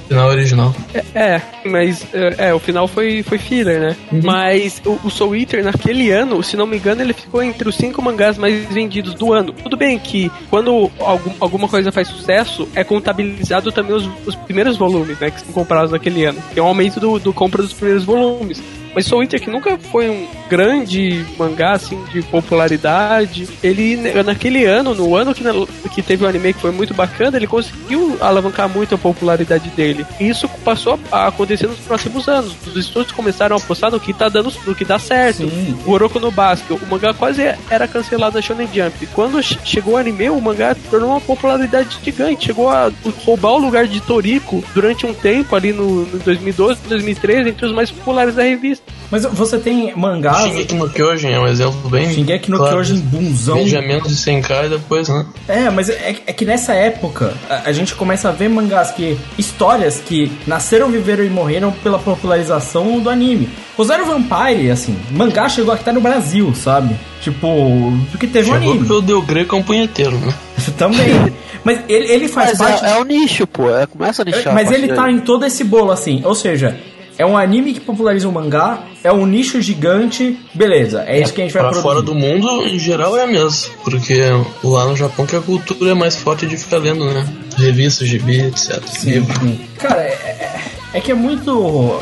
[0.07, 0.75] final original.
[0.93, 3.95] É, é, mas é, é, o final foi, foi filler, né?
[4.23, 7.75] Mas o, o Soul Eater, naquele ano, se não me engano, ele ficou entre os
[7.75, 9.53] cinco mangás mais vendidos do ano.
[9.53, 14.77] Tudo bem que quando algum, alguma coisa faz sucesso, é contabilizado também os, os primeiros
[14.77, 15.31] volumes, né?
[15.31, 16.41] Que são comprados naquele ano.
[16.53, 18.61] Que é um aumento do, do compra dos primeiros volumes.
[18.93, 24.93] Mas Soul Eater, que nunca foi um grande mangá, assim, de popularidade, ele, naquele ano,
[24.95, 25.53] no ano que, na-
[25.93, 30.05] que teve o anime que foi muito bacana, ele conseguiu alavancar muito a popularidade dele.
[30.19, 32.53] E isso passou a acontecer nos próximos anos.
[32.65, 35.43] Os estúdios começaram a apostar no que tá dando, no que dá certo.
[35.85, 39.05] O Oroku no Basque, o mangá quase era cancelado na Shonen Jump.
[39.13, 42.45] Quando che- chegou o anime, o mangá tornou uma popularidade gigante.
[42.45, 42.91] Chegou a
[43.25, 47.71] roubar o lugar de Toriko durante um tempo ali no, no 2012, 2013, entre os
[47.73, 48.78] mais populares da revista.
[49.11, 50.43] Mas você tem mangás.
[50.43, 52.13] Shingeki no Kyojin é um exemplo bem.
[52.13, 52.75] Shingeki no claro.
[52.75, 53.55] Kyojin bunzão.
[53.55, 55.25] Veja menos de 100k e depois, né?
[55.47, 59.17] É, mas é, é que nessa época a, a gente começa a ver mangás que.
[59.37, 63.49] histórias que nasceram, viveram e morreram pela popularização do anime.
[63.75, 66.95] O Zero Vampire, assim, mangá chegou até no Brasil, sabe?
[67.21, 68.79] Tipo, porque teve um Chegou anime.
[68.87, 70.33] porque o Del Greco é um punheteiro, né?
[70.77, 71.33] Também.
[71.63, 72.85] Mas ele, ele faz Mas parte.
[72.85, 73.75] é, é o nicho, pô.
[73.75, 74.53] É, começa a nichar.
[74.53, 76.77] Mas a ele tá em todo esse bolo assim, ou seja,
[77.19, 81.41] é um anime que populariza o mangá, é um nicho gigante, beleza, é isso que
[81.41, 81.83] a gente vai Pra produzir.
[81.87, 83.69] fora do mundo, em geral, é a mesma.
[83.83, 84.17] Porque
[84.63, 87.27] lá no Japão que a cultura é mais forte de ficar lendo, né?
[87.57, 88.81] Revistas, gibi, etc.
[89.03, 89.59] Livro.
[89.77, 90.61] Cara, é, é-
[90.93, 92.01] é que é muito.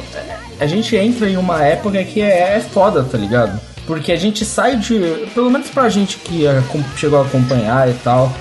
[0.59, 3.59] A gente entra em uma época que é, é foda, tá ligado?
[3.85, 4.99] Porque a gente sai de.
[5.33, 6.43] Pelo menos pra gente que
[6.95, 8.31] chegou a acompanhar e tal.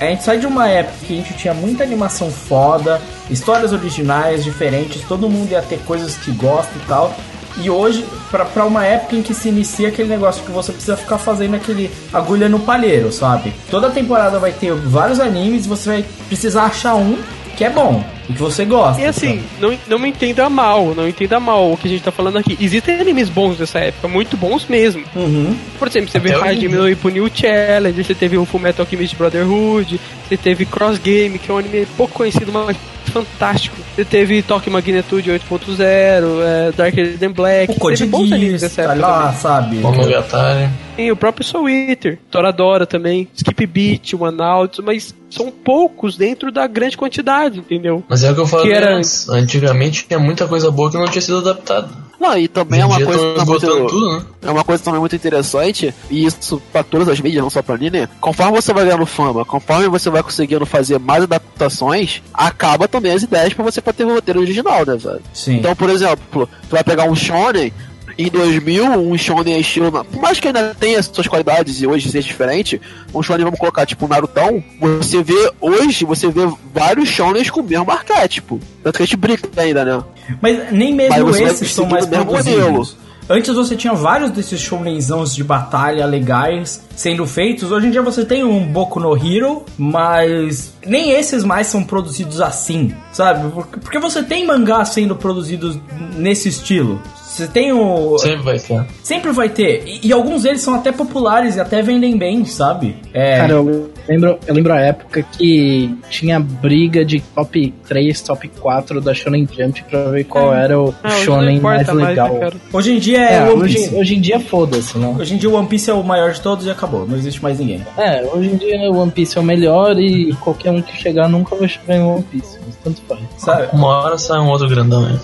[0.00, 4.44] A gente sai de uma época que a gente tinha muita animação foda, histórias originais,
[4.44, 7.14] diferentes, todo mundo ia ter coisas que gosta e tal.
[7.60, 11.18] E hoje, pra uma época em que se inicia aquele negócio que você precisa ficar
[11.18, 13.52] fazendo aquele agulha no palheiro, sabe?
[13.68, 17.18] Toda temporada vai ter vários animes você vai precisar achar um
[17.58, 19.02] que é bom e que você gosta.
[19.02, 22.12] E assim, não, não me entenda mal, não entenda mal o que a gente tá
[22.12, 22.56] falando aqui.
[22.60, 25.02] Existem animes bons dessa época, muito bons mesmo.
[25.16, 25.56] Uhum.
[25.76, 29.16] Por exemplo, você Até vê Hajime no Ippo New Challenge, você teve o Fullmetal Alchemist
[29.16, 32.76] Brotherhood, você teve Cross Game, que é um anime pouco conhecido, mas
[33.06, 33.76] fantástico.
[33.96, 38.76] Você teve Tokyo Magnitude 8.0, é, Darker Than Black, O teve Code bons animes Geass,
[38.76, 39.40] tá lá, também.
[39.40, 39.76] sabe?
[39.78, 40.68] Monogatari.
[40.98, 46.50] Tem o próprio Soul Eater, Toradora também, Skip Beat, One Out, mas são poucos dentro
[46.50, 48.02] da grande quantidade, entendeu?
[48.08, 49.28] Mas é o que eu falei Que era- antes.
[49.28, 51.88] Antigamente tinha muita coisa boa que não tinha sido adaptada.
[52.18, 54.22] Não, e também é uma coisa tá muito, tudo, né?
[54.42, 57.76] é uma coisa também muito interessante, e isso pra todas as mídias, não só pra
[57.76, 63.12] anime, conforme você vai ganhando fama, conforme você vai conseguindo fazer mais adaptações, acaba também
[63.12, 65.20] as ideias pra você pra ter o roteiro original, né, velho?
[65.32, 65.58] Sim.
[65.58, 67.72] Então, por exemplo, tu vai pegar um shonen,
[68.18, 72.26] em 2000, um shonen estilo, por mais que ainda tenha suas qualidades e hoje seja
[72.26, 72.80] diferente,
[73.14, 76.42] um shonen, vamos colocar, tipo, Narutão, você vê, hoje, você vê
[76.74, 78.58] vários shonens com o mesmo arquétipo.
[78.82, 80.02] Tanto que a gente brinca ainda, né?
[80.42, 82.96] Mas nem Mas mesmo vai esses são mais produzidos.
[83.30, 87.70] Antes você tinha vários desses shounenzãos de batalha legais sendo feitos.
[87.70, 92.40] Hoje em dia você tem um Boku no Hero, mas nem esses mais são produzidos
[92.40, 93.50] assim, sabe?
[93.52, 95.78] Porque- Porque você tem mangás sendo produzidos
[96.16, 97.02] nesse estilo.
[97.38, 98.18] Você tem o.
[98.18, 98.86] Sempre vai ter.
[99.02, 99.82] Sempre vai ter.
[99.86, 102.96] E, e alguns deles são até populares e até vendem bem, sabe?
[103.14, 103.36] É.
[103.38, 109.00] Cara, eu lembro, eu lembro a época que tinha briga de top 3, top 4
[109.00, 112.34] da Shonen Jump pra ver qual era o Ah, hoje Shonen mais importa mais, legal.
[112.34, 112.50] né?
[112.72, 113.94] Hoje em dia é, É, One hoje, Piece.
[113.94, 115.16] hoje em dia foda-se, né?
[115.18, 117.06] Hoje em dia o One Piece é o maior de todos e acabou.
[117.06, 117.86] Não existe mais ninguém.
[117.96, 121.28] É, hoje em dia o One Piece é o melhor e qualquer um que chegar
[121.28, 123.20] nunca vai chegar em One Piece, mas tanto faz.
[123.36, 123.68] Sabe?
[123.72, 125.18] Uma hora sai um outro grandão, né?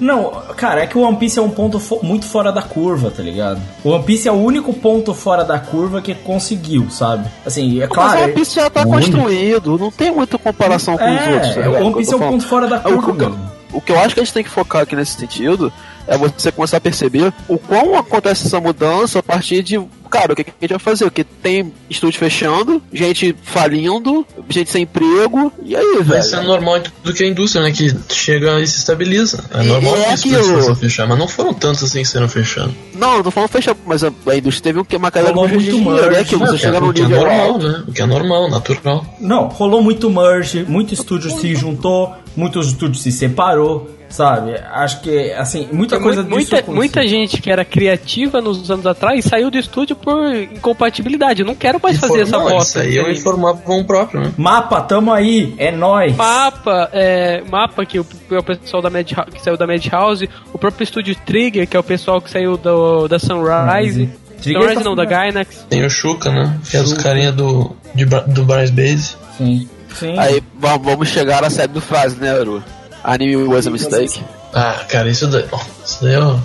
[0.00, 3.10] Não, cara, é que o One Piece é um ponto fo- muito fora da curva,
[3.10, 3.60] tá ligado?
[3.82, 7.28] O One Piece é o único ponto fora da curva que conseguiu, sabe?
[7.46, 8.10] Assim, é claro.
[8.10, 11.32] Mas o One Piece já tá é- construído, não tem muita comparação com os É,
[11.34, 11.54] outros.
[11.54, 11.84] tá o ligado?
[11.86, 12.32] One Piece é um falando.
[12.34, 13.32] ponto fora da O- curva.
[13.72, 15.72] o, o que eu acho que a gente tem que focar aqui nesse sentido
[16.06, 19.80] é você começar a perceber o quão acontece essa mudança a partir de.
[20.14, 21.04] Cara, o que, que a gente vai fazer?
[21.06, 26.06] Porque tem estúdio fechando, gente falindo, gente sem emprego, e aí, velho?
[26.06, 27.72] Mas isso é normal em tudo que é indústria, né?
[27.72, 29.42] Que chega e se estabiliza.
[29.52, 32.72] É normal é que isso fechar, mas não foram tantos assim que serão fechando.
[32.94, 35.48] Não, eu tô falando fechar, mas a, a indústria teve um que uma queda Rolou
[35.48, 36.22] de muito dinheiro, né?
[36.22, 37.84] Que você Não, chega que é, no o que é normal, né?
[37.88, 39.16] O que é normal, natural.
[39.18, 44.54] Não, rolou muito merge, muito estúdio se juntou, muitos estúdios se separou, sabe?
[44.72, 48.86] Acho que, assim, muita coisa mu- disso muita, muita gente que era criativa nos anos
[48.86, 51.42] atrás saiu do estúdio por incompatibilidade.
[51.42, 52.80] Eu não quero mais fazer essa Não, Isso bosta.
[52.80, 53.18] aí é um anime.
[53.18, 54.32] informavam próprio, né?
[54.36, 56.14] Mapa, tamo aí, é nóis.
[56.14, 60.58] Mapa, é, mapa que o, é o pessoal da Madhouse, que saiu da Madhouse, o
[60.58, 64.08] próprio estúdio Trigger, que é o pessoal que saiu do, da Sunrise.
[64.40, 65.04] Trigger Sunrise tá não, da.
[65.04, 65.66] Gainax.
[65.68, 66.58] Tem o Shuka, né?
[66.70, 67.02] Que é Shuka.
[67.02, 69.16] carinha do, de, do Bryce Base.
[69.38, 69.68] Sim.
[69.94, 70.18] Sim.
[70.18, 72.62] Aí va- vamos chegar na série do frase, né, Aru?
[73.04, 74.22] Anime was a mistake.
[74.52, 75.44] Ah, cara, isso daí.
[75.84, 76.38] Isso daí, ó.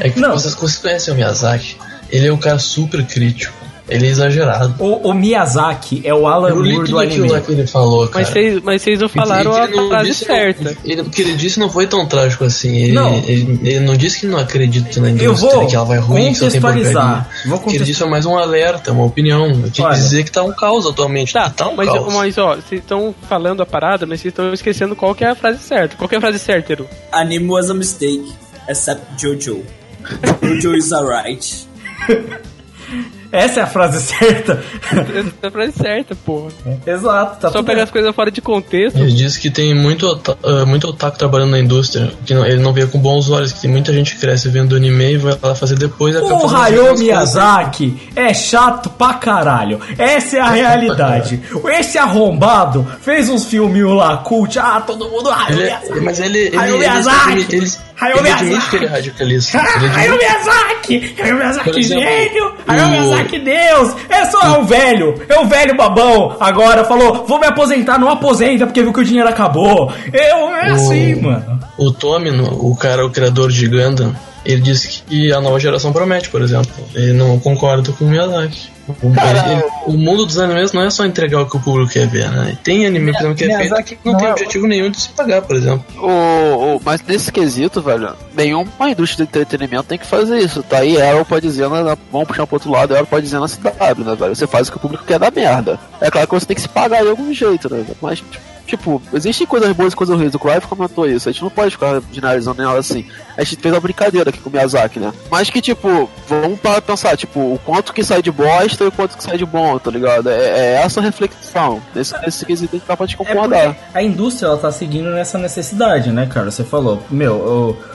[0.00, 0.32] É que Não.
[0.32, 1.76] vocês conhecem o Miyazaki.
[2.10, 3.54] Ele é um cara super crítico.
[3.86, 4.74] Ele é exagerado.
[4.78, 7.02] O, o Miyazaki é o Alan Moore do aquilo lá
[7.36, 7.40] anime.
[7.42, 8.24] que ele falou, cara.
[8.24, 10.76] Mas vocês, mas vocês não falaram Ele- a ele não frase certa.
[10.84, 12.74] Ele, o que ele disse não foi tão trágico assim.
[12.76, 13.14] Ele Não.
[13.26, 16.32] ele, ele não disse que não acredita na Eu indústria, vou que ela vai ruim,
[16.32, 17.04] que só tem contextualizar.
[17.04, 17.20] porcaria.
[17.20, 17.86] Vou O que ele contextualizar.
[17.86, 19.50] disse é mais um alerta, uma opinião.
[19.50, 19.92] Eu quis Olha.
[19.94, 21.32] dizer que tá um caos atualmente.
[21.34, 22.14] Tá, tá um mas, caos.
[22.14, 25.34] mas ó, vocês estão falando a parada, mas vocês estão esquecendo qual que é a
[25.34, 25.94] frase certa.
[25.96, 26.88] Qual que é a frase certa, Eru?
[27.12, 28.32] Anime was a mistake,
[28.66, 29.62] except Jojo.
[30.42, 31.66] Jojo is alright.
[33.34, 34.62] Essa é a frase certa.
[34.92, 36.50] Essa é a frase certa, porra.
[36.86, 38.98] Exato, tá Só tudo pegar as coisas fora de contexto.
[38.98, 40.06] Ele diz que tem muito,
[40.42, 43.60] ah, muito otaku trabalhando na indústria, que não- ele não vê com bons olhos, que
[43.62, 47.00] tem muita gente que cresce vendo anime e vai lá fazer depois O Hayao coisas.
[47.00, 49.80] Miyazaki é chato pra caralho.
[49.98, 51.40] Essa é a realidade.
[51.78, 54.58] Esse arrombado fez uns filminhos lá, cult.
[54.58, 55.28] Ah, todo mundo.
[55.30, 56.00] Hayao Ele é- Miyazaki.
[56.00, 57.30] mas ele, ele, Hayao Miyazaki.
[57.32, 58.70] ele, ele, Hayao ele admite Miyazaki.
[58.70, 59.58] que ele é radicalista.
[59.58, 61.14] Ah, Hayao Miyazaki!
[61.20, 62.52] Hayao Miyazaki gênio!
[62.66, 62.90] Hayao o-
[63.30, 63.94] Miyazaki Deus!
[64.08, 65.14] É só o velho!
[65.28, 66.36] É o velho babão!
[66.40, 69.92] Agora falou, vou me aposentar, não aposenta porque viu que o dinheiro acabou.
[70.12, 71.58] Eu, é O- assim, mano.
[71.76, 74.14] O Tomino, o cara, o criador de Gundam,
[74.44, 76.72] ele disse que a nova geração promete, por exemplo.
[76.94, 78.74] Ele não concorda com o Miyazaki.
[79.02, 81.90] O, Cara, ele- o mundo dos animes não é só entregar o que o público
[81.90, 82.58] quer ver, né?
[82.62, 85.00] Tem anime, por exemplo, que é feito que não não tem é- objetivo nenhum de
[85.00, 85.82] se pagar, por exemplo.
[85.98, 86.06] O,
[86.76, 90.62] o- mas nesse quesito, velho, nenhuma indústria de entretenimento tem que fazer isso.
[90.62, 93.48] Tá aí, Arrow pode dizer, na, vamos puxar pro outro lado, Arrow pode dizer na
[93.48, 94.36] CW, né, velho?
[94.36, 95.80] Você faz o que o público quer da merda.
[95.98, 97.78] É claro que você tem que se pagar de algum jeito, né?
[97.82, 97.96] velho?
[98.02, 98.36] Mas, tipo,
[99.12, 100.34] existem coisas boas e coisas ruins.
[100.34, 101.28] O Clive comentou isso.
[101.28, 103.04] A gente não pode ficar generalizando nem nada assim.
[103.36, 105.12] A gente fez uma brincadeira aqui com o Miyazaki, né?
[105.30, 108.92] Mas que, tipo, vamos para pensar, tipo, o quanto que sai de bosta e o
[108.92, 110.28] quanto que sai de bom, tá ligado?
[110.30, 111.80] É, é essa reflexão.
[111.94, 113.74] Nesse, nesse quesito a gente dá pra te É concordar.
[113.74, 116.50] porque a indústria ela tá seguindo nessa necessidade, né, cara?
[116.50, 117.34] Você falou, meu,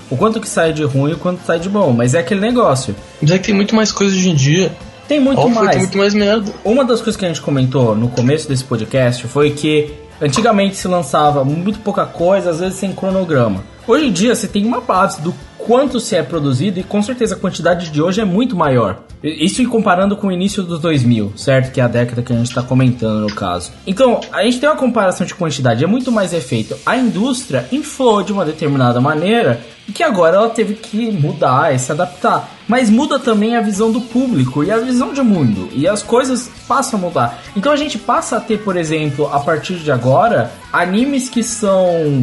[0.10, 2.20] o, o quanto que sai de ruim e o quanto sai de bom, mas é
[2.20, 2.96] aquele negócio.
[3.22, 4.72] Mas é que tem muito mais coisa hoje em dia.
[5.08, 5.70] Tem muito Óbvio, mais.
[5.72, 6.52] Tem muito mais merda.
[6.64, 9.91] Uma das coisas que a gente comentou no começo desse podcast foi que
[10.22, 13.64] antigamente se lançava muito pouca coisa, às vezes sem cronograma.
[13.88, 17.36] Hoje em dia você tem uma base do quanto se é produzido e com certeza
[17.36, 19.04] a quantidade de hoje é muito maior.
[19.24, 21.72] Isso em comparando com o início dos 2000, certo?
[21.72, 23.72] Que é a década que a gente está comentando no caso.
[23.86, 26.78] Então, a gente tem uma comparação de quantidade, é muito mais efeito.
[26.86, 31.80] A indústria inflou de uma determinada maneira e que agora ela teve que mudar e
[31.80, 32.50] se adaptar.
[32.68, 35.68] Mas muda também a visão do público e a visão de mundo.
[35.74, 37.44] E as coisas passam a mudar.
[37.56, 42.22] Então a gente passa a ter, por exemplo, a partir de agora, animes que são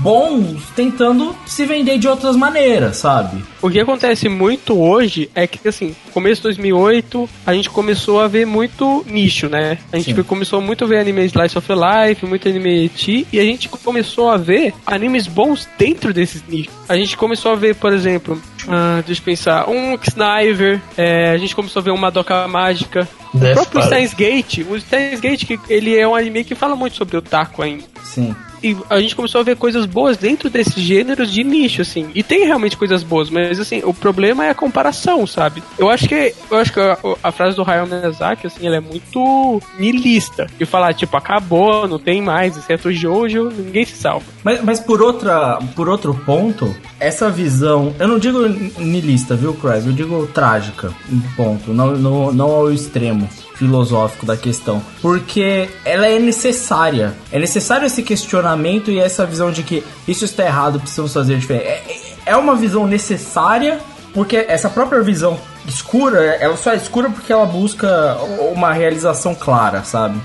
[0.00, 3.44] bons tentando se vender de outras maneiras, sabe?
[3.60, 8.28] O que acontece muito hoje é que, assim, começo de 2008, a gente começou a
[8.28, 9.78] ver muito nicho, né?
[9.92, 10.22] A gente Sim.
[10.22, 14.30] começou muito a ver anime Slice of Life, muito anime T, e a gente começou
[14.30, 16.72] a ver animes bons dentro desses nichos.
[16.88, 21.38] A gente começou a ver, por exemplo, ah, deixa eu pensar, um Sniper, é, a
[21.38, 24.08] gente começou a ver uma Madoka Mágica, o Death próprio Party.
[24.08, 27.22] Steins Gate, o Steins Gate, que ele é um anime que fala muito sobre o
[27.22, 27.84] taco ainda.
[28.02, 28.34] Sim.
[28.64, 32.10] E a gente começou a ver coisas boas dentro desses gêneros de nicho, assim.
[32.14, 35.62] E tem realmente coisas boas, mas assim, o problema é a comparação, sabe?
[35.78, 38.80] Eu acho que eu acho que a, a frase do Hayao Miyazaki, assim, ela é
[38.80, 40.46] muito nilista.
[40.58, 44.24] De falar, tipo, acabou, não tem mais, exceto o Jojo, ninguém se salva.
[44.42, 49.86] Mas, mas por, outra, por outro ponto, essa visão, eu não digo nilista, viu, Craig?
[49.86, 56.06] Eu digo trágica, um ponto, não, não, não ao extremo filosófico da questão, porque ela
[56.06, 57.14] é necessária.
[57.32, 61.64] É necessário esse questionamento e essa visão de que isso está errado, precisamos fazer diferente.
[61.66, 63.78] É, é- é uma visão necessária,
[64.14, 68.16] porque essa própria visão escura, ela só é escura porque ela busca
[68.54, 70.18] uma realização clara, sabe?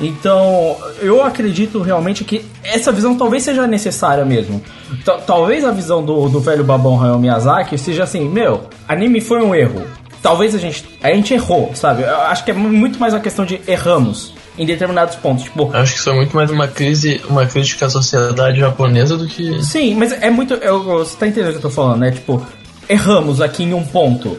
[0.00, 4.62] Então, eu acredito realmente que essa visão talvez seja necessária mesmo.
[5.04, 9.42] Ta- talvez a visão do, do velho babão Hayao Miyazaki seja assim, meu, anime foi
[9.42, 9.82] um erro.
[10.22, 12.02] Talvez a gente, a gente errou, sabe?
[12.02, 15.44] Eu acho que é muito mais uma questão de erramos em determinados pontos.
[15.44, 19.26] Tipo, Acho que isso é muito mais uma crise, uma crítica à sociedade japonesa do
[19.26, 19.62] que.
[19.62, 20.54] Sim, mas é muito.
[20.54, 22.10] eu- você tá entendendo o que eu tô falando, né?
[22.10, 22.44] Tipo,
[22.88, 24.36] erramos aqui em um ponto.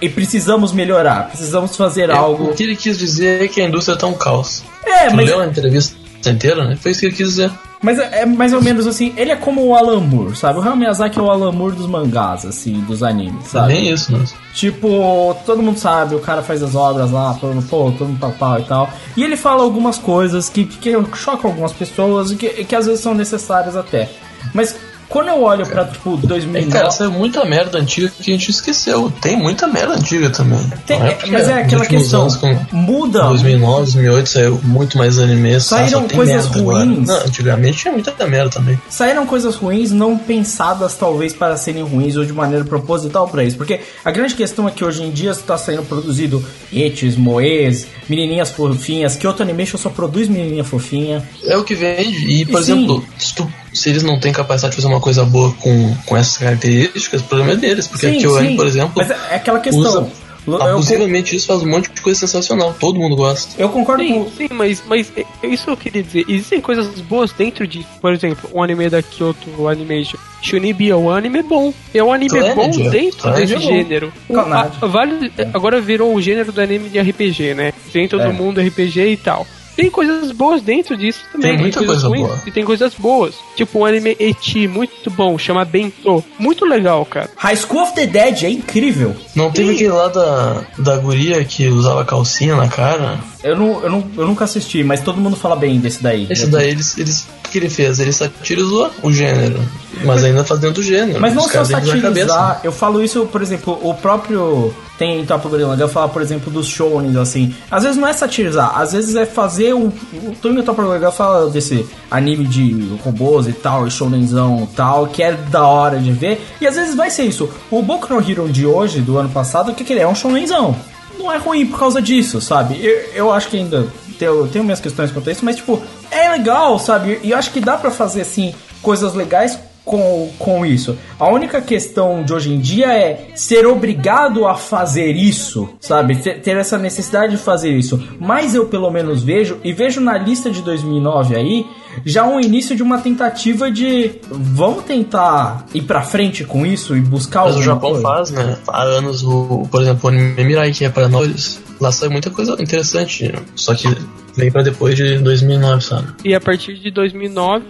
[0.00, 2.50] E precisamos melhorar, precisamos fazer algo.
[2.50, 4.62] O que ele quis dizer é que a indústria tá um caos.
[4.84, 5.96] É, tu mas- leu a entrevista
[6.26, 6.76] inteira, né?
[6.80, 7.50] Foi isso que ele quis dizer.
[7.82, 10.58] Mas é é mais ou menos assim, ele é como o Alan Moore, sabe?
[10.58, 13.74] O Hayao Miyazaki é o Alan Moore dos mangás, assim, dos animes, sabe?
[13.74, 14.24] Nem isso, né?
[14.54, 18.20] Tipo, todo mundo sabe, o cara faz as obras lá, todo mundo, pô, todo mundo
[18.20, 18.90] tal, tal e tal.
[19.16, 23.02] E ele fala algumas coisas que, que chocam algumas pessoas e que, que às vezes
[23.02, 24.10] são necessárias até.
[24.54, 24.76] Mas
[25.08, 26.70] quando eu olho pra, tipo, É, 2009...
[26.72, 29.12] cara, saiu muita merda antiga que a gente esqueceu.
[29.20, 30.58] Tem muita merda antiga também.
[30.86, 32.38] Tem- porque mas é aquela questão, anos,
[32.72, 33.22] muda.
[33.28, 35.64] 2009, 2008 saiu muito mais animes.
[35.64, 37.06] só- Saíram coisas ruins.
[37.08, 38.80] Não, antigamente tinha muita merda também.
[38.88, 43.56] saíram coisas ruins não pensadas talvez para serem ruins ou de maneira proposital para isso.
[43.56, 48.50] Porque a grande questão é que hoje em dia está sendo produzido etes, moes, menininhas
[48.50, 51.22] fofinhas, que outro animation só produz menininha fofinha.
[51.44, 52.26] É o que vende.
[52.30, 52.72] E, por E sim.
[52.72, 56.16] exemplo, se, tu- se eles não têm capacidade de fazer uma coisa boa com, com
[56.16, 57.86] essas características, o problema é deles.
[57.86, 58.26] Porque Sim.
[58.26, 59.80] N, por exemplo, Mas é é aquela questão.
[59.82, 60.10] usa-
[60.48, 62.72] Abusivamente isso faz um monte de coisa sensacional.
[62.78, 63.60] Todo mundo gosta.
[63.60, 64.30] Eu concordo sim, com.
[64.30, 66.24] Sim, mas, mas é- é isso que eu queria dizer.
[66.28, 70.16] Existem coisas boas dentro de, por exemplo, o anime da Kyoto Animation.
[70.40, 71.74] Shunibi é um anime bom.
[71.92, 72.88] É um anime bom é.
[72.90, 73.66] dentro desse é bom.
[73.66, 74.12] gênero.
[74.28, 77.72] O- a- vale, agora virou o gênero do anime de RPG, né?
[77.92, 78.26] Dentro É.
[78.28, 79.44] do mundo RPG e tal.
[79.76, 81.52] Tem coisas boas dentro disso também.
[81.52, 82.42] Tem muita coisas coisa ruins boa.
[82.46, 83.34] E tem coisas boas.
[83.54, 86.24] Tipo um anime eti muito bom, chama Bento.
[86.38, 87.28] Muito legal, cara.
[87.36, 89.14] High School of the Dead é incrível.
[89.34, 93.18] Não teve aquele lá da, da guria que usava calcinha na cara?
[93.44, 96.26] Eu, não, eu, não, eu nunca assisti, mas todo mundo fala bem desse daí.
[96.28, 98.00] Esse daí, eles, eles, o que ele fez?
[98.00, 99.60] Ele satirizou o gênero,
[100.04, 101.20] mas ainda faz dentro do gênero.
[101.20, 104.74] Mas não só satirizar, eu falo isso, por exemplo, o próprio.
[104.98, 107.54] Tem em Top Gorilla, eu falo, por exemplo, dos shounens, assim.
[107.70, 109.88] Às vezes não é satirizar, às vezes é fazer um.
[109.88, 115.06] O Tony Top Gorilla fala desse anime de robôs e tal, e shounenzão e tal,
[115.06, 116.40] que é da hora de ver.
[116.60, 117.48] E às vezes vai ser isso.
[117.70, 120.04] O Boku no Hero de hoje, do ano passado, o que, que ele é?
[120.04, 120.74] É um shounenzão.
[121.18, 122.78] Não é ruim por causa disso, sabe?
[122.82, 123.86] Eu, eu acho que ainda
[124.18, 127.20] tenho, tenho minhas questões quanto a isso, mas tipo, é legal, sabe?
[127.22, 130.98] E eu acho que dá pra fazer assim coisas legais com, com isso.
[131.18, 136.16] A única questão de hoje em dia é ser obrigado a fazer isso, sabe?
[136.16, 138.02] Ter, ter essa necessidade de fazer isso.
[138.20, 141.66] Mas eu pelo menos vejo, e vejo na lista de 2009 aí,
[142.04, 147.00] já um início de uma tentativa de vamos tentar ir pra frente com isso e
[147.00, 148.02] buscar Mas o Japão coisa.
[148.02, 148.58] faz, né?
[148.66, 152.52] Há anos, o, por exemplo, o Mirai, que é para nós, lá sai muita coisa
[152.60, 153.32] interessante.
[153.54, 153.88] Só que
[154.34, 156.08] vem pra depois de 2009, sabe?
[156.24, 157.64] E a partir de 2009,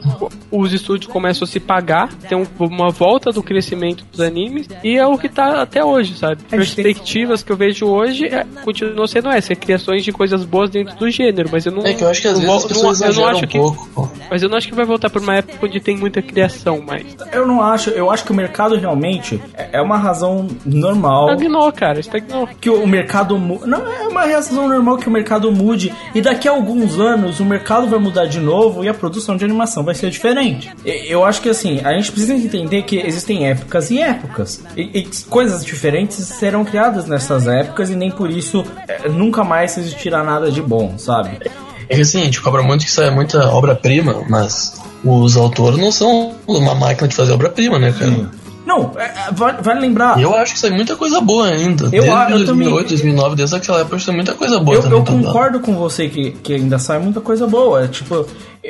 [0.51, 4.97] os estúdios começam a se pagar, tem um- uma volta do crescimento dos animes, e
[4.97, 6.43] é o que tá até hoje, sabe?
[6.51, 10.97] Perspectivas que eu vejo hoje é, continuam sendo essa, é criações de coisas boas dentro
[10.97, 11.85] do gênero, mas eu não.
[11.87, 13.49] É que eu acho que às vezes as pessoas não, eu não exageram acho um
[13.49, 13.89] que, pouco.
[13.95, 14.09] pô.
[14.29, 17.07] Mas eu não acho que vai voltar pra uma época onde tem muita criação mais.
[17.33, 21.29] Eu não acho, eu acho que o mercado realmente é é uma razão normal.
[21.33, 22.49] Estagnou, cara, estagnou.
[22.61, 25.93] Que o mercado Não, é uma razão normal que o mercado mude.
[26.15, 29.45] E daqui a alguns anos o mercado vai mudar de novo e a produção de
[29.45, 30.73] animação vai ser diferente.
[30.85, 34.63] Eu acho que assim, a gente precisa entender que existem épocas e épocas.
[34.77, 39.77] E, e coisas diferentes serão criadas nessas épocas e nem por isso é, nunca mais
[39.77, 41.39] existirá nada de bom, sabe?
[41.89, 45.93] É que assim, a gente cobra muito que sai muita obra-prima, mas os autores não
[45.93, 48.31] são uma máquina de fazer obra-prima, né, cara?
[48.67, 50.21] Não, é, é, vale, vale lembrar.
[50.21, 51.85] Eu acho que sai muita coisa boa ainda.
[51.85, 54.99] Eu- desde eu também- 2008, 2009, desde aquela época, sai muita coisa boa Eu, também.
[54.99, 57.85] eu concordo com você que, que ainda sai muita coisa boa.
[57.85, 58.27] É, Tipo,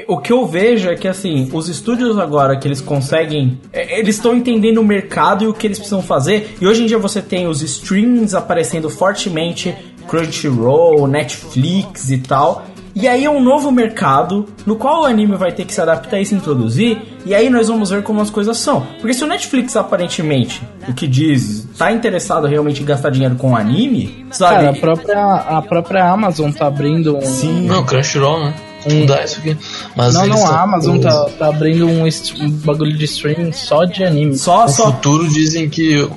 [0.06, 3.58] o que eu vejo é que assim, os estúdios agora que eles conseguem.
[3.72, 6.56] é, Eles estão entendendo o mercado e o que eles precisam fazer.
[6.60, 9.74] E hoje em dia você tem os streams aparecendo fortemente,
[10.06, 12.64] Crunchyroll, Netflix e tal.
[12.98, 16.18] E aí é um novo mercado no qual o anime vai ter que se adaptar
[16.18, 16.96] e se introduzir.
[17.26, 18.86] E aí nós vamos ver como as coisas são.
[18.98, 23.54] Porque se o Netflix aparentemente, o que diz, tá interessado realmente em gastar dinheiro com
[23.54, 24.54] anime, sabe?
[24.54, 27.20] Cara, a própria, a própria Amazon tá abrindo um.
[27.20, 27.66] Sim.
[27.66, 28.54] Não, Crunchyroll, né?
[28.88, 29.56] Um- Dá isso aqui.
[29.96, 33.84] Mas não, não, a Amazon o- tá, tá abrindo um, um bagulho de streaming só
[33.84, 34.36] de anime.
[34.36, 36.08] Só, No futuro dizem que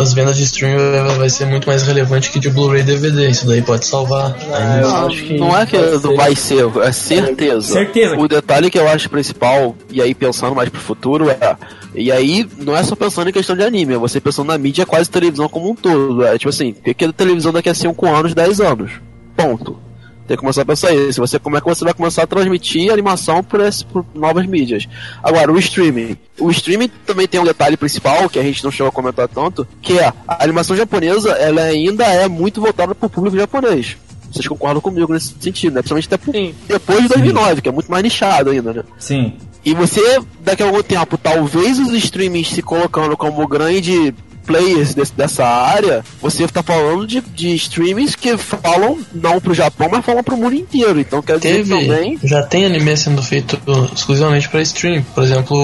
[0.00, 0.76] as vendas de streaming
[1.06, 3.28] vai- vai ser muito mais relevante que de Blu-ray DVD.
[3.28, 4.36] Isso daí pode salvar.
[4.52, 6.16] Ah, eu Não, acho que não é que vai ser.
[6.16, 7.72] vai ser, é certeza.
[7.72, 8.16] Certeza.
[8.18, 11.56] O detalhe que eu acho principal, e aí pensando mais pro futuro, é.
[11.96, 14.84] E aí, não é só pensando em questão de anime, é você pensando na mídia
[14.84, 16.24] quase televisão como um todo.
[16.24, 18.90] É tipo assim, o que que é televisão daqui a 5 anos, 10 anos?
[19.36, 19.76] Ponto.
[20.26, 21.20] Tem que começar a pensar isso.
[21.20, 24.86] Você, como é que você vai começar a transmitir animação por, esse, por novas mídias?
[25.22, 26.16] Agora, o streaming.
[26.38, 29.66] O streaming também tem um detalhe principal, que a gente não chegou a comentar tanto,
[29.82, 33.96] que é a animação japonesa, ela ainda é muito voltada pro público japonês.
[34.32, 35.82] Vocês concordam comigo nesse sentido, né?
[35.82, 36.34] Principalmente até por-
[36.66, 38.82] depois de 2009, que é muito mais nichado ainda, né?
[38.98, 39.34] Sim.
[39.64, 44.12] E você, daqui a algum tempo, talvez os streamings se colocando como grande
[44.44, 49.88] players desse- dessa área, você tá falando de, de streamings que falam não pro Japão,
[49.90, 51.00] mas falam pro mundo inteiro.
[51.00, 52.18] Então quer dizer Teve, também.
[52.22, 53.58] já tem anime sendo feito
[53.94, 55.02] exclusivamente pra stream.
[55.14, 55.56] Por exemplo,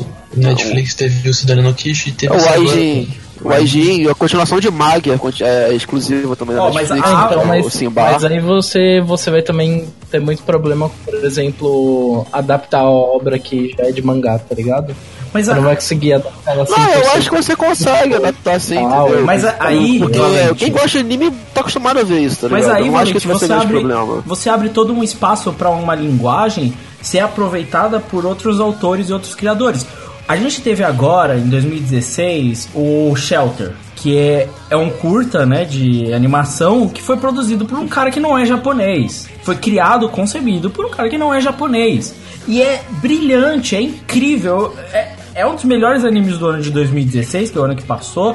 [0.00, 0.06] o
[0.36, 2.54] Netflix teve o Cidadão no Kishi e teve O agora.
[2.60, 3.08] Aijin,
[3.42, 7.06] o Aijin, a continuação de Mag é, é exclusiva também da mas Netflix.
[7.08, 8.02] a- Então, o mas, Simba.
[8.02, 13.74] mas aí você, você vai também ter muito problema, por exemplo, adaptar a obra que
[13.76, 14.94] já é de mangá, tá ligado?
[15.32, 17.16] Mas Você a- não vai conseguir adaptar ela Não, eu 100%.
[17.16, 19.26] acho que você consegue adaptar assim, Ah, entendeu?
[19.26, 22.48] mas a- aí, Porque Valente- quem gosta de anime tá acostumado a ver isso, tá
[22.48, 22.76] Mas ligado?
[22.78, 24.22] aí, eu não acho que isso vai ser abre, problema.
[24.24, 26.72] você abre todo um espaço para uma linguagem
[27.02, 29.84] ser aproveitada por outros autores e outros criadores.
[30.28, 36.12] A gente teve agora, em 2016, o Shelter, que é, é um curta né, de
[36.12, 39.28] animação que foi produzido por um cara que não é japonês.
[39.42, 42.12] Foi criado, concebido por um cara que não é japonês.
[42.48, 44.74] E é brilhante, é incrível.
[44.92, 47.84] É, é um dos melhores animes do ano de 2016, que é o ano que
[47.84, 48.34] passou.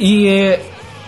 [0.00, 0.58] E,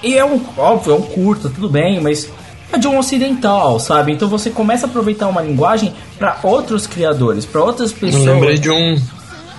[0.03, 2.31] E é um, óbvio, é um curta, tudo bem, mas
[2.71, 4.13] é de um ocidental, sabe?
[4.13, 8.25] Então você começa a aproveitar uma linguagem para outros criadores, para outras Eu pessoas.
[8.27, 8.97] lembrei de um,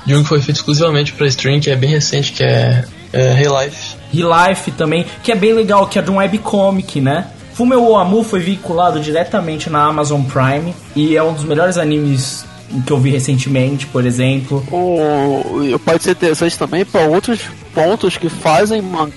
[0.05, 3.33] de um que foi feito exclusivamente pra stream, que é bem recente, que é, é
[3.33, 3.95] Real Life.
[4.13, 7.27] Re-Life também, que é bem legal, que é de um webcomic, né?
[7.53, 12.45] Fumeu Oamu foi vinculado diretamente na Amazon Prime e é um dos melhores animes
[12.85, 14.65] que eu vi recentemente, por exemplo.
[14.71, 17.41] O, pode ser interessante também para outros
[17.73, 19.09] pontos que fazem man-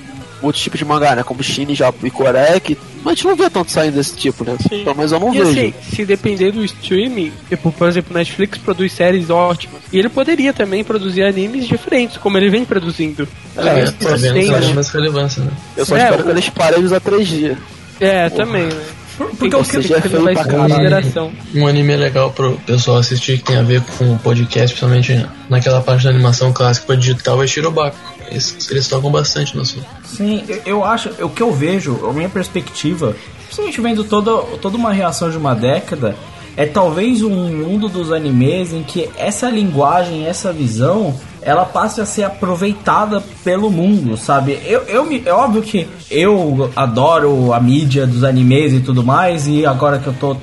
[0.42, 1.22] outros tipos de mangá, né?
[1.22, 4.56] Como China, Japão e Coreia, que a gente não vê tanto saindo desse tipo, né?
[4.68, 5.50] Pelo menos eu não e vejo.
[5.50, 9.80] assim, se depender do streaming, tipo, por exemplo, Netflix produz séries ótimas.
[9.92, 13.26] E ele poderia também produzir animes diferentes, como ele vem produzindo.
[13.56, 14.50] É, Talvez tá vendo?
[14.50, 15.50] dando mais relevância, né?
[15.76, 17.56] Eu só É, espero o- que eles parem de usar 3G.
[18.00, 18.80] É, também, né?
[19.18, 20.68] Porque que- ser é feio pra caralho.
[20.68, 21.32] consideração.
[21.54, 25.80] Um anime legal pro pessoal assistir que tem a ver com o podcast, principalmente naquela
[25.80, 27.96] parte da animação clássica pra digital, é Shirobako.
[28.30, 29.86] Eles, eles tocam bastante no assunto.
[30.04, 34.76] Sim, eu, eu acho, o que eu vejo, a minha perspectiva, principalmente vendo toda, toda
[34.76, 36.14] uma reação de uma década,
[36.56, 42.06] é talvez um mundo dos animes em que essa linguagem, essa visão, ela passe a
[42.06, 44.58] ser aproveitada pelo mundo, sabe?
[44.64, 49.46] Eu, eu me, é óbvio que eu adoro a mídia dos animes e tudo mais,
[49.46, 50.36] e agora que eu tô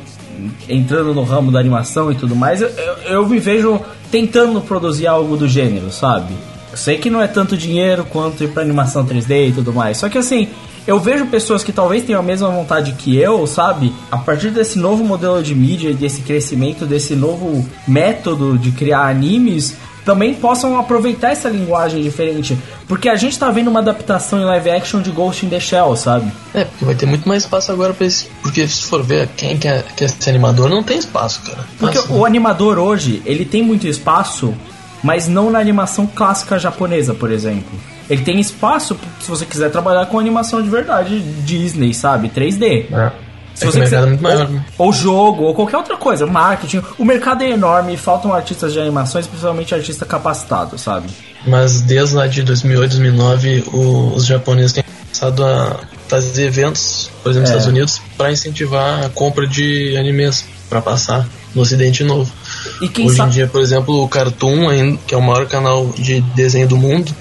[0.67, 3.80] entrando no ramo da animação e tudo mais, eu, eu, eu me vejo
[4.11, 6.34] tentando produzir algo do gênero, sabe?
[6.73, 9.97] Sei que não é tanto dinheiro quanto ir pra animação 3D e tudo mais.
[9.97, 10.49] Só que assim,
[10.85, 13.93] eu vejo pessoas que talvez tenham a mesma vontade que eu, sabe?
[14.11, 19.76] A partir desse novo modelo de mídia, desse crescimento, desse novo método de criar animes,
[20.06, 22.57] também possam aproveitar essa linguagem diferente.
[22.88, 25.95] Porque a gente tá vendo uma adaptação em live action de Ghost in the Shell,
[25.95, 26.32] sabe?
[26.53, 28.27] É, porque vai ter muito mais espaço agora pra esse.
[28.44, 31.65] Porque se for ver, quem quer, quer ser animador não tem espaço, cara.
[31.80, 32.14] Porque Nossa.
[32.14, 34.53] o animador hoje, ele tem muito espaço,
[35.03, 37.77] mas não na animação clássica japonesa, por exemplo.
[38.07, 42.30] Ele tem espaço se você quiser trabalhar com animação de verdade, Disney, sabe?
[42.30, 42.86] 3D.
[42.94, 43.26] É
[43.60, 46.82] que o mercado é muito maior, ou, ou jogo, ou qualquer outra coisa, marketing.
[46.98, 51.07] O mercado é enorme e faltam artistas de animações, principalmente artista capacitado, sabe?
[51.48, 57.30] Mas desde lá de 2008, 2009, o- os japoneses têm começado a fazer eventos, por
[57.32, 57.57] exemplo, nos É.
[57.57, 62.32] Estados Unidos, pra incentivar a compra de animes pra passar no Ocidente novo.
[62.82, 65.88] E quem Hoje sabe- em dia, por exemplo, o Cartoon, que é o maior canal
[65.98, 67.14] de desenho do mundo,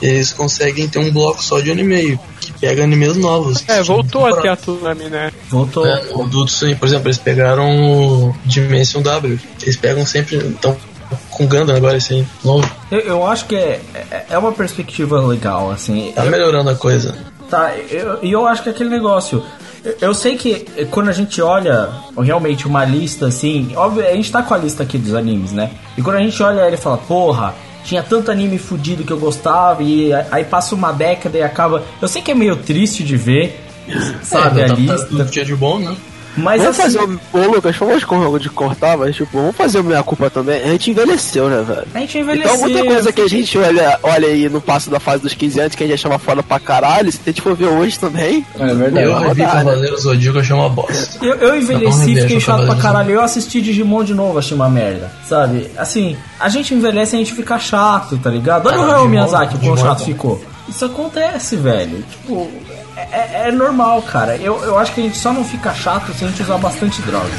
[0.00, 3.64] eles conseguem ter um bloco só de anime, que pega animes novos.
[3.68, 5.30] É, voltou a ter a Tsunami, né?
[5.48, 5.86] Voltou.
[5.86, 6.28] É, o
[6.76, 7.70] por exemplo, eles pegaram
[8.28, 9.38] o Dimension W.
[9.62, 10.36] Eles pegam sempre.
[10.36, 10.76] Estão
[11.30, 12.70] com Gundam agora esse aí, novo.
[12.90, 16.12] Eu, eu acho que é, é- é uma perspectiva legal, assim.
[16.14, 17.16] Tá Eu- melhorando a coisa.
[17.48, 19.42] Tá, e eu, e eu acho que é aquele negócio.
[19.82, 21.88] eu- sei que quando a gente olha
[22.22, 25.70] realmente uma lista assim, óbvio, a gente tá com a lista aqui dos animes, né?
[25.96, 29.82] E quando a gente olha ele fala, porra, tinha tanto anime fudido que eu gostava,
[29.82, 31.82] e aí passa uma década e acaba.
[32.00, 33.60] Eu sei que é meio triste de ver,
[34.22, 35.24] sabe, É, a tá- tá lista.
[35.24, 35.96] que tinha de bom, né?
[36.36, 37.20] Mas vamos assim, fazer o.
[37.32, 40.62] Ô, Lucas, vamos com de cortar, mas tipo, vamos fazer a minha culpa também.
[40.62, 41.86] A gente envelheceu, né, velho?
[41.94, 42.54] a gente envelheceu.
[42.54, 45.60] Então muita coisa que a gente olha, olha aí no passo da fase dos 15
[45.60, 48.44] anos que a gente achava foda pra caralho, se a gente for ver hoje também.
[48.58, 49.06] É verdade.
[49.06, 49.64] Eu revi rodar, né?
[49.64, 51.24] Cavaleiro Zodíaco, eu achei uma bosta.
[51.24, 53.10] Eu, eu envelheci, Vamos rever, fiquei eu chato pra caralho.
[53.10, 55.10] Eu assisti Digimon de novo, achei uma merda.
[55.28, 55.70] Sabe?
[55.76, 58.66] Assim, a gente envelhece e a gente fica chato, tá ligado?
[58.66, 60.40] Olha Ah, o Hayao Miyazaki, quão é chato ficou.
[60.68, 62.04] Isso acontece, velho.
[62.08, 62.48] Tipo,
[63.12, 64.36] é, é- é normal, cara.
[64.36, 67.00] Eu, eu acho que a gente só não fica chato se a gente usar bastante
[67.02, 67.30] droga.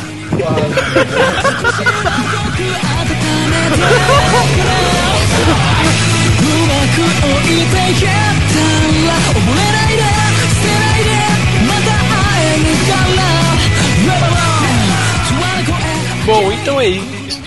[16.25, 17.41] Bom, então é isso.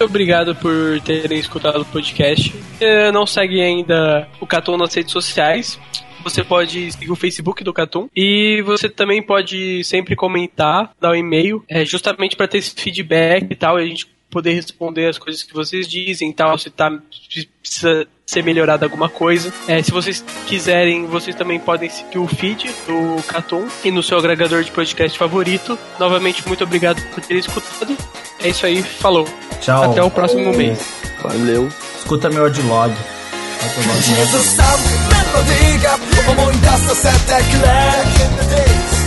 [0.00, 2.54] Obrigado por terem escutado o podcast.
[2.80, 5.78] Eh, não segue ainda o Catum nas redes sociais.
[6.24, 11.14] Você pode seguir o Facebook do Catum e você também pode sempre comentar, dar um
[11.14, 15.18] e-mail, é, justamente para ter esse feedback e tal, e a gente poder responder as
[15.18, 19.52] coisas que vocês dizem e tal, se tá se precisa ser melhorada alguma coisa.
[19.68, 24.18] É, se vocês quiserem, vocês também podem seguir o feed do Catum e no seu
[24.18, 25.78] agregador de podcast favorito.
[26.00, 27.96] Novamente, muito obrigado por ter escutado.
[28.42, 29.28] É isso aí, falou.
[29.60, 29.92] Tchau.
[29.92, 30.94] Até o próximo mês.
[31.22, 31.68] Valeu.
[31.98, 32.92] Escuta meu adlog.
[33.64, 35.03] 静さ
[35.34, 35.98] メロディーが
[36.30, 37.66] 思い出させてくれ。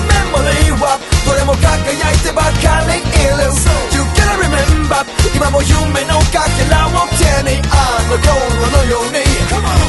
[0.07, 3.51] メモリーはどれも輝いてばかりいる。
[3.91, 5.03] You gotta remember
[5.35, 8.31] 今も夢のかけらを手にあの頃
[8.71, 9.19] のように。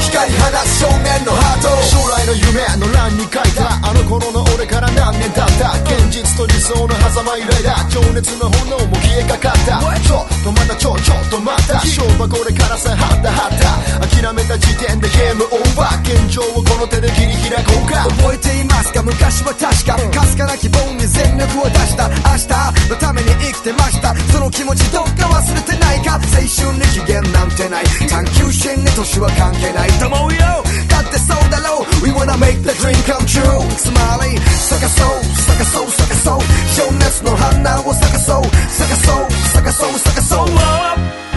[0.03, 1.71] 光り放つ少年のハート。
[1.87, 3.71] 将来の夢の欄に書いた。
[3.79, 5.79] あの頃の俺から何年経った。
[5.87, 7.87] 現実と理想の狭間揺れだ。
[7.87, 9.79] 情熱の炎も消えかかった。
[10.03, 11.75] ちょっとまたちょちょっとまた。
[11.87, 14.03] 勝負はこれからさはったはった。
[14.03, 16.03] 諦めた時点でゲームオーバー。
[16.03, 18.03] 現状をこの手で切り開こうか。
[18.19, 20.19] 覚えています私は確か。
[20.19, 24.15] かすかな希望に全力を出した明日のために生きてました。
[24.31, 26.15] その気持ちどっか忘れてないか？
[26.15, 27.85] 青春に期限なんてない。
[28.09, 29.89] 探求心に年は関係ない。
[29.99, 30.39] と思うよ。
[30.87, 32.05] だってそうだろう。
[32.05, 33.59] We wanna make the dream come true.
[33.77, 36.39] つまり探そう探そう探そう
[36.75, 38.43] 情熱の花を探そう。
[38.69, 41.28] 探そう探そう探そう。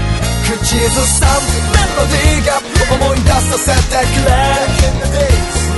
[0.52, 2.60] 口ずさむメロディーが
[2.92, 4.36] 思い出させてくれ。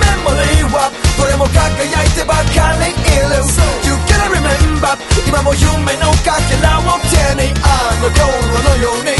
[0.03, 3.39] メモリーはどれも輝いてばかりいる。
[3.87, 4.99] You gotta remember
[5.29, 8.27] 今も夢のかけらを手にあの頃
[8.67, 9.15] のように。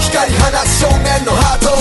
[0.00, 1.74] 光り放つ少年のハート。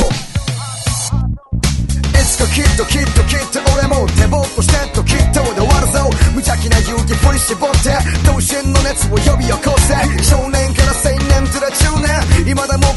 [2.17, 6.09] いつかきっときっときっと俺も手ぼっとしてときっとで終わるぞ。
[6.33, 7.93] 無邪気な勇気振り絞って
[8.25, 9.93] 同心の熱を呼び起こせ。
[10.23, 12.09] 少年から青年ずら中年。
[12.49, 12.87] 今だも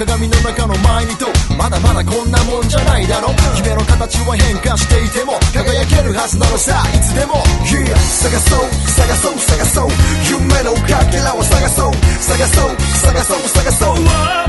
[0.00, 1.26] 鏡の中の前にと
[1.58, 3.28] まだまだこんなもんじゃないだろ。
[3.58, 6.82] 夢の形は変化していても輝けるはずなのさ。
[6.94, 7.34] いつでも
[7.68, 9.88] Yeah 探そう探そう探そう。
[10.24, 14.39] 夢のかけらを探そう探そう探そう探そう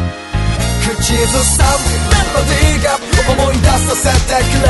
[0.82, 2.98] 口ずさむメロディーが
[3.32, 4.68] 思い出させてくれ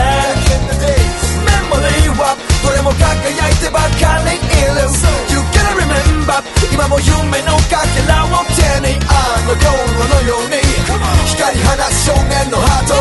[1.44, 4.86] メモリーはどれも輝いてばかりいる
[5.30, 9.66] You gotta remember 今も夢のかけらを手にあの頃
[10.09, 10.56] のように
[11.26, 12.94] 光り放つ少年のハート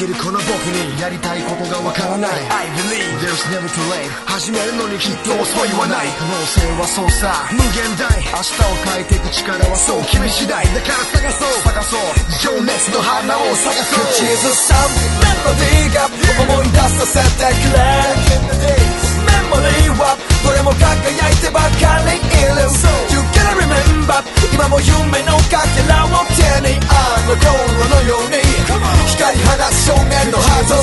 [0.00, 2.32] きるこの僕にやりたいことがわからない。
[2.48, 4.08] I believe there's never too late.
[4.24, 6.08] 始めるのにきっと遅いはない。
[6.16, 7.44] 可能性はそうさ。
[7.52, 8.08] 無限大。
[8.08, 10.64] 明日を変えていく力はそう君次第。
[10.72, 12.16] だから探そう探そう。
[12.40, 14.08] 情熱の花を探そう。
[14.08, 16.08] 口ずさむメロディーが
[16.48, 17.84] 思い出させてくれ
[19.28, 22.72] メモリーはどれも輝いてばかりいる。
[23.12, 23.89] You gotta remember
[24.52, 27.46] 今も夢のかけらを手にあの頃
[27.86, 28.42] のように
[29.06, 30.74] 光り放つ少年のハート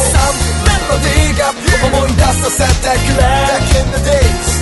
[0.64, 3.28] メロディーが思い出させてくれ。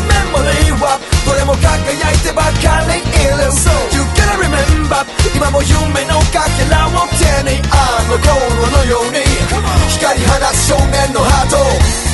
[0.09, 3.53] メモリーはどれも輝いてばかりいる
[3.93, 5.05] You gotta remember
[5.35, 8.33] 今も夢のかけらを手にあの頃
[8.71, 9.21] のように
[9.93, 11.49] 光り放つ少年のハー
[12.01, 12.04] ト。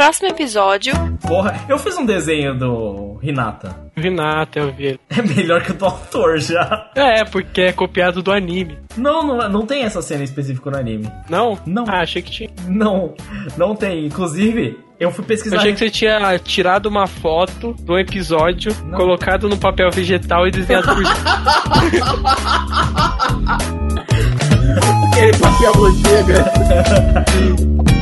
[0.00, 3.76] Próximo episódio, Porra, eu fiz um desenho do Hinata.
[3.94, 4.98] Renata, eu vi.
[5.10, 6.90] É melhor que o do autor já.
[6.94, 8.78] É, porque é copiado do anime.
[8.96, 11.12] Não, não, não tem essa cena específica no anime.
[11.28, 11.58] Não?
[11.66, 11.84] Não.
[11.86, 12.48] Ah, achei que tinha.
[12.66, 13.14] Não,
[13.58, 14.06] não tem.
[14.06, 15.56] Inclusive, eu fui pesquisar.
[15.56, 20.50] Eu achei que você tinha tirado uma foto do episódio, colocado no papel vegetal e
[20.50, 21.04] desenhado por
[25.12, 26.46] Aquele papel chega.